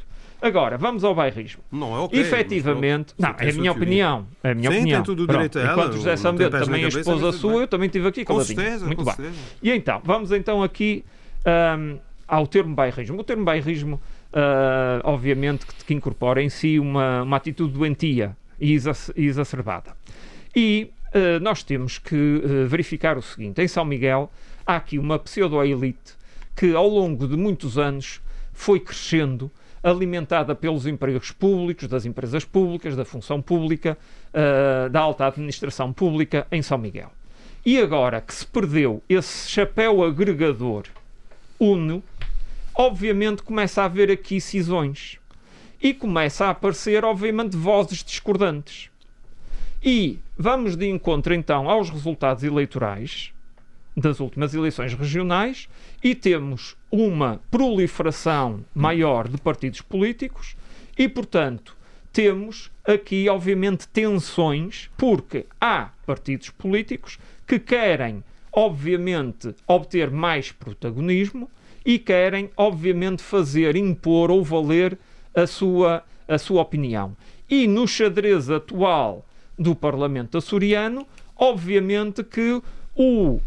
Agora, 0.47 0.79
vamos 0.79 1.03
ao 1.03 1.13
bairrismo. 1.13 1.61
Não 1.73 1.97
é 1.97 1.99
ok. 1.99 2.21
Efetivamente, 2.21 3.15
não, 3.19 3.31
é 3.31 3.51
a 3.51 3.53
minha 3.53 3.73
opinião. 3.73 4.27
É 4.45 4.53
a 4.53 4.55
minha 4.55 4.71
Sim, 4.71 4.77
opinião. 4.77 5.03
tem 5.03 5.05
tudo 5.05 5.25
o 5.25 5.27
direito 5.27 5.59
a 5.59 5.63
ela. 5.63 5.73
Enquanto 5.73 5.93
José 5.95 6.17
Sambento 6.17 6.57
também 6.57 6.85
é 6.85 6.89
esposa 6.89 7.33
sua, 7.33 7.63
eu 7.63 7.67
também 7.67 7.87
estive 7.87 8.07
aqui 8.07 8.25
com 8.25 8.41
certeza, 8.41 8.87
Muito 8.87 8.99
com 8.99 9.05
bem. 9.05 9.15
Certeza. 9.15 9.39
E 9.61 9.73
então, 9.73 10.01
vamos 10.05 10.31
então 10.31 10.63
aqui 10.63 11.05
um, 11.45 11.99
ao 12.29 12.47
termo 12.47 12.77
bairrismo. 12.77 13.19
O 13.19 13.25
termo 13.25 13.45
bairrismo, 13.45 13.97
uh, 13.97 15.03
obviamente, 15.03 15.67
que, 15.67 15.85
que, 15.85 15.95
incorpora 15.95 16.41
em 16.41 16.49
si 16.49 16.79
uma, 16.79 17.23
uma 17.23 17.37
atitude 17.37 17.73
doentia 17.73 18.37
e 18.61 18.79
exacerbada. 19.17 19.97
E 20.55 20.93
uh, 21.09 21.43
nós 21.43 21.65
temos 21.65 21.99
que 21.99 22.15
uh, 22.15 22.69
verificar 22.69 23.19
o 23.19 23.23
seguinte: 23.23 23.61
em 23.61 23.67
São 23.67 23.85
Miguel 23.85 24.31
há 24.65 24.77
aqui 24.77 24.97
uma 24.97 25.19
pseudo-elite 25.19 26.15
que, 26.55 26.73
ao 26.73 26.89
longo 26.89 27.27
de 27.27 27.37
muitos 27.37 27.77
anos, 27.77 28.21
foi 28.53 28.79
crescendo 28.79 29.51
alimentada 29.89 30.55
pelos 30.55 30.87
empregos 30.87 31.31
públicos, 31.31 31.87
das 31.87 32.05
empresas 32.05 32.45
públicas, 32.45 32.97
da 32.97 33.05
função 33.05 33.41
pública, 33.41 33.97
uh, 34.35 34.91
da 34.91 35.01
alta 35.01 35.27
administração 35.27 35.93
pública 35.93 36.47
em 36.51 36.61
São 36.61 36.77
Miguel. 36.77 37.13
E 37.65 37.81
agora 37.81 38.21
que 38.21 38.35
se 38.35 38.47
perdeu 38.47 39.03
esse 39.09 39.49
chapéu 39.49 40.03
agregador 40.03 40.85
uno, 41.59 42.03
obviamente 42.75 43.43
começa 43.43 43.83
a 43.83 43.85
haver 43.87 44.11
aqui 44.11 44.41
cisões. 44.41 45.19
E 45.81 45.95
começa 45.95 46.47
a 46.47 46.51
aparecer, 46.51 47.05
obviamente, 47.05 47.57
vozes 47.57 48.03
discordantes. 48.03 48.91
E 49.83 50.19
vamos 50.37 50.75
de 50.75 50.89
encontro 50.89 51.33
então 51.33 51.71
aos 51.71 51.91
resultados 51.91 52.43
eleitorais 52.43 53.33
das 53.97 54.21
últimas 54.21 54.53
eleições 54.53 54.93
regionais 54.93 55.69
e 56.05 56.15
temos 56.15 56.77
uma 56.91 57.41
proliferação 57.51 58.65
maior 58.75 59.27
de 59.27 59.39
partidos 59.39 59.81
políticos 59.81 60.55
e, 60.99 61.09
portanto, 61.09 61.75
temos 62.13 62.71
aqui, 62.85 63.29
obviamente, 63.29 63.89
tensões, 63.89 64.91
porque 64.97 65.47
há 65.61 65.91
partidos 66.05 66.51
políticos 66.51 67.19
que 67.47 67.59
querem, 67.59 68.23
obviamente, 68.53 69.55
obter 69.67 70.11
mais 70.11 70.53
protagonismo 70.53 71.51
e 71.85 71.99
querem, 71.99 72.51
obviamente, 72.57 73.23
fazer 73.23 73.77
impor 73.77 74.31
ou 74.31 74.43
valer 74.43 74.99
a 75.35 75.47
sua, 75.47 76.03
a 76.27 76.39
sua 76.39 76.63
opinião. 76.63 77.17
E 77.49 77.67
no 77.67 77.87
xadrez 77.87 78.51
atual 78.51 79.25
do 79.59 79.75
Parlamento 79.75 80.37
açoriano, 80.39 81.07
obviamente 81.37 82.25
que 82.25 82.61
o 82.95 83.41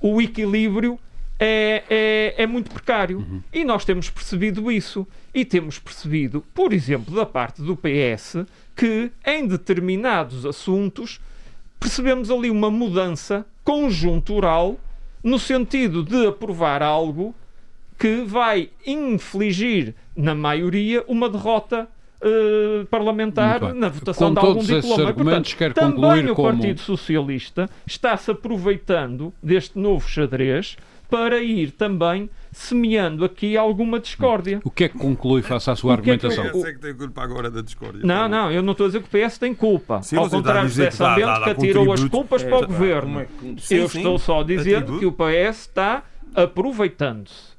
o 0.00 0.20
equilíbrio 0.20 0.98
é, 1.38 1.84
é, 1.88 2.42
é 2.42 2.46
muito 2.46 2.70
precário. 2.70 3.18
Uhum. 3.18 3.42
E 3.52 3.64
nós 3.64 3.84
temos 3.84 4.10
percebido 4.10 4.70
isso. 4.70 5.06
E 5.34 5.44
temos 5.44 5.78
percebido, 5.78 6.44
por 6.54 6.72
exemplo, 6.72 7.14
da 7.14 7.26
parte 7.26 7.60
do 7.60 7.76
PS, 7.76 8.46
que 8.74 9.10
em 9.24 9.46
determinados 9.46 10.46
assuntos 10.46 11.20
percebemos 11.78 12.30
ali 12.30 12.50
uma 12.50 12.70
mudança 12.70 13.44
conjuntural 13.62 14.80
no 15.22 15.38
sentido 15.38 16.02
de 16.02 16.26
aprovar 16.26 16.82
algo 16.82 17.34
que 17.98 18.22
vai 18.22 18.70
infligir, 18.86 19.94
na 20.14 20.34
maioria, 20.34 21.04
uma 21.08 21.28
derrota 21.28 21.88
uh, 22.22 22.86
parlamentar 22.86 23.74
na 23.74 23.88
votação 23.88 24.34
Com 24.34 24.40
de 24.40 24.46
algum 24.46 24.62
diploma. 24.62 25.12
Portanto, 25.12 25.56
quer 25.56 25.72
também 25.72 26.30
o 26.30 26.34
como... 26.34 26.48
Partido 26.48 26.80
Socialista 26.80 27.68
está-se 27.86 28.30
aproveitando 28.30 29.32
deste 29.42 29.78
novo 29.78 30.08
xadrez 30.08 30.76
para 31.08 31.40
ir 31.40 31.70
também 31.70 32.28
semeando 32.50 33.24
aqui 33.24 33.56
alguma 33.56 34.00
discórdia. 34.00 34.60
O 34.64 34.70
que 34.70 34.84
é 34.84 34.88
que 34.88 34.98
conclui 34.98 35.42
face 35.42 35.70
à 35.70 35.76
sua 35.76 35.92
argumentação? 35.92 36.46
O 36.46 36.50
PS 36.50 36.64
é 36.64 36.72
que 36.72 36.78
tem 36.80 36.94
culpa 36.94 37.22
agora 37.22 37.50
da 37.50 37.60
discórdia. 37.60 38.00
Não, 38.04 38.28
não, 38.28 38.50
eu 38.50 38.62
não 38.62 38.72
estou 38.72 38.86
a 38.86 38.88
dizer 38.88 39.02
que 39.02 39.16
o 39.16 39.28
PS 39.28 39.38
tem 39.38 39.54
culpa. 39.54 40.02
Sim, 40.02 40.16
Ao 40.16 40.28
contrário 40.28 40.68
de 40.68 40.76
Bento, 40.80 40.96
que 41.44 41.50
atirou 41.50 41.92
as 41.92 42.04
culpas 42.04 42.42
é, 42.42 42.48
para 42.48 42.58
o 42.58 42.66
governo. 42.66 43.20
É, 43.20 43.26
sim, 43.58 43.76
eu 43.76 43.88
sim, 43.88 43.98
estou 43.98 44.18
só 44.18 44.40
a 44.40 44.44
dizer 44.44 44.76
atributo. 44.76 44.98
que 44.98 45.06
o 45.06 45.12
PS 45.12 45.60
está 45.60 46.02
aproveitando-se. 46.34 47.54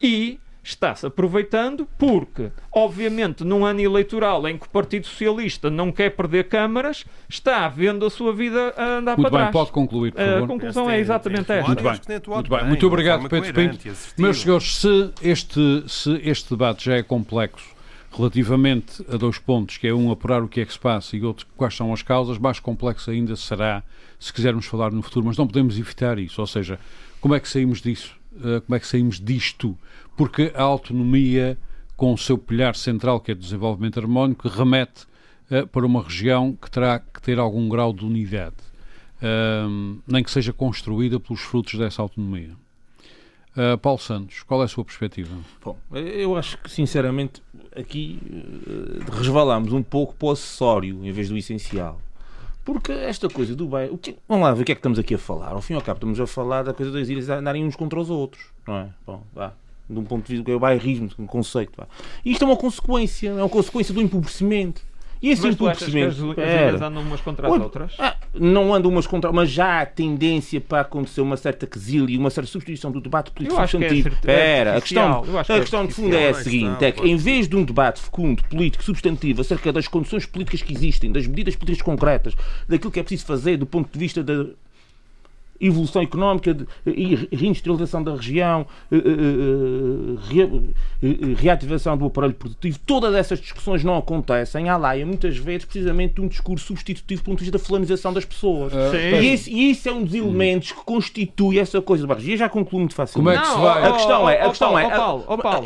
E 0.00 0.38
está-se 0.62 1.06
aproveitando 1.06 1.88
porque, 1.98 2.50
obviamente, 2.72 3.44
num 3.44 3.64
ano 3.64 3.80
eleitoral 3.80 4.46
em 4.46 4.56
que 4.56 4.66
o 4.66 4.68
Partido 4.68 5.06
Socialista 5.06 5.70
não 5.70 5.90
quer 5.90 6.10
perder 6.10 6.48
câmaras, 6.48 7.04
está 7.28 7.68
vendo 7.68 8.06
a 8.06 8.10
sua 8.10 8.32
vida 8.32 8.72
a 8.76 8.98
andar 8.98 9.16
Muito 9.16 9.30
para 9.30 9.38
bem, 9.38 9.50
trás. 9.50 9.52
pode 9.52 9.72
concluir, 9.72 10.12
por 10.12 10.20
favor. 10.20 10.44
A 10.44 10.46
conclusão 10.46 10.90
é 10.90 11.00
exatamente 11.00 11.52
esta. 11.52 11.66
Muito 11.66 11.82
bem, 11.82 12.00
muito 12.26 12.50
bem. 12.50 12.64
Muito 12.66 12.86
obrigado, 12.86 13.28
Pedro 13.28 13.52
Pinto. 13.52 13.78
Meus 14.16 14.40
senhores, 14.40 14.76
se 14.76 15.10
este, 15.22 15.84
se 15.88 16.20
este 16.22 16.50
debate 16.50 16.84
já 16.84 16.94
é 16.94 17.02
complexo 17.02 17.72
relativamente 18.14 19.04
a 19.12 19.16
dois 19.16 19.38
pontos, 19.38 19.78
que 19.78 19.86
é 19.86 19.94
um 19.94 20.10
apurar 20.10 20.42
o 20.42 20.48
que 20.48 20.60
é 20.60 20.66
que 20.66 20.72
se 20.72 20.78
passa 20.78 21.16
e 21.16 21.22
outro 21.22 21.46
quais 21.56 21.74
são 21.74 21.92
as 21.92 22.02
causas, 22.02 22.38
mais 22.38 22.60
complexo 22.60 23.10
ainda 23.10 23.34
será 23.36 23.82
se 24.18 24.32
quisermos 24.32 24.66
falar 24.66 24.92
no 24.92 25.02
futuro, 25.02 25.26
mas 25.26 25.36
não 25.36 25.46
podemos 25.46 25.78
evitar 25.78 26.18
isso, 26.18 26.40
ou 26.40 26.46
seja, 26.46 26.78
como 27.20 27.34
é 27.34 27.40
que 27.40 27.48
saímos 27.48 27.80
disso? 27.80 28.14
Uh, 28.34 28.60
como 28.62 28.76
é 28.76 28.80
que 28.80 28.86
saímos 28.86 29.18
disto? 29.18 29.76
Porque 30.16 30.52
a 30.54 30.62
autonomia 30.62 31.58
com 31.96 32.12
o 32.12 32.18
seu 32.18 32.36
pilhar 32.36 32.74
central, 32.74 33.20
que 33.20 33.30
é 33.30 33.34
o 33.34 33.38
desenvolvimento 33.38 34.00
harmónico, 34.00 34.48
remete 34.48 35.06
uh, 35.50 35.66
para 35.68 35.86
uma 35.86 36.02
região 36.02 36.52
que 36.60 36.70
terá 36.70 36.98
que 36.98 37.22
ter 37.22 37.38
algum 37.38 37.68
grau 37.68 37.92
de 37.92 38.04
unidade, 38.04 38.56
uh, 39.18 40.00
nem 40.06 40.24
que 40.24 40.30
seja 40.30 40.52
construída 40.52 41.20
pelos 41.20 41.42
frutos 41.42 41.78
dessa 41.78 42.02
autonomia. 42.02 42.50
Uh, 43.56 43.76
Paulo 43.76 43.98
Santos, 43.98 44.42
qual 44.42 44.62
é 44.62 44.64
a 44.64 44.68
sua 44.68 44.84
perspectiva? 44.84 45.30
Bom, 45.62 45.76
eu 45.92 46.36
acho 46.36 46.56
que, 46.58 46.70
sinceramente, 46.70 47.42
aqui 47.76 48.18
uh, 48.66 49.10
resvalamos 49.12 49.72
um 49.72 49.82
pouco 49.82 50.14
para 50.14 50.26
o 50.28 50.30
acessório 50.30 51.04
em 51.04 51.12
vez 51.12 51.28
do 51.28 51.36
essencial. 51.36 52.00
Porque 52.64 52.92
esta 52.92 53.28
coisa 53.28 53.54
do 53.54 53.66
bairro. 53.66 53.98
Vamos 54.28 54.44
lá 54.44 54.54
ver 54.54 54.62
o 54.62 54.64
que 54.64 54.72
é 54.72 54.74
que 54.74 54.78
estamos 54.78 54.98
aqui 54.98 55.14
a 55.14 55.18
falar. 55.18 55.50
Ao 55.50 55.60
fim 55.60 55.74
e 55.74 55.76
ao 55.76 55.82
cabo, 55.82 55.98
estamos 55.98 56.18
a 56.18 56.26
falar 56.26 56.62
da 56.62 56.72
coisa 56.72 56.90
das 56.92 57.08
ilhas 57.08 57.28
andarem 57.28 57.64
uns 57.64 57.76
contra 57.76 58.00
os 58.00 58.08
outros, 58.08 58.46
não 58.66 58.76
é? 58.76 58.88
Bom, 59.04 59.22
vá. 59.34 59.52
De 59.88 59.98
um 59.98 60.04
ponto 60.04 60.24
de 60.24 60.32
vista 60.32 60.42
do 60.42 60.46
que 60.46 60.52
é 60.52 60.58
bairrismo, 60.58 61.10
um 61.18 61.26
conceito. 61.26 61.86
E 62.24 62.32
isto 62.32 62.42
é 62.42 62.46
uma 62.46 62.56
consequência, 62.56 63.28
é 63.28 63.34
uma 63.34 63.48
consequência 63.48 63.92
do 63.92 64.00
empobrecimento 64.00 64.82
e 65.22 65.30
esse 65.30 65.42
Mas 65.42 65.54
empobrecimento. 65.54 66.16
Tu 66.16 66.22
achas 66.22 66.34
que 66.34 66.40
as 66.40 66.60
ilhas 66.60 66.82
andam 66.82 67.02
umas 67.02 67.20
contra 67.20 67.46
as 67.46 67.60
outras? 67.60 67.92
Ah, 67.96 68.16
não 68.34 68.74
andam 68.74 68.90
umas 68.90 69.06
contra 69.06 69.32
mas 69.32 69.50
já 69.50 69.80
há 69.80 69.86
tendência 69.86 70.60
para 70.60 70.80
acontecer 70.80 71.20
uma 71.20 71.36
certa 71.36 71.64
quesilha 71.64 72.10
e 72.10 72.18
uma 72.18 72.28
certa 72.28 72.50
substituição 72.50 72.90
do 72.90 73.00
debate 73.00 73.30
político 73.30 73.60
substantivo. 73.60 74.08
É 74.08 74.12
Espera, 74.12 74.76
a 74.76 74.80
questão, 74.80 75.22
a 75.22 75.54
é 75.54 75.60
questão 75.60 75.86
de 75.86 75.94
fundo 75.94 76.16
é 76.16 76.30
a 76.30 76.34
seguinte: 76.34 76.84
é 76.84 76.90
que 76.90 77.08
em 77.08 77.16
vez 77.16 77.46
de 77.46 77.54
um 77.54 77.62
debate 77.62 78.00
fecundo, 78.00 78.42
político, 78.50 78.82
substantivo, 78.82 79.42
acerca 79.42 79.72
das 79.72 79.86
condições 79.86 80.26
políticas 80.26 80.60
que 80.60 80.72
existem, 80.72 81.12
das 81.12 81.24
medidas 81.24 81.54
políticas 81.54 81.86
concretas, 81.86 82.34
daquilo 82.68 82.90
que 82.90 82.98
é 82.98 83.02
preciso 83.04 83.24
fazer 83.24 83.56
do 83.56 83.66
ponto 83.66 83.92
de 83.92 83.98
vista 83.98 84.24
da 84.24 84.46
evolução 85.62 86.02
económica 86.02 86.56
e 86.84 87.28
reindustrialização 87.32 88.02
da 88.02 88.14
região, 88.14 88.66
eh, 88.90 88.96
eh, 88.96 90.42
eh, 91.02 91.34
reativação 91.36 91.96
do 91.96 92.06
aparelho 92.06 92.34
produtivo, 92.34 92.78
todas 92.84 93.14
essas 93.14 93.40
discussões 93.40 93.84
não 93.84 93.96
acontecem. 93.96 94.68
Há 94.68 94.76
lá, 94.76 94.96
e 94.96 95.04
muitas 95.04 95.36
vezes, 95.36 95.64
precisamente, 95.64 96.20
um 96.20 96.26
discurso 96.26 96.66
substitutivo 96.66 97.22
do 97.22 97.24
ponto 97.24 97.38
de 97.38 97.44
vista 97.44 97.58
da 97.58 97.64
fulanização 97.64 98.12
das 98.12 98.24
pessoas. 98.24 98.72
E, 98.94 99.26
esse, 99.26 99.52
e 99.52 99.70
isso 99.70 99.88
é 99.88 99.92
um 99.92 100.02
dos 100.02 100.14
elementos 100.14 100.72
que 100.72 100.84
constitui 100.84 101.58
essa 101.58 101.80
coisa. 101.80 102.06
E 102.18 102.36
já 102.36 102.48
concluo 102.48 102.80
muito 102.80 102.94
facilmente. 102.94 103.40
Como 103.40 103.46
é 103.46 103.50
que 103.50 103.54
se 103.54 103.62
vai? 103.62 103.88
A 103.88 103.92
questão 103.92 104.28
é, 104.28 104.42
a 104.42 104.48
questão 104.48 104.78
é, 104.78 104.90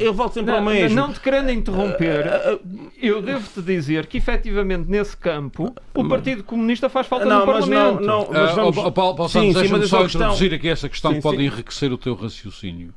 eu 0.01 0.13
volto 0.13 0.35
sempre 0.35 0.53
não, 0.53 0.59
ao 0.59 0.65
mesmo. 0.65 0.97
Não 0.97 1.13
te 1.13 1.21
querendo 1.21 1.51
interromper, 1.51 2.61
eu 3.01 3.23
devo-te 3.23 3.63
dizer 3.63 4.07
que, 4.07 4.19
efetivamente, 4.19 4.89
nesse 4.89 5.17
campo, 5.17 5.75
o 5.95 6.09
Partido 6.09 6.45
Comunista 6.45 6.89
faz 6.89 7.07
falta 7.07 7.25
não, 7.25 7.41
no 7.41 7.47
mas 7.47 7.61
Parlamento. 7.61 8.03
Não, 8.03 8.25
não, 8.25 8.29
mas 8.33 8.55
vamos... 8.55 8.77
uh, 8.77 8.93
Paulo, 8.93 9.15
Paulo 9.17 9.29
Santos, 9.29 9.86
só 9.89 10.03
questão... 10.03 10.23
introduzir 10.23 10.55
aqui 10.55 10.69
essa 10.69 10.89
questão 10.89 11.11
sim, 11.11 11.17
que 11.17 11.23
pode 11.23 11.39
sim. 11.39 11.45
enriquecer 11.45 11.93
o 11.93 11.99
teu 11.99 12.15
raciocínio. 12.15 12.95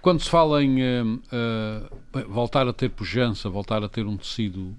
Quando 0.00 0.20
se 0.20 0.30
fala 0.30 0.62
em 0.64 0.80
uh, 0.80 1.14
uh, 1.14 2.28
voltar 2.28 2.66
a 2.66 2.72
ter 2.72 2.88
pujança, 2.88 3.50
voltar 3.50 3.84
a 3.84 3.88
ter 3.88 4.06
um 4.06 4.16
tecido 4.16 4.74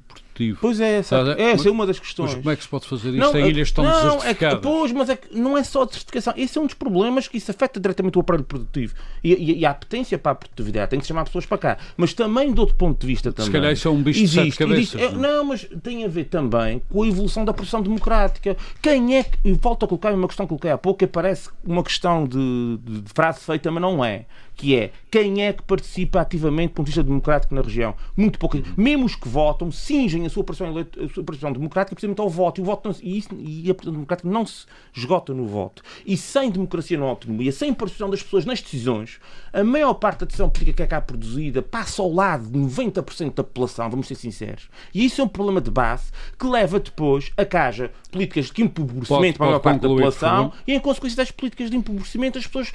Pois 0.60 0.80
é, 0.80 1.00
essa, 1.00 1.18
essa 1.38 1.68
é 1.68 1.72
uma 1.72 1.86
das 1.86 2.00
questões. 2.00 2.32
Mas 2.32 2.40
como 2.40 2.52
é 2.52 2.56
que 2.56 2.64
se 2.64 2.70
pode 2.70 2.88
fazer 2.88 3.10
isto 3.10 3.20
não, 3.20 3.38
em 3.38 3.50
ilhas 3.50 3.72
tão 3.72 3.84
não, 3.84 3.92
desertificadas? 3.92 4.54
É 4.54 4.56
que, 4.56 4.62
pois, 4.62 4.92
mas 4.92 5.10
é 5.10 5.16
que 5.16 5.36
não 5.38 5.58
é 5.58 5.64
só 5.64 5.84
a 5.84 5.86
desertificação. 5.86 6.34
Esse 6.36 6.58
é 6.58 6.62
um 6.62 6.66
dos 6.66 6.74
problemas 6.74 7.28
que 7.28 7.38
isso 7.38 7.52
afeta 7.52 7.80
diretamente 7.80 8.18
o 8.18 8.22
aparelho 8.22 8.44
produtivo. 8.44 8.96
E, 9.24 9.34
e, 9.34 9.60
e 9.60 9.66
a 9.66 9.72
apetência 9.72 10.18
para 10.18 10.32
a 10.32 10.36
produtividade 10.36 10.92
tem 10.92 11.00
que 11.00 11.06
chamar 11.06 11.26
pessoas 11.26 11.46
para 11.46 11.58
cá. 11.58 11.78
Mas 11.96 12.14
também, 12.14 12.54
de 12.54 12.60
outro 12.60 12.76
ponto 12.76 13.00
de 13.00 13.08
vista, 13.08 13.32
também. 13.32 13.46
Se 13.46 13.52
calhar 13.52 13.72
isso 13.72 13.88
é 13.88 13.92
um 13.92 14.02
bicho 14.02 14.20
existe, 14.20 14.44
de 14.44 14.52
sete 14.52 14.58
cabeças. 14.58 14.96
Existe, 14.96 15.16
é, 15.16 15.18
não, 15.18 15.46
mas 15.46 15.68
tem 15.84 16.04
a 16.06 16.08
ver 16.08 16.26
também 16.26 16.82
com 16.90 17.04
a 17.04 17.08
evolução 17.08 17.46
da 17.46 17.54
produção 17.54 17.82
democrática. 17.82 18.56
Quem 18.82 19.18
é 19.18 19.24
que. 19.24 19.38
E 19.44 19.54
volto 19.54 19.86
a 19.86 19.88
colocar 19.88 20.14
uma 20.14 20.28
questão 20.28 20.46
que 20.46 20.50
coloquei 20.50 20.72
há 20.72 20.78
pouco, 20.78 21.00
que 21.00 21.08
parece 21.08 21.50
uma 21.64 21.84
questão 21.84 22.26
de, 22.26 22.78
de 22.78 23.04
frase 23.14 23.40
feita, 23.42 23.72
mas 23.72 23.82
não 23.82 24.04
é 24.04 24.26
que 24.56 24.76
é 24.76 24.92
quem 25.10 25.44
é 25.44 25.52
que 25.52 25.64
participa 25.64 26.22
ativamente 26.22 26.70
do 26.70 26.76
ponto 26.76 26.86
de 26.86 26.92
vista 26.92 27.04
democrático 27.04 27.54
na 27.54 27.62
região. 27.62 27.96
Muito 28.16 28.40
pouco. 28.40 28.58
Mesmo 28.78 29.06
os 29.06 29.16
que 29.16 29.28
votam, 29.28 29.72
singem 29.72 30.26
a 30.26 30.30
sua 30.30 30.44
participação, 30.44 30.78
a 30.80 31.10
sua 31.10 31.24
participação 31.24 31.54
democrática 31.54 31.96
precisamente 31.96 32.22
ao 32.22 32.30
voto. 32.30 32.60
E, 32.60 32.62
o 32.62 32.66
voto 32.66 32.88
não, 32.88 32.96
e, 33.02 33.18
isso, 33.18 33.30
e 33.34 33.70
a 33.70 33.74
participação 33.74 33.94
democrática 33.94 34.30
não 34.30 34.46
se 34.46 34.66
esgota 34.96 35.34
no 35.34 35.46
voto. 35.46 35.84
E 36.06 36.16
sem 36.16 36.50
democracia 36.50 36.98
não 36.98 37.08
há 37.08 37.10
autonomia, 37.10 37.52
sem 37.52 37.74
participação 37.74 38.10
das 38.10 38.24
pessoas 38.24 38.46
nas 38.46 38.62
decisões, 38.62 39.20
a 39.52 39.64
maior 39.64 39.94
parte 39.96 40.20
da 40.20 40.26
decisão 40.26 40.50
política 40.50 40.78
que 40.78 40.84
é 40.84 40.88
cá 40.88 41.02
produzida 41.02 41.62
passa 41.62 42.02
ao 42.02 42.12
lado 42.12 42.50
de 42.50 42.58
90% 42.58 43.34
da 43.34 43.44
população, 43.44 43.90
vamos 43.90 44.08
ser 44.08 44.16
sinceros. 44.16 44.70
E 44.94 45.06
isso 45.06 45.22
é 45.22 45.24
um 45.24 45.28
problema 45.28 45.60
de 45.60 45.70
base 45.70 46.12
que 46.40 46.46
leva 46.46 46.80
depois 46.80 47.32
a 47.36 47.44
que 47.44 47.58
haja 47.58 47.92
políticas 48.12 48.52
de 48.52 48.62
empobrecimento 48.62 49.38
para 49.38 49.48
a 49.48 49.50
maior 49.50 49.60
parte 49.60 49.82
da 49.82 49.90
população 49.90 50.54
e, 50.66 50.74
em 50.74 50.80
consequência 50.80 51.18
das 51.18 51.32
políticas 51.32 51.70
de 51.70 51.78
empobrecimento, 51.78 52.38
as 52.38 52.48
pessoas 52.48 52.72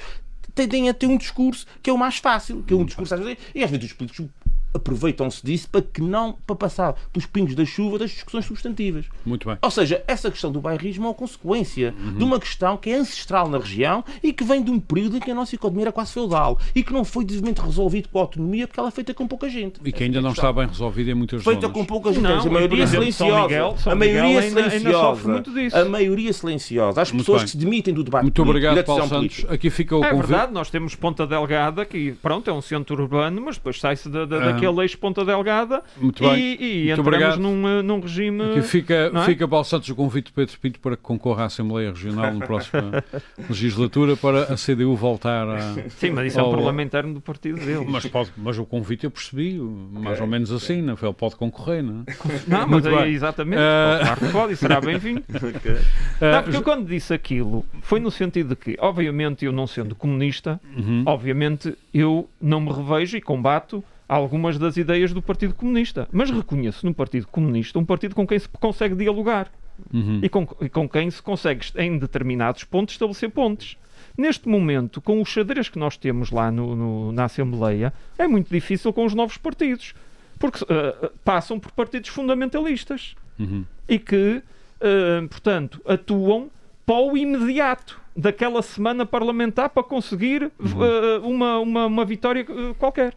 tendem 0.65 0.89
a 0.89 0.93
ter 0.93 1.07
um 1.07 1.17
discurso 1.17 1.65
que 1.83 1.89
é 1.89 1.93
o 1.93 1.97
mais 1.97 2.17
fácil, 2.17 2.63
que 2.63 2.73
é 2.73 2.77
um 2.77 2.85
discurso 2.85 3.13
às 3.13 3.19
vezes, 3.19 3.37
e 3.53 3.63
às 3.63 3.69
vezes 3.69 3.85
os 3.85 3.93
políticos 3.93 4.29
aproveitam-se 4.73 5.45
disso 5.45 5.69
para 5.69 5.81
que 5.81 6.01
não 6.01 6.33
para 6.45 6.55
passar 6.55 6.93
pelos 7.11 7.25
pingos 7.25 7.55
da 7.55 7.65
chuva 7.65 7.99
das 7.99 8.11
discussões 8.11 8.45
substantivas. 8.45 9.05
Muito 9.25 9.47
bem. 9.47 9.57
Ou 9.61 9.71
seja, 9.71 10.03
essa 10.07 10.29
questão 10.29 10.51
do 10.51 10.61
bairrismo 10.61 11.05
é 11.05 11.07
uma 11.09 11.13
consequência 11.13 11.93
uhum. 11.97 12.17
de 12.17 12.23
uma 12.23 12.39
questão 12.39 12.77
que 12.77 12.89
é 12.89 12.95
ancestral 12.95 13.49
na 13.49 13.57
região 13.57 14.03
e 14.21 14.31
que 14.31 14.43
vem 14.43 14.63
de 14.63 14.71
um 14.71 14.79
período 14.79 15.17
em 15.17 15.19
que 15.19 15.31
a 15.31 15.35
nossa 15.35 15.55
economia 15.55 15.85
era 15.85 15.91
quase 15.91 16.13
feudal 16.13 16.59
e 16.75 16.83
que 16.83 16.93
não 16.93 17.03
foi 17.03 17.25
devidamente 17.25 17.61
resolvido 17.61 18.09
com 18.09 18.19
a 18.19 18.21
autonomia 18.21 18.67
porque 18.67 18.79
ela 18.79 18.89
é 18.89 18.91
feita 18.91 19.13
com 19.13 19.27
pouca 19.27 19.49
gente. 19.49 19.79
E 19.83 19.91
que 19.91 20.03
ainda 20.03 20.21
não 20.21 20.31
está 20.31 20.51
bem 20.51 20.67
resolvida 20.67 21.11
em 21.11 21.13
muitas 21.13 21.43
feita 21.43 21.61
zonas. 21.61 21.71
Feita 21.71 21.79
com 21.79 21.85
pouca 21.85 22.13
gente. 22.13 22.23
Não, 22.23 22.39
a 22.39 22.45
maioria 22.49 22.83
exemplo, 22.83 23.11
silenciosa. 23.11 23.41
Miguel, 23.43 23.75
a 23.85 23.95
maioria 23.95 24.39
ainda, 24.39 24.69
silenciosa. 24.69 25.33
Ainda 25.33 25.81
a 25.81 25.85
maioria 25.85 26.33
silenciosa. 26.33 27.01
As 27.01 27.11
pessoas 27.11 27.43
que 27.43 27.49
se 27.51 27.57
demitem 27.57 27.93
do 27.93 28.03
debate 28.03 28.23
Muito 28.23 28.41
obrigado, 28.41 28.83
Paulo 28.83 29.07
Santos. 29.07 29.45
Aqui 29.49 29.69
fica 29.69 29.95
o 29.95 30.03
É 30.03 30.13
verdade, 30.13 30.53
nós 30.53 30.69
temos 30.69 30.95
Ponta 30.95 31.25
Delgada 31.25 31.85
que, 31.85 32.13
pronto, 32.21 32.49
é 32.49 32.53
um 32.53 32.61
centro 32.61 33.01
urbano, 33.01 33.41
mas 33.41 33.57
depois 33.57 33.79
sai-se 33.79 34.09
da, 34.09 34.25
da, 34.25 34.37
ah. 34.37 34.56
Daquele 34.57 34.81
eixo 34.81 34.97
Ponta 34.97 35.23
Delgada 35.23 35.83
Muito 35.97 36.23
bem. 36.23 36.37
e, 36.37 36.83
e 36.83 36.95
Muito 36.95 37.01
entramos 37.01 37.37
num, 37.37 37.67
eh, 37.67 37.81
num 37.81 37.99
regime. 37.99 38.43
Aqui 38.51 38.61
fica, 38.61 39.11
é? 39.13 39.23
fica 39.25 39.47
Paulo 39.47 39.65
Santos 39.65 39.89
o 39.89 39.95
convite 39.95 40.27
de 40.27 40.33
Pedro 40.33 40.59
Pinto 40.59 40.79
para 40.79 40.95
que 40.95 41.03
concorra 41.03 41.43
à 41.43 41.45
Assembleia 41.45 41.89
Regional 41.89 42.33
na 42.33 42.45
próxima 42.45 43.03
legislatura 43.49 44.15
para 44.15 44.43
a 44.43 44.55
CDU 44.55 44.95
voltar 44.95 45.47
a. 45.47 45.89
Sim, 45.89 46.11
mas 46.11 46.27
isso 46.27 46.39
ao... 46.39 46.53
é 46.53 46.71
um 46.71 46.81
interno 46.81 47.13
do 47.13 47.21
partido 47.21 47.59
dele. 47.59 47.85
Mas, 47.87 48.05
pode, 48.05 48.31
mas 48.37 48.57
o 48.57 48.65
convite 48.65 49.05
eu 49.05 49.11
percebi, 49.11 49.59
mais 49.59 50.19
ou 50.19 50.27
menos 50.27 50.51
assim, 50.51 50.81
não? 50.81 50.97
Ele 51.01 51.13
pode 51.13 51.35
concorrer, 51.35 51.83
não 51.83 52.03
é? 52.05 52.13
Não, 52.47 52.67
mas 52.67 52.85
é, 52.85 53.09
exatamente. 53.09 53.59
Uh... 53.59 54.31
Pode, 54.31 54.53
e 54.53 54.55
será 54.55 54.81
bem-vindo. 54.81 55.23
okay. 55.35 55.77
Não, 56.21 56.43
porque 56.43 56.57
eu 56.57 56.61
quando 56.61 56.87
disse 56.87 57.13
aquilo 57.13 57.65
foi 57.81 57.99
no 57.99 58.11
sentido 58.11 58.49
de 58.49 58.55
que, 58.55 58.77
obviamente, 58.79 59.45
eu 59.45 59.51
não 59.51 59.67
sendo 59.67 59.95
comunista, 59.95 60.59
uhum. 60.75 61.03
obviamente 61.05 61.75
eu 61.93 62.29
não 62.41 62.61
me 62.61 62.71
revejo 62.71 63.17
e 63.17 63.21
combato 63.21 63.83
algumas 64.07 64.57
das 64.57 64.77
ideias 64.77 65.13
do 65.13 65.21
Partido 65.21 65.53
Comunista. 65.53 66.07
Mas 66.11 66.29
reconheço 66.31 66.85
no 66.85 66.93
Partido 66.93 67.27
Comunista 67.27 67.77
um 67.77 67.85
partido 67.85 68.15
com 68.15 68.25
quem 68.25 68.39
se 68.39 68.47
consegue 68.47 68.95
dialogar 68.95 69.51
uhum. 69.93 70.19
e, 70.21 70.29
com, 70.29 70.47
e 70.61 70.69
com 70.69 70.87
quem 70.87 71.09
se 71.11 71.21
consegue, 71.21 71.65
em 71.75 71.97
determinados 71.97 72.63
pontos, 72.63 72.93
estabelecer 72.93 73.29
pontes. 73.29 73.77
Neste 74.17 74.47
momento, 74.47 74.99
com 74.99 75.21
os 75.21 75.29
xadrez 75.29 75.69
que 75.69 75.77
nós 75.77 75.97
temos 75.97 76.31
lá 76.31 76.51
no, 76.51 76.75
no, 76.75 77.11
na 77.11 77.25
Assembleia, 77.25 77.93
é 78.17 78.27
muito 78.27 78.51
difícil 78.51 78.91
com 78.91 79.05
os 79.05 79.13
novos 79.13 79.37
partidos, 79.37 79.93
porque 80.39 80.63
uh, 80.63 81.11
passam 81.23 81.59
por 81.59 81.71
partidos 81.71 82.09
fundamentalistas 82.09 83.15
uhum. 83.39 83.63
e 83.87 83.99
que, 83.99 84.41
uh, 84.81 85.27
portanto, 85.27 85.81
atuam 85.85 86.49
para 86.85 86.99
o 86.99 87.15
imediato 87.15 87.99
daquela 88.15 88.63
semana 88.63 89.05
parlamentar 89.05 89.69
para 89.69 89.83
conseguir 89.83 90.51
uhum. 90.57 91.21
uh, 91.21 91.27
uma, 91.27 91.59
uma, 91.59 91.85
uma 91.85 92.05
vitória 92.05 92.43
qualquer. 92.79 93.15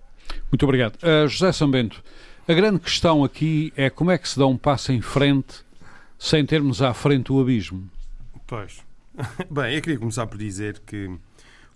Muito 0.50 0.64
obrigado. 0.64 0.96
Uh, 0.96 1.28
José 1.28 1.52
Sambento, 1.52 2.02
a 2.46 2.52
grande 2.52 2.80
questão 2.80 3.22
aqui 3.22 3.72
é 3.76 3.88
como 3.88 4.10
é 4.10 4.18
que 4.18 4.28
se 4.28 4.38
dá 4.38 4.46
um 4.46 4.56
passo 4.56 4.92
em 4.92 5.00
frente 5.00 5.64
sem 6.18 6.44
termos 6.44 6.82
à 6.82 6.92
frente 6.92 7.32
o 7.32 7.40
abismo. 7.40 7.88
Pois. 8.46 8.82
Bem, 9.50 9.74
eu 9.74 9.82
queria 9.82 9.98
começar 9.98 10.26
por 10.26 10.36
dizer 10.36 10.80
que, 10.80 11.10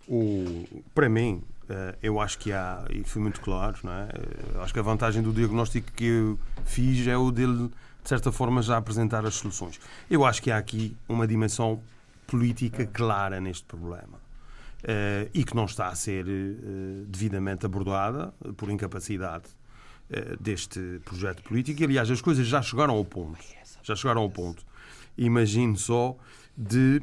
o, 0.08 0.66
para 0.94 1.08
mim, 1.08 1.42
uh, 1.70 1.96
eu 2.02 2.20
acho 2.20 2.38
que 2.38 2.52
há, 2.52 2.84
e 2.90 3.04
foi 3.04 3.22
muito 3.22 3.40
claro, 3.40 3.78
não 3.84 3.92
é? 3.92 4.08
Uh, 4.56 4.60
acho 4.62 4.72
que 4.72 4.80
a 4.80 4.82
vantagem 4.82 5.22
do 5.22 5.32
diagnóstico 5.32 5.92
que 5.92 6.04
eu 6.04 6.38
fiz 6.64 7.06
é 7.06 7.16
o 7.16 7.30
dele, 7.30 7.70
de 8.02 8.08
certa 8.08 8.32
forma, 8.32 8.60
já 8.60 8.76
apresentar 8.76 9.24
as 9.24 9.34
soluções. 9.34 9.80
Eu 10.10 10.24
acho 10.24 10.42
que 10.42 10.50
há 10.50 10.58
aqui 10.58 10.96
uma 11.08 11.26
dimensão 11.26 11.80
política 12.26 12.84
clara 12.86 13.40
neste 13.40 13.64
problema. 13.64 14.23
Uh, 14.84 15.30
e 15.32 15.42
que 15.44 15.56
não 15.56 15.64
está 15.64 15.88
a 15.88 15.94
ser 15.94 16.26
uh, 16.26 17.06
devidamente 17.06 17.64
abordada 17.64 18.34
por 18.54 18.70
incapacidade 18.70 19.44
uh, 20.10 20.36
deste 20.38 21.00
projeto 21.06 21.42
político. 21.42 21.80
E, 21.80 21.84
aliás, 21.86 22.10
as 22.10 22.20
coisas 22.20 22.46
já 22.46 22.60
chegaram 22.60 22.94
ao 22.94 23.04
ponto. 23.04 23.38
Já 23.82 23.96
chegaram 23.96 24.20
ao 24.20 24.28
ponto. 24.28 24.62
Imagine 25.16 25.74
só 25.78 26.14
de 26.54 27.00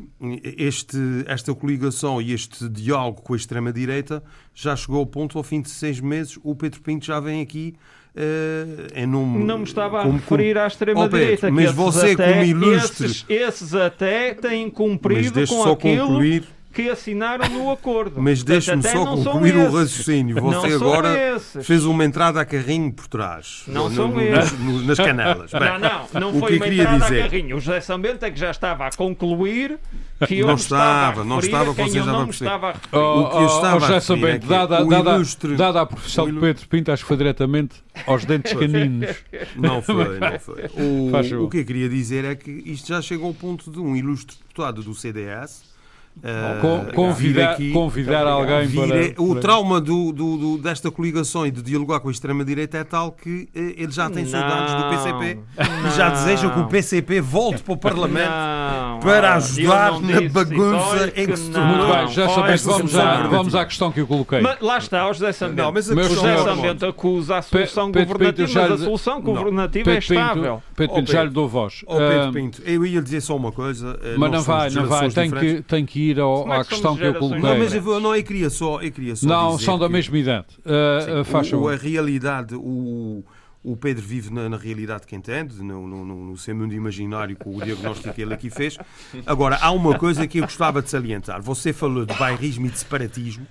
este, 0.57 0.97
esta 1.25 1.55
coligação 1.55 2.21
e 2.21 2.31
este 2.33 2.69
diálogo 2.69 3.23
com 3.23 3.33
a 3.33 3.35
extrema-direita 3.35 4.23
já 4.53 4.75
chegou 4.75 4.99
ao 4.99 5.05
ponto, 5.07 5.37
ao 5.39 5.43
fim 5.43 5.59
de 5.59 5.69
seis 5.69 5.99
meses, 5.99 6.37
o 6.43 6.55
Pedro 6.55 6.81
Pinto 6.81 7.05
já 7.05 7.19
vem 7.19 7.41
aqui 7.41 7.75
Uh, 8.13 8.91
em 8.93 9.07
nome, 9.07 9.41
não 9.45 9.59
me 9.59 9.63
estava 9.63 10.01
a 10.01 10.03
referir 10.03 10.57
à 10.57 10.67
extrema-direita. 10.67 11.49
Mas 11.49 11.71
você, 11.71 12.11
até, 12.11 12.33
como 12.33 12.43
ilustre. 12.43 13.05
Esses, 13.05 13.25
esses, 13.29 13.73
até 13.73 14.33
têm 14.33 14.69
cumprido 14.69 15.47
com 15.47 15.63
aquilo 15.63 16.07
concluir 16.07 16.43
que 16.71 16.89
assinaram 16.89 17.49
no 17.49 17.71
acordo. 17.71 18.21
Mas 18.21 18.43
deixe-me 18.43 18.81
só 18.81 19.05
concluir 19.05 19.55
o 19.55 19.71
raciocínio. 19.71 20.41
Você 20.41 20.73
agora 20.73 21.39
fez 21.39 21.85
uma 21.85 22.05
entrada 22.05 22.39
a 22.39 22.45
carrinho 22.45 22.91
por 22.91 23.07
trás. 23.07 23.63
Não 23.67 23.89
no, 23.89 23.95
são 23.95 24.07
no, 24.07 24.21
esses. 24.21 24.85
Nas 24.85 24.97
canelas. 24.97 25.51
Bem, 25.53 25.79
não, 25.79 25.79
não, 26.13 26.31
não 26.31 26.39
foi 26.39 26.57
uma 26.57 26.67
entrada 26.67 26.99
dizer... 26.99 27.19
a 27.19 27.23
carrinho. 27.23 27.57
O 27.57 27.59
José 27.59 27.81
Sambento 27.81 28.25
é 28.25 28.31
que 28.31 28.39
já 28.39 28.51
estava 28.51 28.87
a 28.87 28.91
concluir 28.91 29.79
que 30.27 30.39
eu 30.39 30.47
não 30.47 30.55
estava, 30.55 31.23
não 31.23 31.39
estava, 31.39 31.73
você 31.73 31.99
já 31.99 32.05
não 32.05 32.29
estava 32.29 32.69
a 32.69 32.97
oh, 32.97 33.21
o 33.21 33.29
que 33.29 33.37
eu 33.37 33.45
estava 33.47 33.79
oh, 33.79 33.85
a 33.85 33.87
referir 33.87 34.25
é 34.25 34.37
dada, 34.37 34.85
dada, 34.85 35.15
ilustre... 35.15 35.55
dada 35.55 35.81
a 35.81 35.85
profissão 35.85 36.31
de 36.31 36.39
Pedro 36.39 36.67
Pinto, 36.67 36.91
acho 36.91 37.03
que 37.03 37.07
foi 37.07 37.17
diretamente 37.17 37.83
aos 38.05 38.23
dentes 38.23 38.53
caninos. 38.57 39.15
Não 39.55 39.81
foi, 39.81 40.19
não 40.19 40.39
foi. 40.39 40.69
O, 40.75 41.45
o 41.45 41.49
que 41.49 41.57
eu 41.59 41.65
queria 41.65 41.89
dizer 41.89 42.23
é 42.23 42.35
que 42.35 42.51
isto 42.51 42.87
já 42.87 43.01
chegou 43.01 43.27
ao 43.27 43.33
ponto 43.33 43.71
de 43.71 43.79
um 43.79 43.95
ilustre 43.95 44.37
deputado 44.37 44.83
do 44.83 44.93
CDS 44.93 45.70
Uh, 46.17 46.93
convidar, 46.93 47.53
aqui, 47.53 47.71
convidar 47.71 48.27
alguém 48.27 48.69
para, 48.69 49.23
O 49.23 49.39
trauma 49.39 49.81
do, 49.81 50.11
do, 50.11 50.37
do, 50.37 50.57
desta 50.59 50.91
coligação 50.91 51.47
e 51.47 51.51
de 51.51 51.63
dialogar 51.63 51.99
com 51.99 52.09
a 52.09 52.11
extrema-direita 52.11 52.77
é 52.77 52.83
tal 52.83 53.11
que 53.11 53.49
uh, 53.55 53.73
ele 53.75 53.91
já 53.91 54.07
tem 54.07 54.25
saudades 54.27 54.75
do 54.75 54.89
PCP 54.89 55.39
não. 55.57 55.89
e 55.89 55.95
já 55.95 56.09
deseja 56.09 56.49
que 56.51 56.59
o 56.59 56.67
PCP 56.67 57.21
volte 57.21 57.63
para 57.63 57.73
o 57.73 57.77
Parlamento 57.77 58.29
não. 58.29 58.99
para 58.99 59.35
ajudar 59.35 59.99
na 59.99 60.21
bagunça 60.29 61.11
em 61.15 61.25
que 61.25 61.37
se 61.37 61.49
tornou. 61.49 61.77
Muito 61.77 61.95
bem, 61.95 62.07
já 62.09 62.29
sabemos, 62.29 62.63
vamos, 62.65 62.95
à, 62.95 63.27
vamos 63.27 63.55
à 63.55 63.65
questão 63.65 63.91
que 63.91 64.01
eu 64.01 64.05
coloquei. 64.05 64.41
Mas, 64.41 64.59
lá 64.61 64.77
está, 64.77 65.09
o 65.09 65.13
José 65.13 65.31
Sambento. 65.31 65.63
Não, 65.63 65.71
mas 65.71 65.89
a 65.89 66.03
José 66.03 66.37
Sambento 66.37 66.85
acusa 66.85 67.37
a 67.37 67.41
solução 67.41 67.91
Pe 67.91 68.05
governativa, 68.05 68.47
Pinto, 68.47 68.59
mas 68.59 68.71
a 68.71 68.83
solução 68.83 69.21
governativa 69.21 69.91
é 69.91 69.97
estável. 69.97 70.61
Pedro 70.75 70.95
Pinto, 70.97 71.11
já 71.11 71.23
lhe 71.23 71.31
dou 71.31 71.47
voz. 71.47 71.83
Pedro 71.87 72.31
Pinto, 72.31 72.61
eu 72.63 72.85
ia 72.85 73.01
dizer 73.01 73.21
só 73.21 73.35
uma 73.35 73.51
coisa. 73.51 73.99
Eh, 74.03 74.15
mas 74.17 74.31
não 74.31 74.41
vai, 74.41 74.69
não 74.69 74.85
vai, 74.85 75.09
tem 75.09 75.83
que 75.83 76.00
ir 76.09 76.19
ao, 76.19 76.51
à 76.51 76.65
questão 76.65 76.95
que 76.95 77.03
eu 77.03 77.13
coloquei. 77.15 77.41
Não, 77.41 77.57
mas 77.57 77.73
eu, 77.73 77.99
não, 77.99 78.15
eu 78.15 78.23
queria 78.23 78.49
só, 78.49 78.81
eu 78.81 78.91
queria 78.91 79.15
só 79.15 79.27
Não, 79.27 79.59
são 79.59 79.77
da 79.77 79.87
mesma 79.89 80.17
idade. 80.17 80.47
Uh, 80.59 81.43
sim, 81.43 81.55
o, 81.55 81.67
a 81.67 81.75
realidade, 81.75 82.55
o, 82.55 83.23
o 83.63 83.77
Pedro 83.77 84.03
vive 84.03 84.33
na, 84.33 84.49
na 84.49 84.57
realidade 84.57 85.05
que 85.05 85.15
entende, 85.15 85.61
no, 85.61 85.87
no, 85.87 86.05
no 86.05 86.37
seu 86.37 86.55
mundo 86.55 86.73
imaginário 86.73 87.35
com 87.35 87.55
o 87.55 87.61
diagnóstico 87.63 88.13
que 88.13 88.21
ele 88.21 88.33
aqui 88.33 88.49
fez. 88.49 88.77
Agora, 89.25 89.57
há 89.61 89.71
uma 89.71 89.97
coisa 89.97 90.27
que 90.27 90.39
eu 90.39 90.43
gostava 90.43 90.81
de 90.81 90.89
salientar. 90.89 91.41
Você 91.41 91.71
falou 91.71 92.05
de 92.05 92.13
bairrismo 92.15 92.65
e 92.65 92.69
de 92.69 92.79
separatismo. 92.79 93.45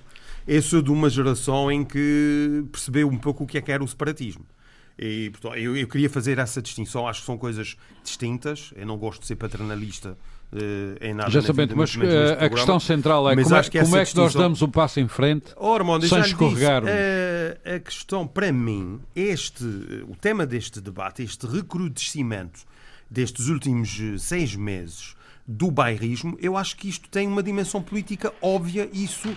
Eu 0.47 0.63
sou 0.63 0.83
de 0.83 0.91
uma 0.91 1.09
geração 1.09 1.71
em 1.71 1.85
que 1.85 2.65
percebeu 2.73 3.09
um 3.09 3.17
pouco 3.17 3.45
o 3.45 3.47
que 3.47 3.59
é 3.59 3.61
que 3.61 3.71
era 3.71 3.85
o 3.85 3.89
separatismo. 3.89 4.45
E, 4.99 5.31
portanto, 5.31 5.57
eu, 5.57 5.77
eu, 5.77 5.89
queria 5.89 6.11
fazer 6.11 6.39
essa 6.39 6.61
distinção. 6.61 7.07
Acho 7.07 7.21
que 7.21 7.27
são 7.27 7.39
coisas 7.39 7.77
distintas. 8.03 8.73
Eu 8.77 8.87
não 8.87 8.99
gosto 8.99 9.21
de 9.21 9.27
ser 9.27 9.37
paternalista 9.37 10.19
em 11.01 11.15
nada 11.15 11.31
Já 11.31 11.43
sabendo, 11.43 11.77
mas 11.77 11.95
uh, 11.95 12.01
a 12.41 12.49
questão 12.49 12.81
central 12.81 13.31
é 13.31 13.37
mas 13.37 13.45
como, 13.45 13.57
é, 13.57 13.63
que, 13.63 13.81
como 13.81 13.97
é 13.97 14.05
que 14.05 14.17
nós 14.17 14.35
damos 14.35 14.63
um 14.63 14.69
passo 14.69 14.99
em 14.99 15.07
frente 15.07 15.53
oh, 15.57 15.75
Armando, 15.75 16.09
sem 16.09 16.21
escorregarmos? 16.21 16.91
Disse, 16.91 17.71
uh, 17.73 17.77
a 17.77 17.79
questão, 17.79 18.27
para 18.27 18.53
mim, 18.53 19.01
este, 19.15 19.65
o 20.09 20.17
tema 20.21 20.45
deste 20.45 20.81
debate, 20.81 21.23
este 21.23 21.47
recrudescimento 21.47 22.61
destes 23.09 23.47
últimos 23.49 24.01
seis 24.19 24.55
meses 24.57 25.15
do 25.47 25.71
bairrismo, 25.71 26.37
eu 26.41 26.57
acho 26.57 26.77
que 26.77 26.89
isto 26.89 27.09
tem 27.09 27.27
uma 27.27 27.43
dimensão 27.43 27.83
política 27.83 28.33
óbvia. 28.41 28.89
Isso 28.93 29.37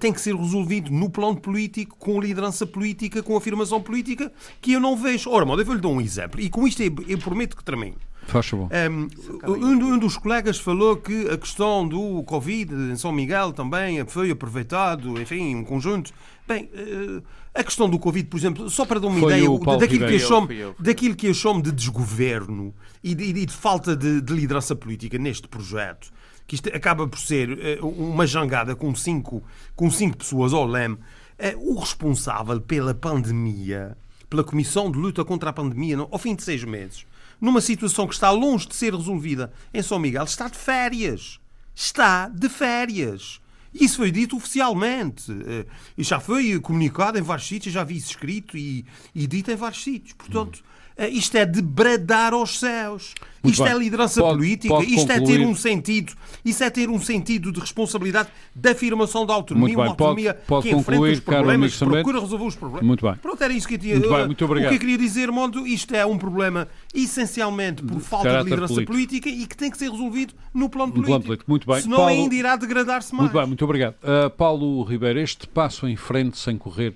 tem 0.00 0.12
que 0.12 0.20
ser 0.20 0.34
resolvido 0.34 0.90
no 0.90 1.08
plano 1.08 1.40
político, 1.40 1.96
com 1.96 2.20
liderança 2.20 2.66
política, 2.66 3.22
com 3.22 3.36
afirmação 3.36 3.80
política, 3.80 4.32
que 4.60 4.72
eu 4.72 4.80
não 4.80 4.96
vejo. 4.96 5.30
Ora, 5.30 5.48
eu 5.48 5.64
vou-lhe 5.64 5.80
dar 5.80 5.88
um 5.88 6.00
exemplo. 6.00 6.40
E 6.40 6.50
com 6.50 6.66
isto 6.66 6.82
eu, 6.82 6.92
eu 7.06 7.18
prometo 7.18 7.56
que 7.56 7.62
termino. 7.62 7.96
Faz 8.26 8.46
favor. 8.46 8.68
Um, 8.90 9.94
um, 9.94 9.98
dos 9.98 10.16
colegas 10.16 10.58
falou 10.58 10.96
que 10.96 11.28
a 11.28 11.36
questão 11.36 11.86
do 11.86 12.22
Covid 12.24 12.72
em 12.74 12.96
São 12.96 13.12
Miguel 13.12 13.52
também 13.52 14.04
foi 14.06 14.30
aproveitado, 14.30 15.20
enfim, 15.20 15.54
um 15.54 15.64
conjunto. 15.64 16.12
Bem, 16.46 16.68
uh, 16.74 17.22
a 17.54 17.62
questão 17.62 17.88
do 17.88 17.98
Covid, 17.98 18.28
por 18.28 18.36
exemplo, 18.36 18.68
só 18.68 18.84
para 18.84 18.98
dar 18.98 19.06
uma 19.06 19.20
foi 19.20 19.32
ideia 19.32 19.48
daquilo 19.78 20.06
que, 20.06 20.14
eu 20.14 20.18
chamo, 20.18 20.48
daquilo 20.78 21.14
que 21.14 21.26
eu 21.28 21.34
chamo 21.34 21.62
de 21.62 21.72
desgoverno 21.72 22.74
e 23.02 23.14
de, 23.14 23.32
de 23.32 23.52
falta 23.52 23.96
de, 23.96 24.20
de, 24.20 24.32
liderança 24.32 24.74
política 24.74 25.18
neste 25.18 25.46
projeto, 25.46 26.10
que 26.46 26.56
isto 26.56 26.68
acaba 26.74 27.06
por 27.06 27.18
ser 27.18 27.80
uh, 27.80 27.86
uma 27.86 28.26
jangada 28.26 28.74
com 28.74 28.94
cinco, 28.94 29.42
com 29.76 29.90
cinco 29.90 30.16
pessoas 30.16 30.52
ao 30.52 30.66
leme, 30.66 30.96
uh, 30.96 31.72
o 31.72 31.78
responsável 31.78 32.60
pela 32.60 32.94
pandemia, 32.94 33.96
pela 34.28 34.42
Comissão 34.42 34.90
de 34.90 34.98
Luta 34.98 35.24
contra 35.24 35.50
a 35.50 35.52
Pandemia, 35.52 35.98
ao 35.98 36.18
fim 36.18 36.34
de 36.34 36.42
seis 36.42 36.64
meses, 36.64 37.06
numa 37.40 37.60
situação 37.60 38.06
que 38.06 38.14
está 38.14 38.30
longe 38.30 38.66
de 38.68 38.74
ser 38.74 38.94
resolvida 38.94 39.52
em 39.72 39.82
São 39.82 39.98
Miguel, 39.98 40.24
está 40.24 40.48
de 40.48 40.58
férias. 40.58 41.40
Está 41.74 42.28
de 42.28 42.48
férias. 42.48 43.40
Isso 43.72 43.96
foi 43.96 44.10
dito 44.10 44.36
oficialmente. 44.36 45.32
Eh, 45.32 45.66
e 45.98 46.04
já 46.04 46.20
foi 46.20 46.58
comunicado 46.60 47.18
em 47.18 47.22
vários 47.22 47.48
sítios, 47.48 47.74
já 47.74 47.82
vi 47.82 47.96
isso 47.96 48.10
escrito 48.10 48.56
e, 48.56 48.84
e 49.12 49.26
dito 49.26 49.50
em 49.50 49.56
vários 49.56 49.82
sítios. 49.82 50.12
Portanto, 50.12 50.62
isto 51.10 51.36
é 51.36 51.44
de 51.44 51.60
bradar 51.60 52.32
aos 52.32 52.58
céus. 52.58 53.14
Muito 53.42 53.56
isto 53.56 53.62
é 53.62 53.68
bem. 53.68 53.76
é 53.76 53.78
liderança 53.78 54.20
pode, 54.22 54.38
política, 54.38 54.74
pode 54.74 54.86
isto 54.86 55.06
concluir. 55.06 55.34
é 55.34 55.36
ter 55.36 55.46
um 55.46 55.54
sentido, 55.54 56.12
isso 56.42 56.64
é 56.64 56.70
ter 56.70 56.88
um 56.88 56.98
sentido 56.98 57.52
de 57.52 57.60
responsabilidade 57.60 58.30
da 58.54 58.70
afirmação 58.70 59.26
da 59.26 59.34
autonomia, 59.34 59.76
uma 59.76 59.86
autonomia 59.88 60.32
pode, 60.32 60.68
que 60.68 60.74
concluir, 60.74 60.96
enfrenta 60.96 61.12
os 61.12 61.20
problemas, 61.20 61.76
procura 61.76 62.20
resolver 62.20 62.44
os 62.46 62.56
problemas. 62.56 62.86
Muito 62.86 63.06
bem. 63.06 63.14
Pronto, 63.16 63.44
era 63.44 63.52
isso 63.52 63.68
que 63.68 63.74
eu 63.74 63.78
tinha. 63.78 63.96
Muito 63.96 64.08
bem, 64.08 64.26
muito 64.26 64.44
obrigado. 64.46 64.66
O 64.66 64.70
que 64.70 64.76
eu 64.76 64.80
queria 64.80 64.96
dizer, 64.96 65.30
Mondo, 65.30 65.66
isto 65.66 65.94
é 65.94 66.06
um 66.06 66.16
problema 66.16 66.66
essencialmente 66.94 67.82
por 67.82 68.00
falta 68.00 68.28
Caráter 68.28 68.44
de 68.44 68.50
liderança 68.50 68.74
político. 68.74 68.92
política 68.92 69.28
e 69.28 69.46
que 69.46 69.56
tem 69.56 69.70
que 69.70 69.76
ser 69.76 69.90
resolvido 69.90 70.32
no 70.54 70.70
plano 70.70 70.92
político. 70.92 71.00
No 71.00 71.06
plano 71.06 71.24
político. 71.24 71.50
Muito 71.50 71.66
bem. 71.66 71.82
Senão 71.82 71.96
Paulo... 71.98 72.12
ainda 72.12 72.34
irá 72.34 72.56
degradar-se 72.56 73.12
mais. 73.14 73.24
Muito 73.24 73.38
bem, 73.38 73.46
muito 73.46 73.64
obrigado. 73.64 73.94
Uh, 73.96 74.30
Paulo 74.30 74.82
Ribeiro, 74.84 75.18
este 75.18 75.46
passo 75.46 75.86
em 75.86 75.96
frente 75.96 76.38
sem 76.38 76.56
correr 76.56 76.94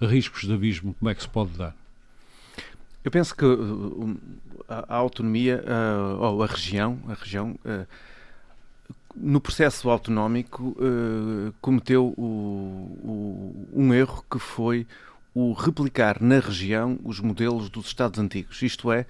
riscos 0.00 0.46
de 0.46 0.54
abismo, 0.54 0.94
como 0.98 1.10
é 1.10 1.14
que 1.14 1.20
se 1.20 1.28
pode 1.28 1.50
dar? 1.58 1.76
Eu 3.04 3.10
penso 3.10 3.34
que 3.34 3.44
uh, 3.44 4.18
a, 4.68 4.94
autonomia, 4.94 5.64
uh, 5.64 6.22
ou 6.22 6.42
a 6.42 6.46
região, 6.46 6.98
a 7.08 7.14
região 7.14 7.58
uh, 7.64 7.86
no 9.16 9.40
processo 9.40 9.90
autonómico, 9.90 10.76
cometeu 11.60 12.14
um 12.16 13.92
erro 13.92 14.24
que 14.30 14.38
foi 14.38 14.86
o 15.34 15.52
replicar 15.52 16.22
na 16.22 16.38
região 16.38 16.96
os 17.02 17.18
modelos 17.18 17.68
dos 17.68 17.86
Estados 17.86 18.20
antigos. 18.20 18.62
Isto 18.62 18.92
é, 18.92 19.04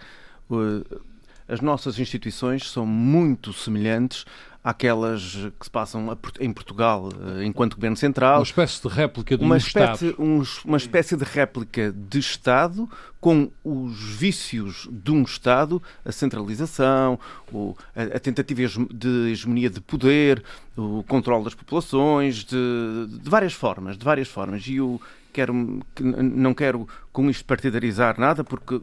as 1.46 1.60
nossas 1.60 1.98
instituições 1.98 2.70
são 2.70 2.86
muito 2.86 3.52
semelhantes 3.52 4.24
àquelas 4.62 5.36
que 5.58 5.64
se 5.64 5.70
passam 5.70 6.06
em 6.38 6.52
Portugal 6.52 7.08
eh, 7.38 7.44
enquanto 7.44 7.76
Governo 7.76 7.96
Central. 7.96 8.38
Uma 8.38 8.44
espécie 8.44 8.82
de 8.82 8.88
réplica 8.88 9.38
de 9.38 9.44
uma 9.44 9.54
um 9.54 9.58
espécie, 9.58 10.06
Estado. 10.08 10.22
Um, 10.22 10.42
uma 10.64 10.76
espécie 10.76 11.16
de 11.16 11.24
réplica 11.24 11.92
de 11.92 12.18
Estado 12.18 12.88
com 13.18 13.50
os 13.64 13.98
vícios 14.16 14.88
de 14.90 15.10
um 15.10 15.22
Estado, 15.22 15.82
a 16.04 16.12
centralização, 16.12 17.18
o, 17.52 17.74
a, 17.96 18.16
a, 18.16 18.20
tentativa 18.20 18.60
de 18.92 19.30
hegemonia 19.30 19.70
de 19.70 19.80
poder, 19.80 20.42
o 20.76 21.02
controle 21.04 21.44
das 21.44 21.54
populações, 21.54 22.44
de, 22.44 23.06
de 23.08 23.30
várias 23.30 23.54
formas, 23.54 23.96
de 23.96 24.04
várias 24.04 24.28
formas. 24.28 24.66
E 24.66 24.76
eu 24.76 25.00
quero, 25.32 25.54
não 25.98 26.52
quero 26.52 26.86
com 27.12 27.30
isto 27.30 27.44
partidarizar 27.44 28.20
nada, 28.20 28.44
porque 28.44 28.80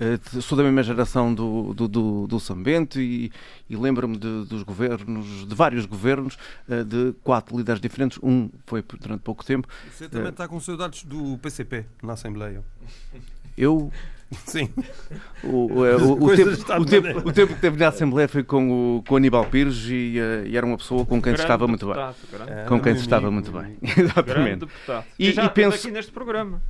eh, 0.00 0.40
sou 0.40 0.56
da 0.56 0.64
mesma 0.64 0.82
geração 0.82 1.34
do, 1.34 1.74
do, 1.74 1.86
do, 1.86 2.26
do 2.26 2.40
Sambento 2.40 2.98
e, 2.98 3.30
e 3.68 3.76
lembro-me 3.76 4.16
dos 4.16 4.62
governos, 4.62 5.46
de 5.46 5.54
vários 5.54 5.84
governos, 5.84 6.38
eh, 6.66 6.82
de 6.82 7.12
quatro 7.22 7.54
líderes 7.54 7.82
diferentes. 7.82 8.18
Um 8.22 8.48
foi 8.64 8.82
durante 8.98 9.20
pouco 9.20 9.44
tempo. 9.44 9.68
Você 9.92 10.08
também 10.08 10.28
uh, 10.28 10.30
está 10.30 10.48
com 10.48 10.58
saudades 10.58 11.04
do 11.04 11.36
PCP 11.36 11.84
na 12.02 12.14
Assembleia? 12.14 12.64
Eu. 13.58 13.92
Sim. 14.46 14.70
O, 15.42 15.48
o, 15.48 15.80
o, 15.82 16.24
o 16.24 16.36
tempo, 16.36 16.50
o, 16.50 16.84
tempo, 16.86 17.28
o 17.28 17.32
tempo 17.32 17.54
que 17.54 17.60
teve 17.60 17.76
na 17.76 17.88
Assembleia 17.88 18.28
foi 18.28 18.42
com 18.42 18.96
o, 18.96 19.02
com 19.02 19.16
Aníbal 19.16 19.44
Pires 19.46 19.84
e, 19.86 20.18
uh, 20.18 20.46
e 20.46 20.56
era 20.56 20.64
uma 20.64 20.78
pessoa 20.78 21.04
com 21.04 21.20
quem 21.20 21.36
se 21.36 21.42
estava 21.42 21.68
muito 21.68 21.86
bem. 21.86 22.66
Com 22.66 22.80
quem 22.80 22.94
se 22.94 23.02
estava 23.02 23.30
muito 23.30 23.52
bem. 23.52 23.76
Exatamente. 23.84 24.66
E, 25.18 25.28
e, 25.28 25.30
e 25.30 25.48
penso... 25.50 25.76
aqui 25.76 25.90
neste 25.90 26.10
programa. 26.10 26.62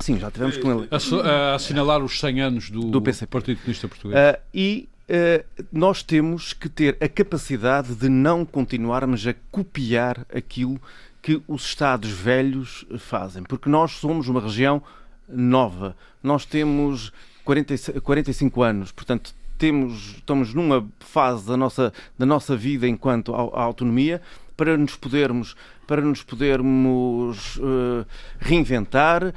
Sim, 0.00 0.18
já 0.18 0.30
tivemos 0.30 0.56
com 0.56 0.70
ele. 0.70 0.88
A, 0.90 1.28
a 1.28 1.54
assinalar 1.54 2.02
os 2.02 2.18
100 2.20 2.40
anos 2.40 2.70
do, 2.70 2.90
do 2.90 3.02
Partido 3.02 3.58
Comunista 3.58 3.88
Português. 3.88 4.18
Uh, 4.18 4.40
e 4.54 4.88
uh, 5.08 5.64
nós 5.72 6.02
temos 6.02 6.52
que 6.52 6.68
ter 6.68 6.96
a 7.00 7.08
capacidade 7.08 7.94
de 7.94 8.08
não 8.08 8.44
continuarmos 8.44 9.26
a 9.26 9.34
copiar 9.50 10.24
aquilo 10.32 10.80
que 11.20 11.42
os 11.48 11.64
Estados 11.64 12.10
velhos 12.10 12.86
fazem, 12.98 13.42
porque 13.42 13.68
nós 13.68 13.92
somos 13.92 14.28
uma 14.28 14.40
região 14.40 14.82
nova. 15.28 15.96
Nós 16.22 16.44
temos 16.44 17.12
40, 17.44 18.00
45 18.00 18.62
anos, 18.62 18.92
portanto, 18.92 19.34
temos, 19.58 20.14
estamos 20.16 20.54
numa 20.54 20.88
fase 21.00 21.46
da 21.46 21.56
nossa, 21.56 21.92
da 22.16 22.24
nossa 22.24 22.56
vida 22.56 22.86
enquanto 22.86 23.34
a, 23.34 23.38
a 23.38 23.62
autonomia 23.62 24.22
para 24.56 24.76
nos 24.76 24.96
podermos 24.96 25.56
para 25.88 26.02
nos 26.02 26.22
podermos 26.22 27.56
uh, 27.56 28.06
reinventar, 28.38 29.32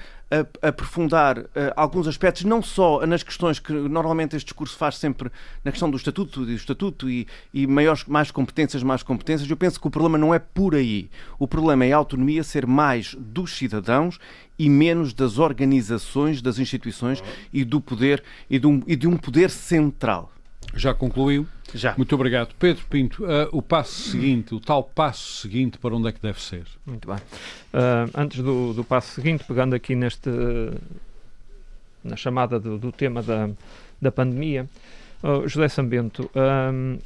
aprofundar 0.61 1.39
uh, 1.39 1.47
alguns 1.77 2.09
aspectos, 2.09 2.43
não 2.43 2.61
só 2.61 3.05
nas 3.07 3.23
questões 3.23 3.57
que 3.57 3.71
normalmente 3.71 4.35
este 4.35 4.47
discurso 4.47 4.77
faz 4.77 4.97
sempre 4.97 5.31
na 5.63 5.71
questão 5.71 5.89
do 5.89 5.95
estatuto, 5.95 6.45
do 6.45 6.51
estatuto 6.51 7.09
e, 7.09 7.25
e 7.53 7.65
maiores, 7.65 8.03
mais 8.03 8.31
competências, 8.31 8.83
mais 8.83 9.01
competências. 9.01 9.49
Eu 9.49 9.55
penso 9.55 9.79
que 9.79 9.87
o 9.87 9.91
problema 9.91 10.17
não 10.17 10.35
é 10.35 10.39
por 10.39 10.75
aí. 10.75 11.09
O 11.39 11.47
problema 11.47 11.85
é 11.85 11.93
a 11.93 11.97
autonomia 11.97 12.43
ser 12.43 12.67
mais 12.67 13.15
dos 13.17 13.55
cidadãos 13.57 14.19
e 14.59 14.69
menos 14.69 15.13
das 15.13 15.39
organizações, 15.39 16.41
das 16.41 16.59
instituições 16.59 17.23
e 17.53 17.63
do 17.63 17.79
poder 17.79 18.21
e 18.49 18.59
de 18.59 18.67
um, 18.67 18.83
e 18.85 18.97
de 18.97 19.07
um 19.07 19.15
poder 19.15 19.49
central. 19.49 20.29
Já 20.75 20.93
concluiu? 20.93 21.47
Já. 21.73 21.93
Muito 21.97 22.13
obrigado. 22.15 22.53
Pedro 22.57 22.83
Pinto, 22.89 23.23
uh, 23.23 23.47
o 23.51 23.61
passo 23.61 24.09
seguinte, 24.09 24.53
o 24.53 24.59
tal 24.59 24.83
passo 24.83 25.41
seguinte, 25.41 25.77
para 25.77 25.95
onde 25.95 26.07
é 26.09 26.11
que 26.11 26.21
deve 26.21 26.41
ser? 26.41 26.63
Muito 26.85 27.07
bem. 27.07 27.17
Uh, 27.17 28.11
antes 28.15 28.41
do, 28.41 28.73
do, 28.73 28.83
passo 28.83 29.13
seguinte, 29.13 29.43
pegando 29.45 29.75
aqui 29.75 29.95
neste, 29.95 30.29
na 32.03 32.15
chamada 32.15 32.59
do, 32.59 32.77
do 32.77 32.91
tema 32.91 33.21
da, 33.21 33.49
da 34.01 34.11
pandemia, 34.11 34.67
uh, 35.23 35.47
José 35.47 35.67
Sambento, 35.67 36.29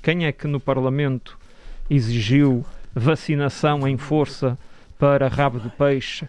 quem 0.01 0.25
é 0.25 0.31
que 0.31 0.47
no 0.47 0.59
Parlamento 0.59 1.37
exigiu 1.89 2.65
vacinação 2.93 3.87
em 3.87 3.97
força 3.97 4.57
para 4.97 5.27
rabo 5.27 5.59
de 5.59 5.69
peixe? 5.69 6.27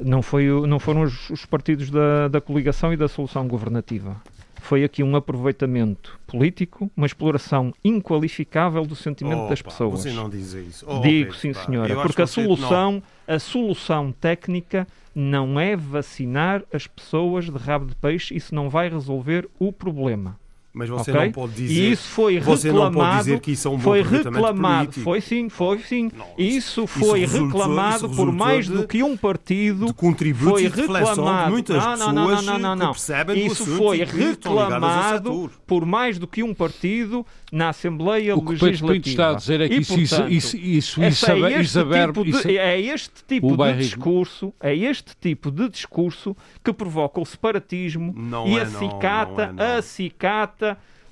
Não, 0.00 0.22
foi, 0.22 0.46
não 0.66 0.78
foram 0.78 1.02
os, 1.02 1.28
os 1.30 1.44
partidos 1.44 1.90
da, 1.90 2.28
da 2.28 2.40
coligação 2.40 2.92
e 2.92 2.96
da 2.96 3.08
solução 3.08 3.48
governativa 3.48 4.16
foi 4.60 4.84
aqui 4.84 5.02
um 5.02 5.16
aproveitamento 5.16 6.18
político, 6.26 6.90
uma 6.96 7.06
exploração 7.06 7.72
inqualificável 7.84 8.84
do 8.84 8.94
sentimento 8.94 9.44
oh, 9.44 9.48
das 9.48 9.62
pessoas. 9.62 10.00
Você 10.00 10.12
não 10.12 10.28
diz 10.28 10.52
isso. 10.52 10.84
Oh, 10.88 11.00
Digo, 11.00 11.34
sim, 11.34 11.52
senhora, 11.52 11.94
porque 12.02 12.22
a 12.22 12.26
solução, 12.26 13.02
a 13.26 13.38
solução 13.38 14.12
técnica 14.12 14.86
não 15.14 15.58
é 15.58 15.76
vacinar 15.76 16.62
as 16.72 16.86
pessoas 16.86 17.46
de 17.46 17.56
rabo 17.56 17.86
de 17.86 17.94
peixe, 17.94 18.36
isso 18.36 18.54
não 18.54 18.68
vai 18.68 18.88
resolver 18.88 19.48
o 19.58 19.72
problema. 19.72 20.38
Mas 20.72 20.88
você 20.88 21.10
okay? 21.10 21.24
não 21.24 21.32
pode 21.32 21.52
dizer. 21.54 21.74
E 21.74 21.92
isso 21.92 22.08
foi 22.08 22.34
reclamado. 22.34 22.60
Você 22.60 22.72
não 22.72 22.92
pode 22.92 23.18
dizer 23.18 23.40
que 23.40 23.52
isso 23.52 23.68
é 23.68 23.70
um 23.70 23.78
foi 23.78 24.02
reclamado. 24.02 24.84
Político. 24.84 25.04
Foi 25.04 25.20
sim, 25.20 25.48
foi 25.48 25.78
sim. 25.80 26.10
Não, 26.14 26.26
isso 26.36 26.86
foi 26.86 27.22
isso 27.22 27.44
reclamado 27.44 28.06
isso 28.06 28.16
por 28.16 28.32
mais 28.32 28.66
de, 28.66 28.72
do 28.74 28.86
que 28.86 29.02
um 29.02 29.16
partido. 29.16 29.86
De 29.86 29.94
contributo 29.94 30.50
foi 30.50 30.68
reclamado. 30.68 31.44
De 31.46 31.50
muitas 31.50 31.76
não, 31.82 31.96
não, 31.96 32.12
não, 32.12 32.42
não, 32.42 32.58
não, 32.58 32.76
não. 32.76 32.92
Isso 33.34 33.66
foi 33.66 34.04
reclamado 34.04 35.50
por 35.66 35.86
mais 35.86 36.18
do 36.18 36.26
que 36.26 36.42
um 36.42 36.54
partido 36.54 37.24
na 37.50 37.70
Assembleia 37.70 38.36
o 38.36 38.42
que 38.42 38.64
Legislativa. 38.64 38.98
O 38.98 39.02
que 39.02 39.08
está 39.08 39.30
a 39.30 39.34
dizer 39.34 39.60
é 39.62 39.68
que 39.68 39.74
e, 39.74 39.80
isso, 39.80 39.94
portanto, 39.94 40.30
isso, 40.30 40.56
isso, 40.56 41.02
isso, 41.02 41.30
é, 41.30 41.60
este 41.60 41.78
tipo 41.82 42.24
de, 42.24 42.58
é 42.58 42.80
este 42.80 43.24
tipo 43.26 43.56
de 43.56 43.72
discurso, 43.78 44.54
é 44.60 44.76
este 44.76 45.16
tipo 45.18 45.50
de 45.50 45.68
discurso 45.70 46.36
que 46.62 46.72
provoca 46.72 47.20
o 47.20 47.24
separatismo 47.24 48.14
e 48.46 48.60
acicata, 48.60 49.54
acicata 49.78 50.57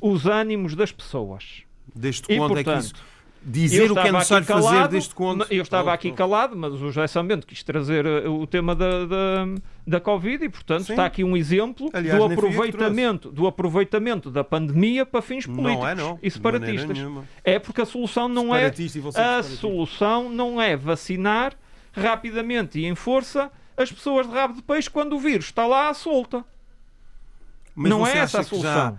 os 0.01 0.27
ânimos 0.27 0.75
das 0.75 0.93
pessoas. 0.93 1.63
Desde 1.95 2.23
quando 2.23 2.55
portanto, 2.55 2.71
é 2.71 2.75
que 2.75 2.79
isso 2.79 2.95
dizer 3.47 3.93
o 3.93 3.95
que 3.95 4.01
é 4.01 4.13
necessário 4.13 4.47
calado, 4.47 4.67
fazer 4.67 4.89
desde 4.89 5.15
quando. 5.15 5.47
Eu 5.49 5.63
estava 5.63 5.93
aqui 5.93 6.11
calado, 6.11 6.57
mas 6.57 6.75
o 6.75 6.79
José 6.79 7.07
Sambento 7.07 7.47
quis 7.47 7.63
trazer 7.63 8.05
uh, 8.05 8.33
o 8.33 8.47
tema 8.47 8.75
da, 8.75 9.07
da, 9.07 9.47
da 9.87 10.01
Covid 10.01 10.45
e, 10.45 10.49
portanto, 10.49 10.85
Sim. 10.85 10.93
está 10.93 11.07
aqui 11.07 11.23
um 11.23 11.37
exemplo 11.37 11.89
Aliás, 11.93 12.19
do, 12.19 12.25
aproveitamento, 12.25 13.31
do 13.31 13.47
aproveitamento 13.47 14.31
da 14.31 14.43
pandemia 14.43 15.07
para 15.07 15.23
fins 15.23 15.47
políticos 15.47 15.81
não 15.81 15.89
é, 15.89 15.95
não. 15.95 16.19
e 16.21 16.31
separatistas. 16.31 16.99
É 17.45 17.59
porque 17.59 17.81
a 17.81 17.87
solução 17.87 18.29
não 18.29 18.55
é 18.55 18.73
a 19.15 19.43
solução 19.43 20.29
não 20.29 20.61
é 20.61 20.77
vacinar 20.77 21.55
rapidamente 21.93 22.81
e 22.81 22.85
em 22.85 22.95
força 22.95 23.51
as 23.77 23.93
pessoas 23.93 24.27
de 24.27 24.35
rabo 24.35 24.55
de 24.55 24.63
peixe 24.63 24.91
quando 24.91 25.15
o 25.15 25.19
vírus 25.19 25.47
está 25.47 25.67
lá 25.67 25.89
à 25.89 25.95
solta. 25.95 26.45
Mas 27.75 27.91
não 27.91 28.07
é 28.07 28.19
essa 28.19 28.41
a 28.41 28.43
solução. 28.43 28.73
Já 28.73 28.95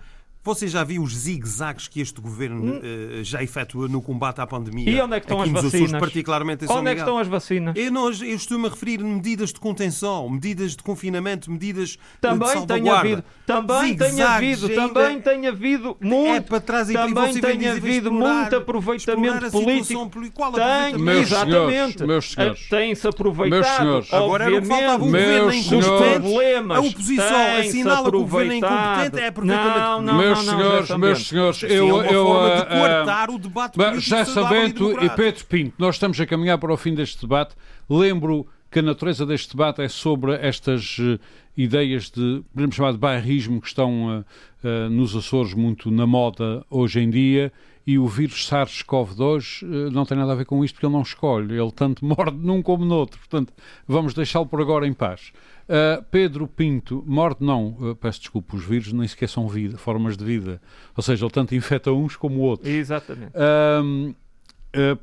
você 0.48 0.66
já 0.66 0.82
viu 0.82 1.02
os 1.02 1.14
zigue-zagues 1.14 1.88
que 1.88 2.00
este 2.00 2.20
governo 2.20 2.64
hum. 2.64 2.80
uh, 2.80 3.24
já 3.24 3.42
efetua 3.42 3.86
no 3.86 4.00
combate 4.00 4.40
à 4.40 4.46
pandemia? 4.46 4.90
E 4.90 5.00
onde 5.00 5.16
é 5.16 5.20
que 5.20 5.26
estão 5.26 5.42
as 5.42 5.50
vacinas? 5.50 5.74
Açores, 5.74 5.92
particularmente 6.00 6.64
em 6.64 6.68
onde 6.68 6.90
é 6.90 6.94
que 6.94 7.00
estão 7.00 7.18
as 7.18 7.28
vacinas? 7.28 7.74
Eu, 7.76 7.92
não, 7.92 8.10
eu 8.10 8.34
estou-me 8.34 8.66
a 8.66 8.70
referir 8.70 9.00
a 9.00 9.04
medidas 9.04 9.52
de 9.52 9.60
contenção, 9.60 10.28
medidas 10.30 10.74
de 10.74 10.82
confinamento, 10.82 11.50
medidas 11.50 11.98
também 12.20 12.48
de 12.48 12.54
salvaguarda. 12.54 12.98
havido, 12.98 13.24
também 13.46 13.96
tem 13.96 14.22
havido, 14.22 14.68
também 14.70 15.20
tem 15.20 15.46
havido 15.46 15.96
muito, 16.00 16.34
é 16.34 16.40
para 16.40 16.60
trás 16.60 16.88
e 16.88 16.94
também 16.94 17.40
tem 17.40 17.68
havido 17.68 18.10
muito 18.10 18.56
aproveitamento 18.56 19.50
político. 19.50 20.10
Qual 20.34 20.52
tem, 20.52 20.96
meus 20.98 21.26
exatamente. 21.26 22.04
Meus 22.04 22.32
senhores, 22.32 22.68
tem-se 22.68 23.06
aproveitado. 23.06 23.50
Meus 23.50 23.66
senhores, 23.76 24.12
agora 24.12 24.44
era 24.44 24.56
o 24.56 24.62
que 24.62 24.68
faltava 24.68 24.94
o 24.94 25.06
governo 25.06 25.52
incompetente. 25.52 26.74
A 26.74 26.80
oposição 26.80 27.56
assinala 27.58 28.10
que 28.10 28.16
o 28.16 28.20
governo 28.20 28.52
é 28.52 28.56
incompetente 28.56 29.22
é 29.22 29.30
perfeitamente. 29.30 29.78
Não, 29.78 30.02
não, 30.02 30.37
meus 30.42 30.86
senhores, 30.86 30.90
meus 30.96 31.28
senhores, 31.28 31.62
eu, 31.62 32.02
é 32.02 32.14
eu, 32.14 32.26
uh, 32.26 33.30
uh, 33.30 33.34
o 33.34 33.38
debate 33.38 34.00
já 34.00 34.24
sabendo 34.24 35.04
e 35.04 35.10
Pedro 35.10 35.44
Pinto, 35.46 35.74
nós 35.78 35.96
estamos 35.96 36.20
a 36.20 36.26
caminhar 36.26 36.58
para 36.58 36.72
o 36.72 36.76
fim 36.76 36.94
deste 36.94 37.20
debate. 37.20 37.54
Lembro 37.88 38.46
que 38.70 38.80
a 38.80 38.82
natureza 38.82 39.24
deste 39.24 39.52
debate 39.52 39.80
é 39.82 39.88
sobre 39.88 40.34
estas 40.34 40.98
uh, 40.98 41.18
ideias 41.56 42.10
de, 42.10 42.42
podemos 42.54 42.76
chamar 42.76 42.92
de 42.92 42.98
bairrismo, 42.98 43.60
que 43.60 43.66
estão 43.66 44.18
uh, 44.18 44.24
uh, 44.64 44.90
nos 44.90 45.16
Açores 45.16 45.54
muito 45.54 45.90
na 45.90 46.06
moda 46.06 46.64
hoje 46.70 47.00
em 47.00 47.10
dia, 47.10 47.52
e 47.84 47.98
o 47.98 48.06
vírus 48.06 48.46
SARS-CoV-2 48.48 49.62
uh, 49.62 49.90
não 49.90 50.04
tem 50.04 50.16
nada 50.16 50.32
a 50.32 50.34
ver 50.36 50.44
com 50.44 50.64
isto, 50.64 50.74
porque 50.74 50.86
ele 50.86 50.92
não 50.92 51.02
escolhe, 51.02 51.58
ele 51.58 51.72
tanto 51.72 52.04
morde 52.06 52.36
num 52.36 52.62
como 52.62 52.84
no 52.84 52.94
outro. 52.94 53.18
Portanto, 53.18 53.52
vamos 53.86 54.14
deixá-lo 54.14 54.46
por 54.46 54.60
agora 54.60 54.86
em 54.86 54.92
paz. 54.92 55.32
Uh, 55.68 56.02
Pedro 56.10 56.48
Pinto, 56.48 57.04
morte 57.06 57.44
não, 57.44 57.76
uh, 57.78 57.94
peço 57.94 58.20
desculpa, 58.20 58.56
os 58.56 58.64
vírus 58.64 58.90
nem 58.90 59.06
sequer 59.06 59.28
são 59.28 59.46
vida, 59.46 59.76
formas 59.76 60.16
de 60.16 60.24
vida. 60.24 60.62
Ou 60.96 61.02
seja, 61.02 61.26
ele 61.26 61.30
tanto 61.30 61.54
infecta 61.54 61.92
uns 61.92 62.16
como 62.16 62.40
outros. 62.40 62.70
Exatamente. 62.70 63.32
Uh, 63.36 64.14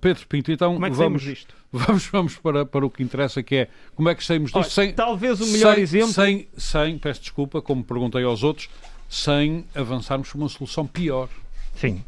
Pedro 0.01 0.27
Pinto, 0.27 0.51
então 0.51 0.73
como 0.73 0.85
é 0.85 0.89
que 0.89 0.95
vamos, 0.95 1.23
vamos, 1.71 2.07
vamos 2.07 2.37
para, 2.37 2.65
para 2.65 2.83
o 2.83 2.89
que 2.89 3.03
interessa, 3.03 3.43
que 3.43 3.55
é 3.55 3.67
como 3.93 4.09
é 4.09 4.15
que 4.15 4.23
saímos 4.23 4.47
disto 4.51 4.57
Olha, 4.57 4.69
sem, 4.69 4.93
talvez 4.93 5.39
o 5.39 5.45
melhor 5.47 5.75
sem, 5.75 5.83
exemplo. 5.83 6.13
Sem, 6.13 6.47
sem, 6.57 6.97
peço 6.97 7.21
desculpa, 7.21 7.61
como 7.61 7.83
perguntei 7.83 8.23
aos 8.23 8.41
outros, 8.41 8.67
sem 9.07 9.65
avançarmos 9.75 10.29
para 10.29 10.37
uma 10.37 10.49
solução 10.49 10.87
pior. 10.87 11.29
Sim. 11.75 12.03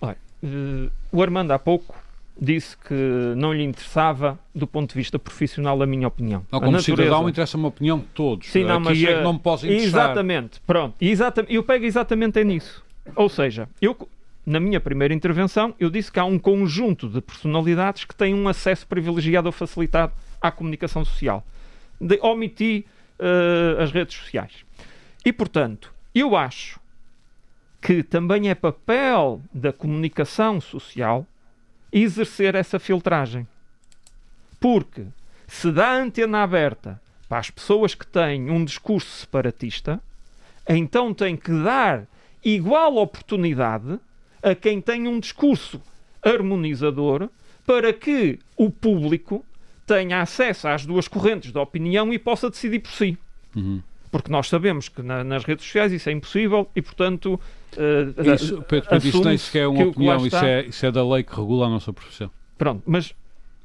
Olha, 0.00 0.16
o 1.10 1.22
Armando 1.22 1.50
há 1.50 1.58
pouco 1.58 1.96
disse 2.40 2.76
que 2.76 2.94
não 3.36 3.52
lhe 3.52 3.62
interessava 3.62 4.38
do 4.54 4.66
ponto 4.66 4.90
de 4.90 4.94
vista 4.94 5.18
profissional 5.18 5.80
a 5.82 5.86
minha 5.86 6.06
opinião. 6.06 6.44
Não, 6.52 6.60
como 6.60 6.72
natureza... 6.72 7.02
cidadão 7.02 7.28
interessa 7.28 7.56
uma 7.56 7.68
opinião 7.68 7.98
de 7.98 8.04
todos. 8.06 8.48
Sim, 8.48 8.64
não, 8.64 8.78
mas, 8.78 9.02
é 9.02 9.14
que 9.14 9.22
não 9.22 9.32
me 9.34 9.38
posso 9.38 9.66
interessar. 9.66 10.04
Exatamente, 10.06 10.60
pronto. 10.66 10.94
Exatamente, 11.00 11.54
eu 11.54 11.62
pego 11.62 11.84
exatamente 11.84 12.42
nisso. 12.44 12.84
Ou 13.14 13.28
seja, 13.28 13.68
eu, 13.80 13.96
na 14.44 14.60
minha 14.60 14.80
primeira 14.80 15.14
intervenção, 15.14 15.74
eu 15.80 15.88
disse 15.88 16.12
que 16.12 16.18
há 16.18 16.24
um 16.24 16.38
conjunto 16.38 17.08
de 17.08 17.20
personalidades 17.20 18.04
que 18.04 18.14
têm 18.14 18.34
um 18.34 18.48
acesso 18.48 18.86
privilegiado 18.86 19.46
ou 19.46 19.52
facilitado 19.52 20.12
à 20.40 20.50
comunicação 20.50 21.04
social. 21.04 21.44
De, 21.98 22.18
omiti 22.20 22.84
uh, 23.18 23.80
as 23.80 23.90
redes 23.90 24.16
sociais. 24.16 24.64
E, 25.24 25.32
portanto, 25.32 25.92
eu 26.14 26.36
acho 26.36 26.78
que 27.80 28.02
também 28.02 28.50
é 28.50 28.54
papel 28.54 29.40
da 29.52 29.72
comunicação 29.72 30.60
social 30.60 31.26
exercer 32.02 32.54
essa 32.54 32.78
filtragem. 32.78 33.46
Porque 34.60 35.06
se 35.46 35.70
dá 35.70 35.88
a 35.88 36.02
antena 36.02 36.42
aberta 36.42 37.00
para 37.28 37.38
as 37.38 37.50
pessoas 37.50 37.94
que 37.94 38.06
têm 38.06 38.50
um 38.50 38.64
discurso 38.64 39.08
separatista, 39.08 40.00
então 40.68 41.14
tem 41.14 41.36
que 41.36 41.50
dar 41.62 42.06
igual 42.44 42.96
oportunidade 42.96 43.98
a 44.42 44.54
quem 44.54 44.80
tem 44.80 45.08
um 45.08 45.18
discurso 45.18 45.80
harmonizador 46.22 47.28
para 47.64 47.92
que 47.92 48.38
o 48.56 48.70
público 48.70 49.44
tenha 49.86 50.20
acesso 50.20 50.68
às 50.68 50.84
duas 50.84 51.08
correntes 51.08 51.52
de 51.52 51.58
opinião 51.58 52.12
e 52.12 52.18
possa 52.18 52.50
decidir 52.50 52.80
por 52.80 52.92
si. 52.92 53.16
Uhum. 53.54 53.82
Porque 54.10 54.30
nós 54.30 54.48
sabemos 54.48 54.88
que 54.88 55.02
na, 55.02 55.24
nas 55.24 55.44
redes 55.44 55.64
sociais 55.64 55.92
isso 55.92 56.08
é 56.08 56.12
impossível 56.12 56.68
e, 56.74 56.82
portanto, 56.82 57.40
Uh, 57.76 58.34
isso, 58.34 58.62
Pedro, 58.62 58.96
isso 58.96 59.24
nem 59.24 59.38
sequer 59.38 59.62
é 59.62 59.66
uma 59.66 59.84
opinião, 59.84 60.26
isso 60.26 60.36
é, 60.36 60.66
isso 60.66 60.86
é 60.86 60.90
da 60.90 61.06
lei 61.06 61.22
que 61.22 61.34
regula 61.34 61.66
a 61.66 61.70
nossa 61.70 61.92
profissão. 61.92 62.30
Pronto, 62.56 62.82
mas 62.86 63.14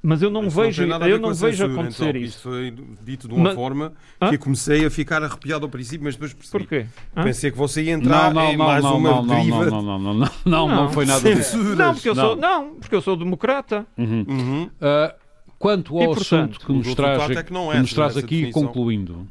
mas 0.03 0.23
eu 0.23 0.31
não 0.31 0.43
mas 0.43 0.55
vejo, 0.55 0.87
não 0.87 1.07
eu 1.07 1.19
não 1.19 1.33
vejo 1.33 1.57
censura, 1.57 1.73
acontecer 1.73 2.09
então, 2.09 2.21
isso. 2.21 2.37
Isto 2.37 2.41
foi 2.41 2.73
dito 3.03 3.27
de 3.27 3.35
uma 3.35 3.43
mas, 3.43 3.55
forma 3.55 3.93
hã? 4.19 4.29
que 4.29 4.35
eu 4.35 4.39
comecei 4.39 4.83
a 4.83 4.89
ficar 4.89 5.21
arrepiado 5.21 5.63
ao 5.63 5.69
princípio, 5.69 6.03
mas 6.03 6.15
depois 6.15 6.33
percebi. 6.33 6.63
Porquê? 6.63 6.87
Hã? 7.15 7.23
Pensei 7.23 7.51
que 7.51 7.57
você 7.57 7.83
ia 7.83 7.91
entrar 7.91 8.33
não, 8.33 8.41
não, 8.41 8.51
em 8.51 8.57
não, 8.57 8.65
mais 8.65 8.83
não, 8.83 8.97
uma 8.97 9.21
não, 9.21 9.27
deriva. 9.27 9.65
Não, 9.65 9.81
não, 9.83 9.99
não, 9.99 10.13
não, 10.15 10.29
não, 10.43 10.67
não, 10.67 10.89
foi 10.89 11.05
nada 11.05 11.35
disso. 11.35 11.55
Não, 11.57 11.93
porque 11.93 12.09
eu 12.09 12.15
sou, 12.15 12.35
não, 12.35 12.75
porque 12.75 12.95
eu 12.95 13.01
sou 13.01 13.15
democrata. 13.15 13.85
Uhum. 13.95 14.25
Uhum. 14.27 14.63
Uh, 14.63 15.13
quanto 15.59 15.95
ao 15.95 16.03
e, 16.03 16.05
portanto, 16.07 16.55
assunto 16.55 16.65
que 16.65 16.73
nos 16.73 16.95
traz, 16.95 17.21
é 17.21 17.27
que 17.27 17.39
é, 17.39 17.43
que 17.43 17.53
nos 17.53 17.93
traz 17.93 18.17
aqui, 18.17 18.27
definição. 18.27 18.63
concluindo, 18.63 19.27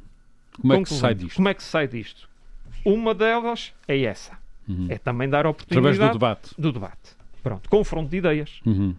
como 0.60 0.72
é 0.72 0.82
que 0.82 0.88
se 0.88 0.98
sai 0.98 1.14
disto? 1.16 1.36
Como 1.36 1.48
é 1.48 1.54
que 1.54 1.62
se 1.64 1.68
sai 1.68 1.88
disto? 1.88 2.28
Uma 2.84 3.12
delas 3.12 3.72
é 3.88 4.00
essa 4.02 4.39
Uhum. 4.70 4.86
É 4.88 4.98
também 4.98 5.28
dar 5.28 5.46
oportunidade 5.46 5.94
Através 5.94 6.12
do 6.12 6.18
debate. 6.18 6.50
Do 6.56 6.72
debate. 6.72 7.16
Pronto, 7.42 7.68
confronto 7.68 8.10
de 8.10 8.16
ideias. 8.18 8.60
Uhum. 8.64 8.94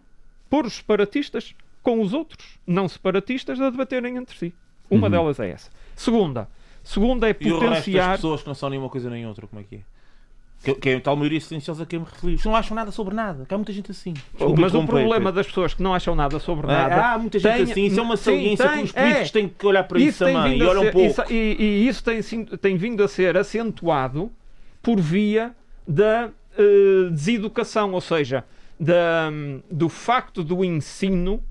Por 0.50 0.66
os 0.66 0.74
separatistas 0.74 1.56
com 1.82 2.02
os 2.02 2.14
outros 2.14 2.60
não 2.68 2.88
separatistas 2.88 3.60
a 3.60 3.70
debaterem 3.70 4.18
entre 4.18 4.38
si. 4.38 4.54
Uma 4.90 5.08
uhum. 5.08 5.12
delas 5.12 5.40
é 5.40 5.50
essa. 5.50 5.72
Segunda, 5.96 6.50
segunda 6.84 7.30
é 7.30 7.34
potenciar. 7.34 7.58
E 7.58 7.66
o 7.66 7.70
resto 7.70 7.92
das 7.92 8.16
pessoas 8.18 8.42
que 8.42 8.48
não 8.48 8.56
são 8.56 8.70
nenhuma 8.70 8.90
coisa 8.90 9.10
nem 9.10 9.26
outra, 9.26 9.48
como 9.48 9.62
é 9.62 9.64
que 9.64 9.76
é? 9.76 9.80
Que, 10.64 10.76
que 10.76 10.90
é 10.90 10.96
a 10.98 11.02
tal 11.02 11.16
maioria 11.16 11.42
silenciosa 11.42 11.88
que 11.88 11.96
eu 11.96 12.02
me 12.02 12.06
referi. 12.06 12.40
Não 12.46 12.56
acham 12.56 12.76
nada 12.76 12.92
sobre 12.92 13.16
nada. 13.16 13.46
Que 13.46 13.54
há 13.54 13.58
muita 13.58 13.74
gente 13.74 13.90
assim. 13.90 14.14
Desculpa, 14.14 14.62
mas 14.62 14.76
o 14.76 14.86
problema 14.86 15.32
das 15.32 15.48
pessoas 15.48 15.74
que 15.74 15.82
não 15.82 15.92
acham 15.92 16.14
nada 16.14 16.38
sobre 16.38 16.68
é, 16.68 16.70
nada. 16.70 17.14
há 17.14 17.18
muita 17.18 17.40
gente 17.40 17.54
tem, 17.54 17.64
assim. 17.64 17.86
Isso 17.86 18.00
é 18.00 18.04
uma 18.04 18.16
saliência 18.18 18.70
que 18.70 18.84
os 18.84 18.92
políticos 18.92 19.30
é, 19.30 19.34
têm 19.34 19.50
que 19.50 19.66
olhar 19.66 19.84
para 19.86 19.98
isso, 19.98 20.10
isso 20.10 20.26
também. 20.26 20.60
E 20.60 20.64
olham 20.64 20.84
um 20.84 20.92
pouco. 20.92 21.08
Isso, 21.08 21.24
e, 21.32 21.56
e, 21.60 21.88
isso 21.88 22.04
tem, 22.04 22.22
tem 22.46 22.78
vindo 22.78 23.04
a 23.04 23.08
ser 23.08 23.36
acentuado 23.38 24.32
por 24.82 25.00
via 25.00 25.56
da 25.88 26.30
uh, 26.58 27.10
deseducação, 27.12 27.92
ou 27.94 28.02
seja, 28.02 28.46
da, 28.80 29.30
do 29.70 29.90
facto 29.90 30.44
do 30.44 30.64
ensino 30.64 31.44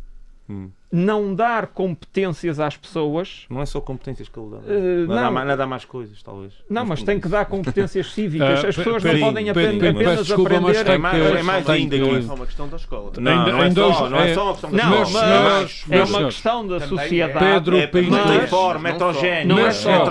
hum 0.49 0.71
não 0.93 1.33
dar 1.35 1.69
competências 1.69 2.59
às 2.59 2.77
pessoas. 2.77 3.47
Não 3.49 3.63
é 3.63 3.67
só 3.67 3.81
competências 3.81 4.29
que 4.29 4.39
ele 4.39 4.51
dá. 4.51 4.57
Uh, 4.57 5.07
não, 5.07 5.45
não. 5.45 5.57
dá 5.57 5.67
mais 5.67 5.85
coisas, 5.85 6.21
talvez. 6.23 6.53
Não, 6.69 6.83
mas, 6.83 7.01
mas 7.01 7.03
tem 7.05 7.21
que 7.21 7.29
dar 7.29 7.45
competências 7.47 8.13
cíficas. 8.13 8.65
As 8.67 8.77
pessoas 8.77 9.05
não 9.05 9.19
podem 9.21 9.51
aprender, 9.51 9.89
apenas 9.89 10.27
desculpa, 10.27 10.57
aprender. 10.57 10.87
É 10.89 10.99
mais, 10.99 11.23
é 11.23 11.43
mais 11.43 11.71
ainda 11.71 11.97
que... 11.97 12.03
Não 12.03 12.17
é 12.17 12.23
só 12.23 12.35
uma 12.35 12.47
questão 12.47 12.69
da 12.69 12.77
escola. 12.77 13.13
Não, 13.19 13.47
não, 13.47 13.63
é, 13.63 13.71
só, 13.71 14.09
não 14.09 14.19
é 14.19 14.35
só 14.35 14.45
uma 14.45 14.53
questão 14.53 14.71
da 14.71 14.77
escola. 14.77 15.05
Não, 15.05 15.53
mas 15.53 15.85
é 15.91 16.05
uma 16.05 16.25
questão 16.25 16.67
da 16.67 16.81
sociedade. 16.81 17.39
Pedro 17.39 17.77
é, 17.77 17.87
Pinto. 17.87 18.11
Multiforme, 18.11 18.91
heterogéneo. 18.91 19.57
Não 19.57 19.67
é 19.67 19.71
só. 19.71 20.05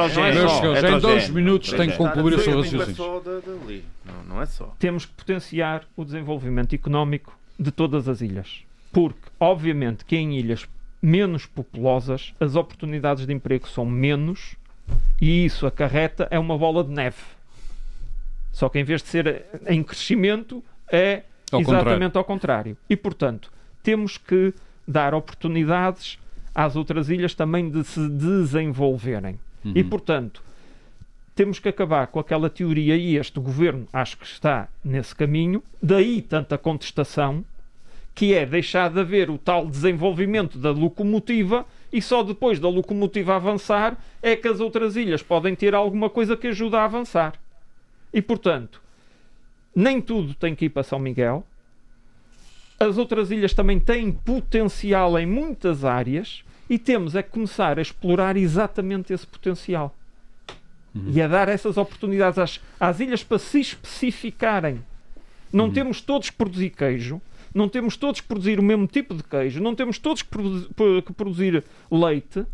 Em 0.87 0.99
dois 0.99 1.29
minutos 1.29 1.71
tem 1.73 1.89
que 1.89 1.97
concluir 1.97 2.35
o 2.35 2.39
seu 2.39 2.57
raciocínio. 2.57 3.83
Não 4.27 4.41
é 4.41 4.45
só. 4.45 4.73
Temos 4.79 5.05
que 5.05 5.13
potenciar 5.13 5.83
o 5.97 6.05
desenvolvimento 6.05 6.73
económico 6.73 7.37
de 7.59 7.71
todas 7.71 8.07
as 8.07 8.21
ilhas 8.21 8.68
porque, 8.91 9.29
obviamente, 9.39 10.05
que 10.05 10.15
em 10.15 10.37
ilhas 10.37 10.67
menos 11.01 11.45
populosas 11.45 12.33
as 12.39 12.55
oportunidades 12.55 13.25
de 13.25 13.33
emprego 13.33 13.67
são 13.67 13.85
menos 13.85 14.55
e 15.21 15.45
isso 15.45 15.65
acarreta 15.65 16.27
é 16.31 16.39
uma 16.39 16.57
bola 16.57 16.83
de 16.83 16.91
neve. 16.91 17.21
Só 18.51 18.67
que 18.67 18.79
em 18.79 18.83
vez 18.83 19.01
de 19.01 19.09
ser 19.09 19.45
em 19.67 19.83
crescimento, 19.83 20.63
é 20.91 21.23
ao 21.51 21.61
exatamente 21.61 22.13
contrário. 22.13 22.17
ao 22.17 22.23
contrário. 22.23 22.77
E, 22.89 22.95
portanto, 22.95 23.51
temos 23.83 24.17
que 24.17 24.53
dar 24.87 25.13
oportunidades 25.13 26.17
às 26.53 26.75
outras 26.75 27.09
ilhas 27.09 27.33
também 27.33 27.69
de 27.69 27.83
se 27.83 28.09
desenvolverem. 28.09 29.39
Uhum. 29.63 29.73
E, 29.75 29.83
portanto, 29.83 30.41
temos 31.35 31.59
que 31.59 31.69
acabar 31.69 32.07
com 32.07 32.19
aquela 32.19 32.49
teoria, 32.49 32.97
e 32.97 33.15
este 33.15 33.39
governo 33.39 33.87
acho 33.93 34.17
que 34.17 34.25
está 34.25 34.67
nesse 34.83 35.15
caminho, 35.15 35.63
daí 35.81 36.21
tanta 36.21 36.57
contestação 36.57 37.45
que 38.19 38.33
é 38.33 38.45
deixar 38.45 38.89
de 38.89 38.99
haver 38.99 39.29
o 39.29 39.37
tal 39.37 39.65
desenvolvimento 39.65 40.57
da 40.57 40.71
locomotiva 40.71 41.65
e 41.89 42.01
só 42.01 42.21
depois 42.21 42.59
da 42.59 42.67
locomotiva 42.67 43.33
avançar 43.33 43.97
é 44.21 44.35
que 44.35 44.45
as 44.45 44.59
outras 44.59 44.97
ilhas 44.97 45.23
podem 45.23 45.55
ter 45.55 45.73
alguma 45.73 46.09
coisa 46.09 46.35
que 46.35 46.47
ajude 46.47 46.75
a 46.75 46.83
avançar. 46.83 47.35
E 48.13 48.21
portanto, 48.21 48.81
nem 49.73 50.01
tudo 50.01 50.33
tem 50.33 50.53
que 50.53 50.65
ir 50.65 50.69
para 50.69 50.83
São 50.83 50.99
Miguel. 50.99 51.45
As 52.77 52.97
outras 52.97 53.31
ilhas 53.31 53.53
também 53.53 53.79
têm 53.79 54.11
potencial 54.11 55.17
em 55.17 55.25
muitas 55.25 55.85
áreas 55.85 56.43
e 56.69 56.77
temos 56.77 57.15
é 57.15 57.23
que 57.23 57.29
começar 57.29 57.79
a 57.79 57.81
explorar 57.81 58.35
exatamente 58.35 59.13
esse 59.13 59.25
potencial. 59.25 59.95
Uhum. 60.93 61.09
E 61.13 61.21
a 61.21 61.27
dar 61.29 61.47
essas 61.47 61.77
oportunidades 61.77 62.37
às, 62.37 62.59
às 62.77 62.99
ilhas 62.99 63.23
para 63.23 63.39
se 63.39 63.61
especificarem. 63.61 64.83
Não 65.53 65.67
uhum. 65.67 65.71
temos 65.71 66.01
todos 66.01 66.29
que 66.29 66.35
produzir 66.35 66.71
queijo, 66.71 67.21
não 67.53 67.67
temos 67.69 67.97
todos 67.97 68.21
que 68.21 68.27
produzir 68.27 68.59
o 68.59 68.63
mesmo 68.63 68.87
tipo 68.87 69.13
de 69.13 69.23
queijo, 69.23 69.61
não 69.61 69.75
temos 69.75 69.97
todos 69.97 70.21
que, 70.21 70.29
produ 70.29 71.01
que 71.03 71.13
produzir 71.13 71.63
leite. 71.91 72.45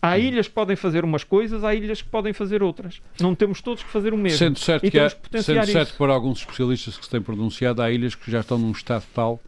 Há 0.00 0.18
ilhas 0.18 0.46
que 0.46 0.54
podem 0.54 0.76
fazer 0.76 1.04
umas 1.04 1.24
coisas, 1.24 1.64
há 1.64 1.74
ilhas 1.74 2.02
que 2.02 2.08
podem 2.08 2.32
fazer 2.32 2.62
outras. 2.62 3.00
Não 3.20 3.34
temos 3.34 3.60
todos 3.60 3.82
que 3.82 3.90
fazer 3.90 4.12
o 4.12 4.16
mesmo. 4.16 4.38
Sendo 4.38 4.58
certo, 4.58 4.88
que, 4.88 4.98
há, 4.98 5.10
que 5.10 5.42
sendo 5.42 5.66
certo 5.66 5.96
por 5.96 6.10
alguns 6.10 6.38
especialistas 6.40 6.96
que 6.96 7.04
se 7.04 7.10
têm 7.10 7.20
pronunciado, 7.20 7.82
há 7.82 7.90
ilhas 7.90 8.14
que 8.14 8.30
já 8.30 8.40
estão 8.40 8.58
num 8.58 8.70
estado 8.70 9.04
tal 9.14 9.40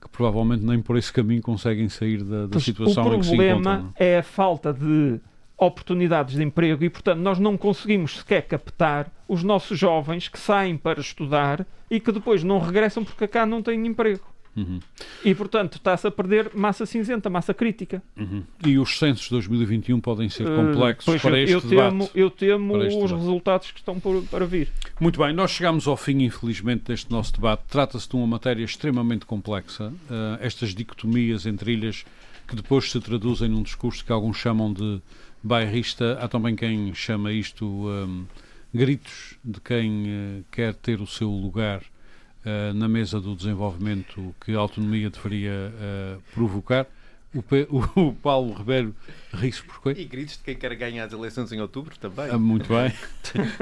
que 0.00 0.08
provavelmente 0.08 0.64
nem 0.64 0.80
por 0.80 0.96
esse 0.96 1.12
caminho 1.12 1.42
conseguem 1.42 1.88
sair 1.88 2.22
da, 2.22 2.46
da 2.46 2.60
situação 2.60 3.14
em 3.14 3.20
que 3.20 3.26
se 3.26 3.34
encontram. 3.34 3.58
O 3.58 3.62
problema 3.62 3.92
é 3.96 4.18
a 4.18 4.22
falta 4.22 4.72
de 4.72 5.18
oportunidades 5.58 6.34
de 6.34 6.42
emprego 6.42 6.84
e, 6.84 6.90
portanto, 6.90 7.20
nós 7.20 7.38
não 7.38 7.56
conseguimos 7.56 8.18
sequer 8.18 8.42
captar 8.42 9.10
os 9.26 9.42
nossos 9.42 9.78
jovens 9.78 10.28
que 10.28 10.38
saem 10.38 10.76
para 10.76 11.00
estudar 11.00 11.66
e 11.90 11.98
que 11.98 12.12
depois 12.12 12.42
não 12.44 12.58
regressam 12.58 13.04
porque 13.04 13.26
cá 13.26 13.46
não 13.46 13.62
têm 13.62 13.86
emprego. 13.86 14.36
Uhum. 14.56 14.80
E, 15.22 15.34
portanto, 15.34 15.76
está-se 15.76 16.06
a 16.06 16.10
perder 16.10 16.50
massa 16.54 16.86
cinzenta, 16.86 17.28
massa 17.28 17.52
crítica. 17.52 18.02
Uhum. 18.16 18.42
E 18.64 18.78
os 18.78 18.98
censos 18.98 19.24
de 19.24 19.30
2021 19.30 20.00
podem 20.00 20.30
ser 20.30 20.46
eh, 20.46 20.56
complexos 20.56 21.14
uh, 21.14 21.20
para 21.20 21.38
este 21.38 21.52
eu 21.52 21.60
debate. 21.60 21.90
Temo, 21.90 22.10
eu 22.14 22.30
temo 22.30 22.78
os 22.78 22.94
debate. 22.94 23.14
resultados 23.14 23.70
que 23.70 23.80
estão 23.80 24.00
por, 24.00 24.22
para 24.24 24.46
vir. 24.46 24.70
Muito 24.98 25.20
bem, 25.20 25.34
nós 25.34 25.50
chegamos 25.50 25.86
ao 25.86 25.96
fim, 25.96 26.22
infelizmente, 26.22 26.84
deste 26.84 27.10
nosso 27.10 27.34
debate. 27.34 27.64
Trata-se 27.68 28.08
de 28.08 28.16
uma 28.16 28.26
matéria 28.26 28.64
extremamente 28.64 29.26
complexa. 29.26 29.88
Uh, 29.88 30.38
estas 30.40 30.74
dicotomias 30.74 31.44
entre 31.44 31.72
ilhas 31.72 32.06
que 32.48 32.56
depois 32.56 32.90
se 32.90 33.00
traduzem 33.00 33.48
num 33.48 33.62
discurso 33.62 34.04
que 34.04 34.12
alguns 34.12 34.38
chamam 34.38 34.72
de 34.72 35.02
bairrista. 35.46 36.18
Há 36.20 36.28
também 36.28 36.56
quem 36.56 36.92
chama 36.94 37.32
isto 37.32 37.64
um, 37.64 38.26
gritos 38.74 39.36
de 39.44 39.60
quem 39.60 40.04
uh, 40.04 40.44
quer 40.50 40.74
ter 40.74 41.00
o 41.00 41.06
seu 41.06 41.30
lugar 41.30 41.80
uh, 41.80 42.74
na 42.74 42.88
mesa 42.88 43.20
do 43.20 43.34
desenvolvimento 43.34 44.34
que 44.44 44.54
a 44.54 44.58
autonomia 44.58 45.08
deveria 45.08 45.72
uh, 45.72 46.22
provocar. 46.34 46.86
O, 47.34 47.42
P, 47.42 47.66
o, 47.70 47.78
o, 48.08 48.12
Paulo 48.14 48.54
Ribeiro 48.54 48.94
ri-se 49.32 49.62
por 49.62 49.82
quê? 49.82 50.00
E 50.00 50.04
gritos 50.04 50.36
de 50.36 50.42
quem 50.42 50.56
quer 50.56 50.74
ganhar 50.74 51.04
as 51.04 51.12
eleições 51.12 51.52
em 51.52 51.60
outubro 51.60 51.96
também. 51.98 52.28
Ah, 52.30 52.38
muito 52.38 52.68
bem. 52.68 52.92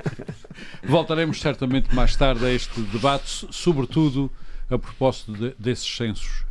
Voltaremos 0.83 1.41
certamente 1.41 1.95
mais 1.95 2.17
tarde 2.17 2.45
a 2.45 2.51
este 2.51 2.81
debate, 2.81 3.47
sobretudo 3.51 4.31
a 4.71 4.79
propósito 4.79 5.33
de, 5.33 5.55
desses 5.59 5.97
censos 5.97 6.45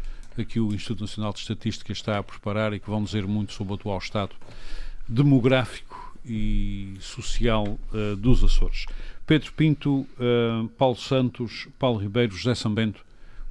que 0.47 0.59
o 0.59 0.73
Instituto 0.73 1.01
Nacional 1.01 1.31
de 1.31 1.39
Estatística 1.39 1.91
está 1.91 2.17
a 2.17 2.23
preparar 2.23 2.73
e 2.73 2.79
que 2.79 2.89
vão 2.89 3.03
dizer 3.03 3.27
muito 3.27 3.53
sobre 3.53 3.73
o 3.73 3.75
atual 3.75 3.99
estado 3.99 4.31
demográfico 5.07 6.15
e 6.25 6.95
social 6.99 7.77
uh, 7.93 8.15
dos 8.15 8.43
Açores. 8.43 8.85
Pedro 9.25 9.53
Pinto, 9.53 9.99
uh, 9.99 10.67
Paulo 10.77 10.97
Santos, 10.97 11.67
Paulo 11.79 11.99
Ribeiro, 11.99 12.35
José 12.35 12.55
Sambento, 12.55 13.03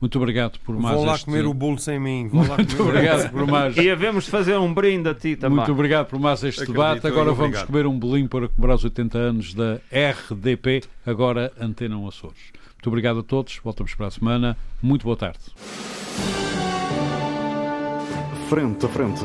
muito 0.03 0.19
obrigado 0.19 0.59
por 0.65 0.77
mais 0.77 0.97
Vou 0.97 1.05
lá 1.05 1.15
este... 1.15 1.27
comer 1.27 1.47
o 1.47 1.55
bolo 1.55 1.79
sem 1.79 2.01
mim. 2.01 2.29
Muito 2.33 2.83
obrigado 2.83 3.31
por 3.31 3.47
mais... 3.47 3.77
E 3.77 3.89
havemos 3.89 4.25
de 4.25 4.33
fazer 4.33 4.57
um 4.57 4.75
brinde 4.75 5.09
a 5.09 5.15
ti 5.15 5.37
também. 5.37 5.59
Muito 5.59 5.71
obrigado 5.71 6.09
por 6.09 6.19
mais 6.19 6.43
este 6.43 6.63
Acredito, 6.65 6.73
debate. 6.73 7.07
Agora 7.07 7.27
vamos 7.27 7.41
obrigado. 7.41 7.67
comer 7.69 7.87
um 7.87 7.97
bolinho 7.97 8.29
para 8.29 8.49
comemorar 8.49 8.77
os 8.79 8.85
80 8.85 9.17
anos 9.17 9.55
da 9.55 9.79
RDP, 9.93 10.83
agora 11.07 11.53
Antena 11.61 11.97
Açores. 12.09 12.51
Muito 12.75 12.89
obrigado 12.89 13.21
a 13.21 13.23
todos. 13.23 13.61
Voltamos 13.63 13.95
para 13.95 14.09
a 14.09 14.11
semana. 14.11 14.57
Muito 14.83 15.05
boa 15.05 15.17
tarde. 15.17 15.39
Frente 18.49 18.85
a 18.85 18.89
frente. 18.89 19.25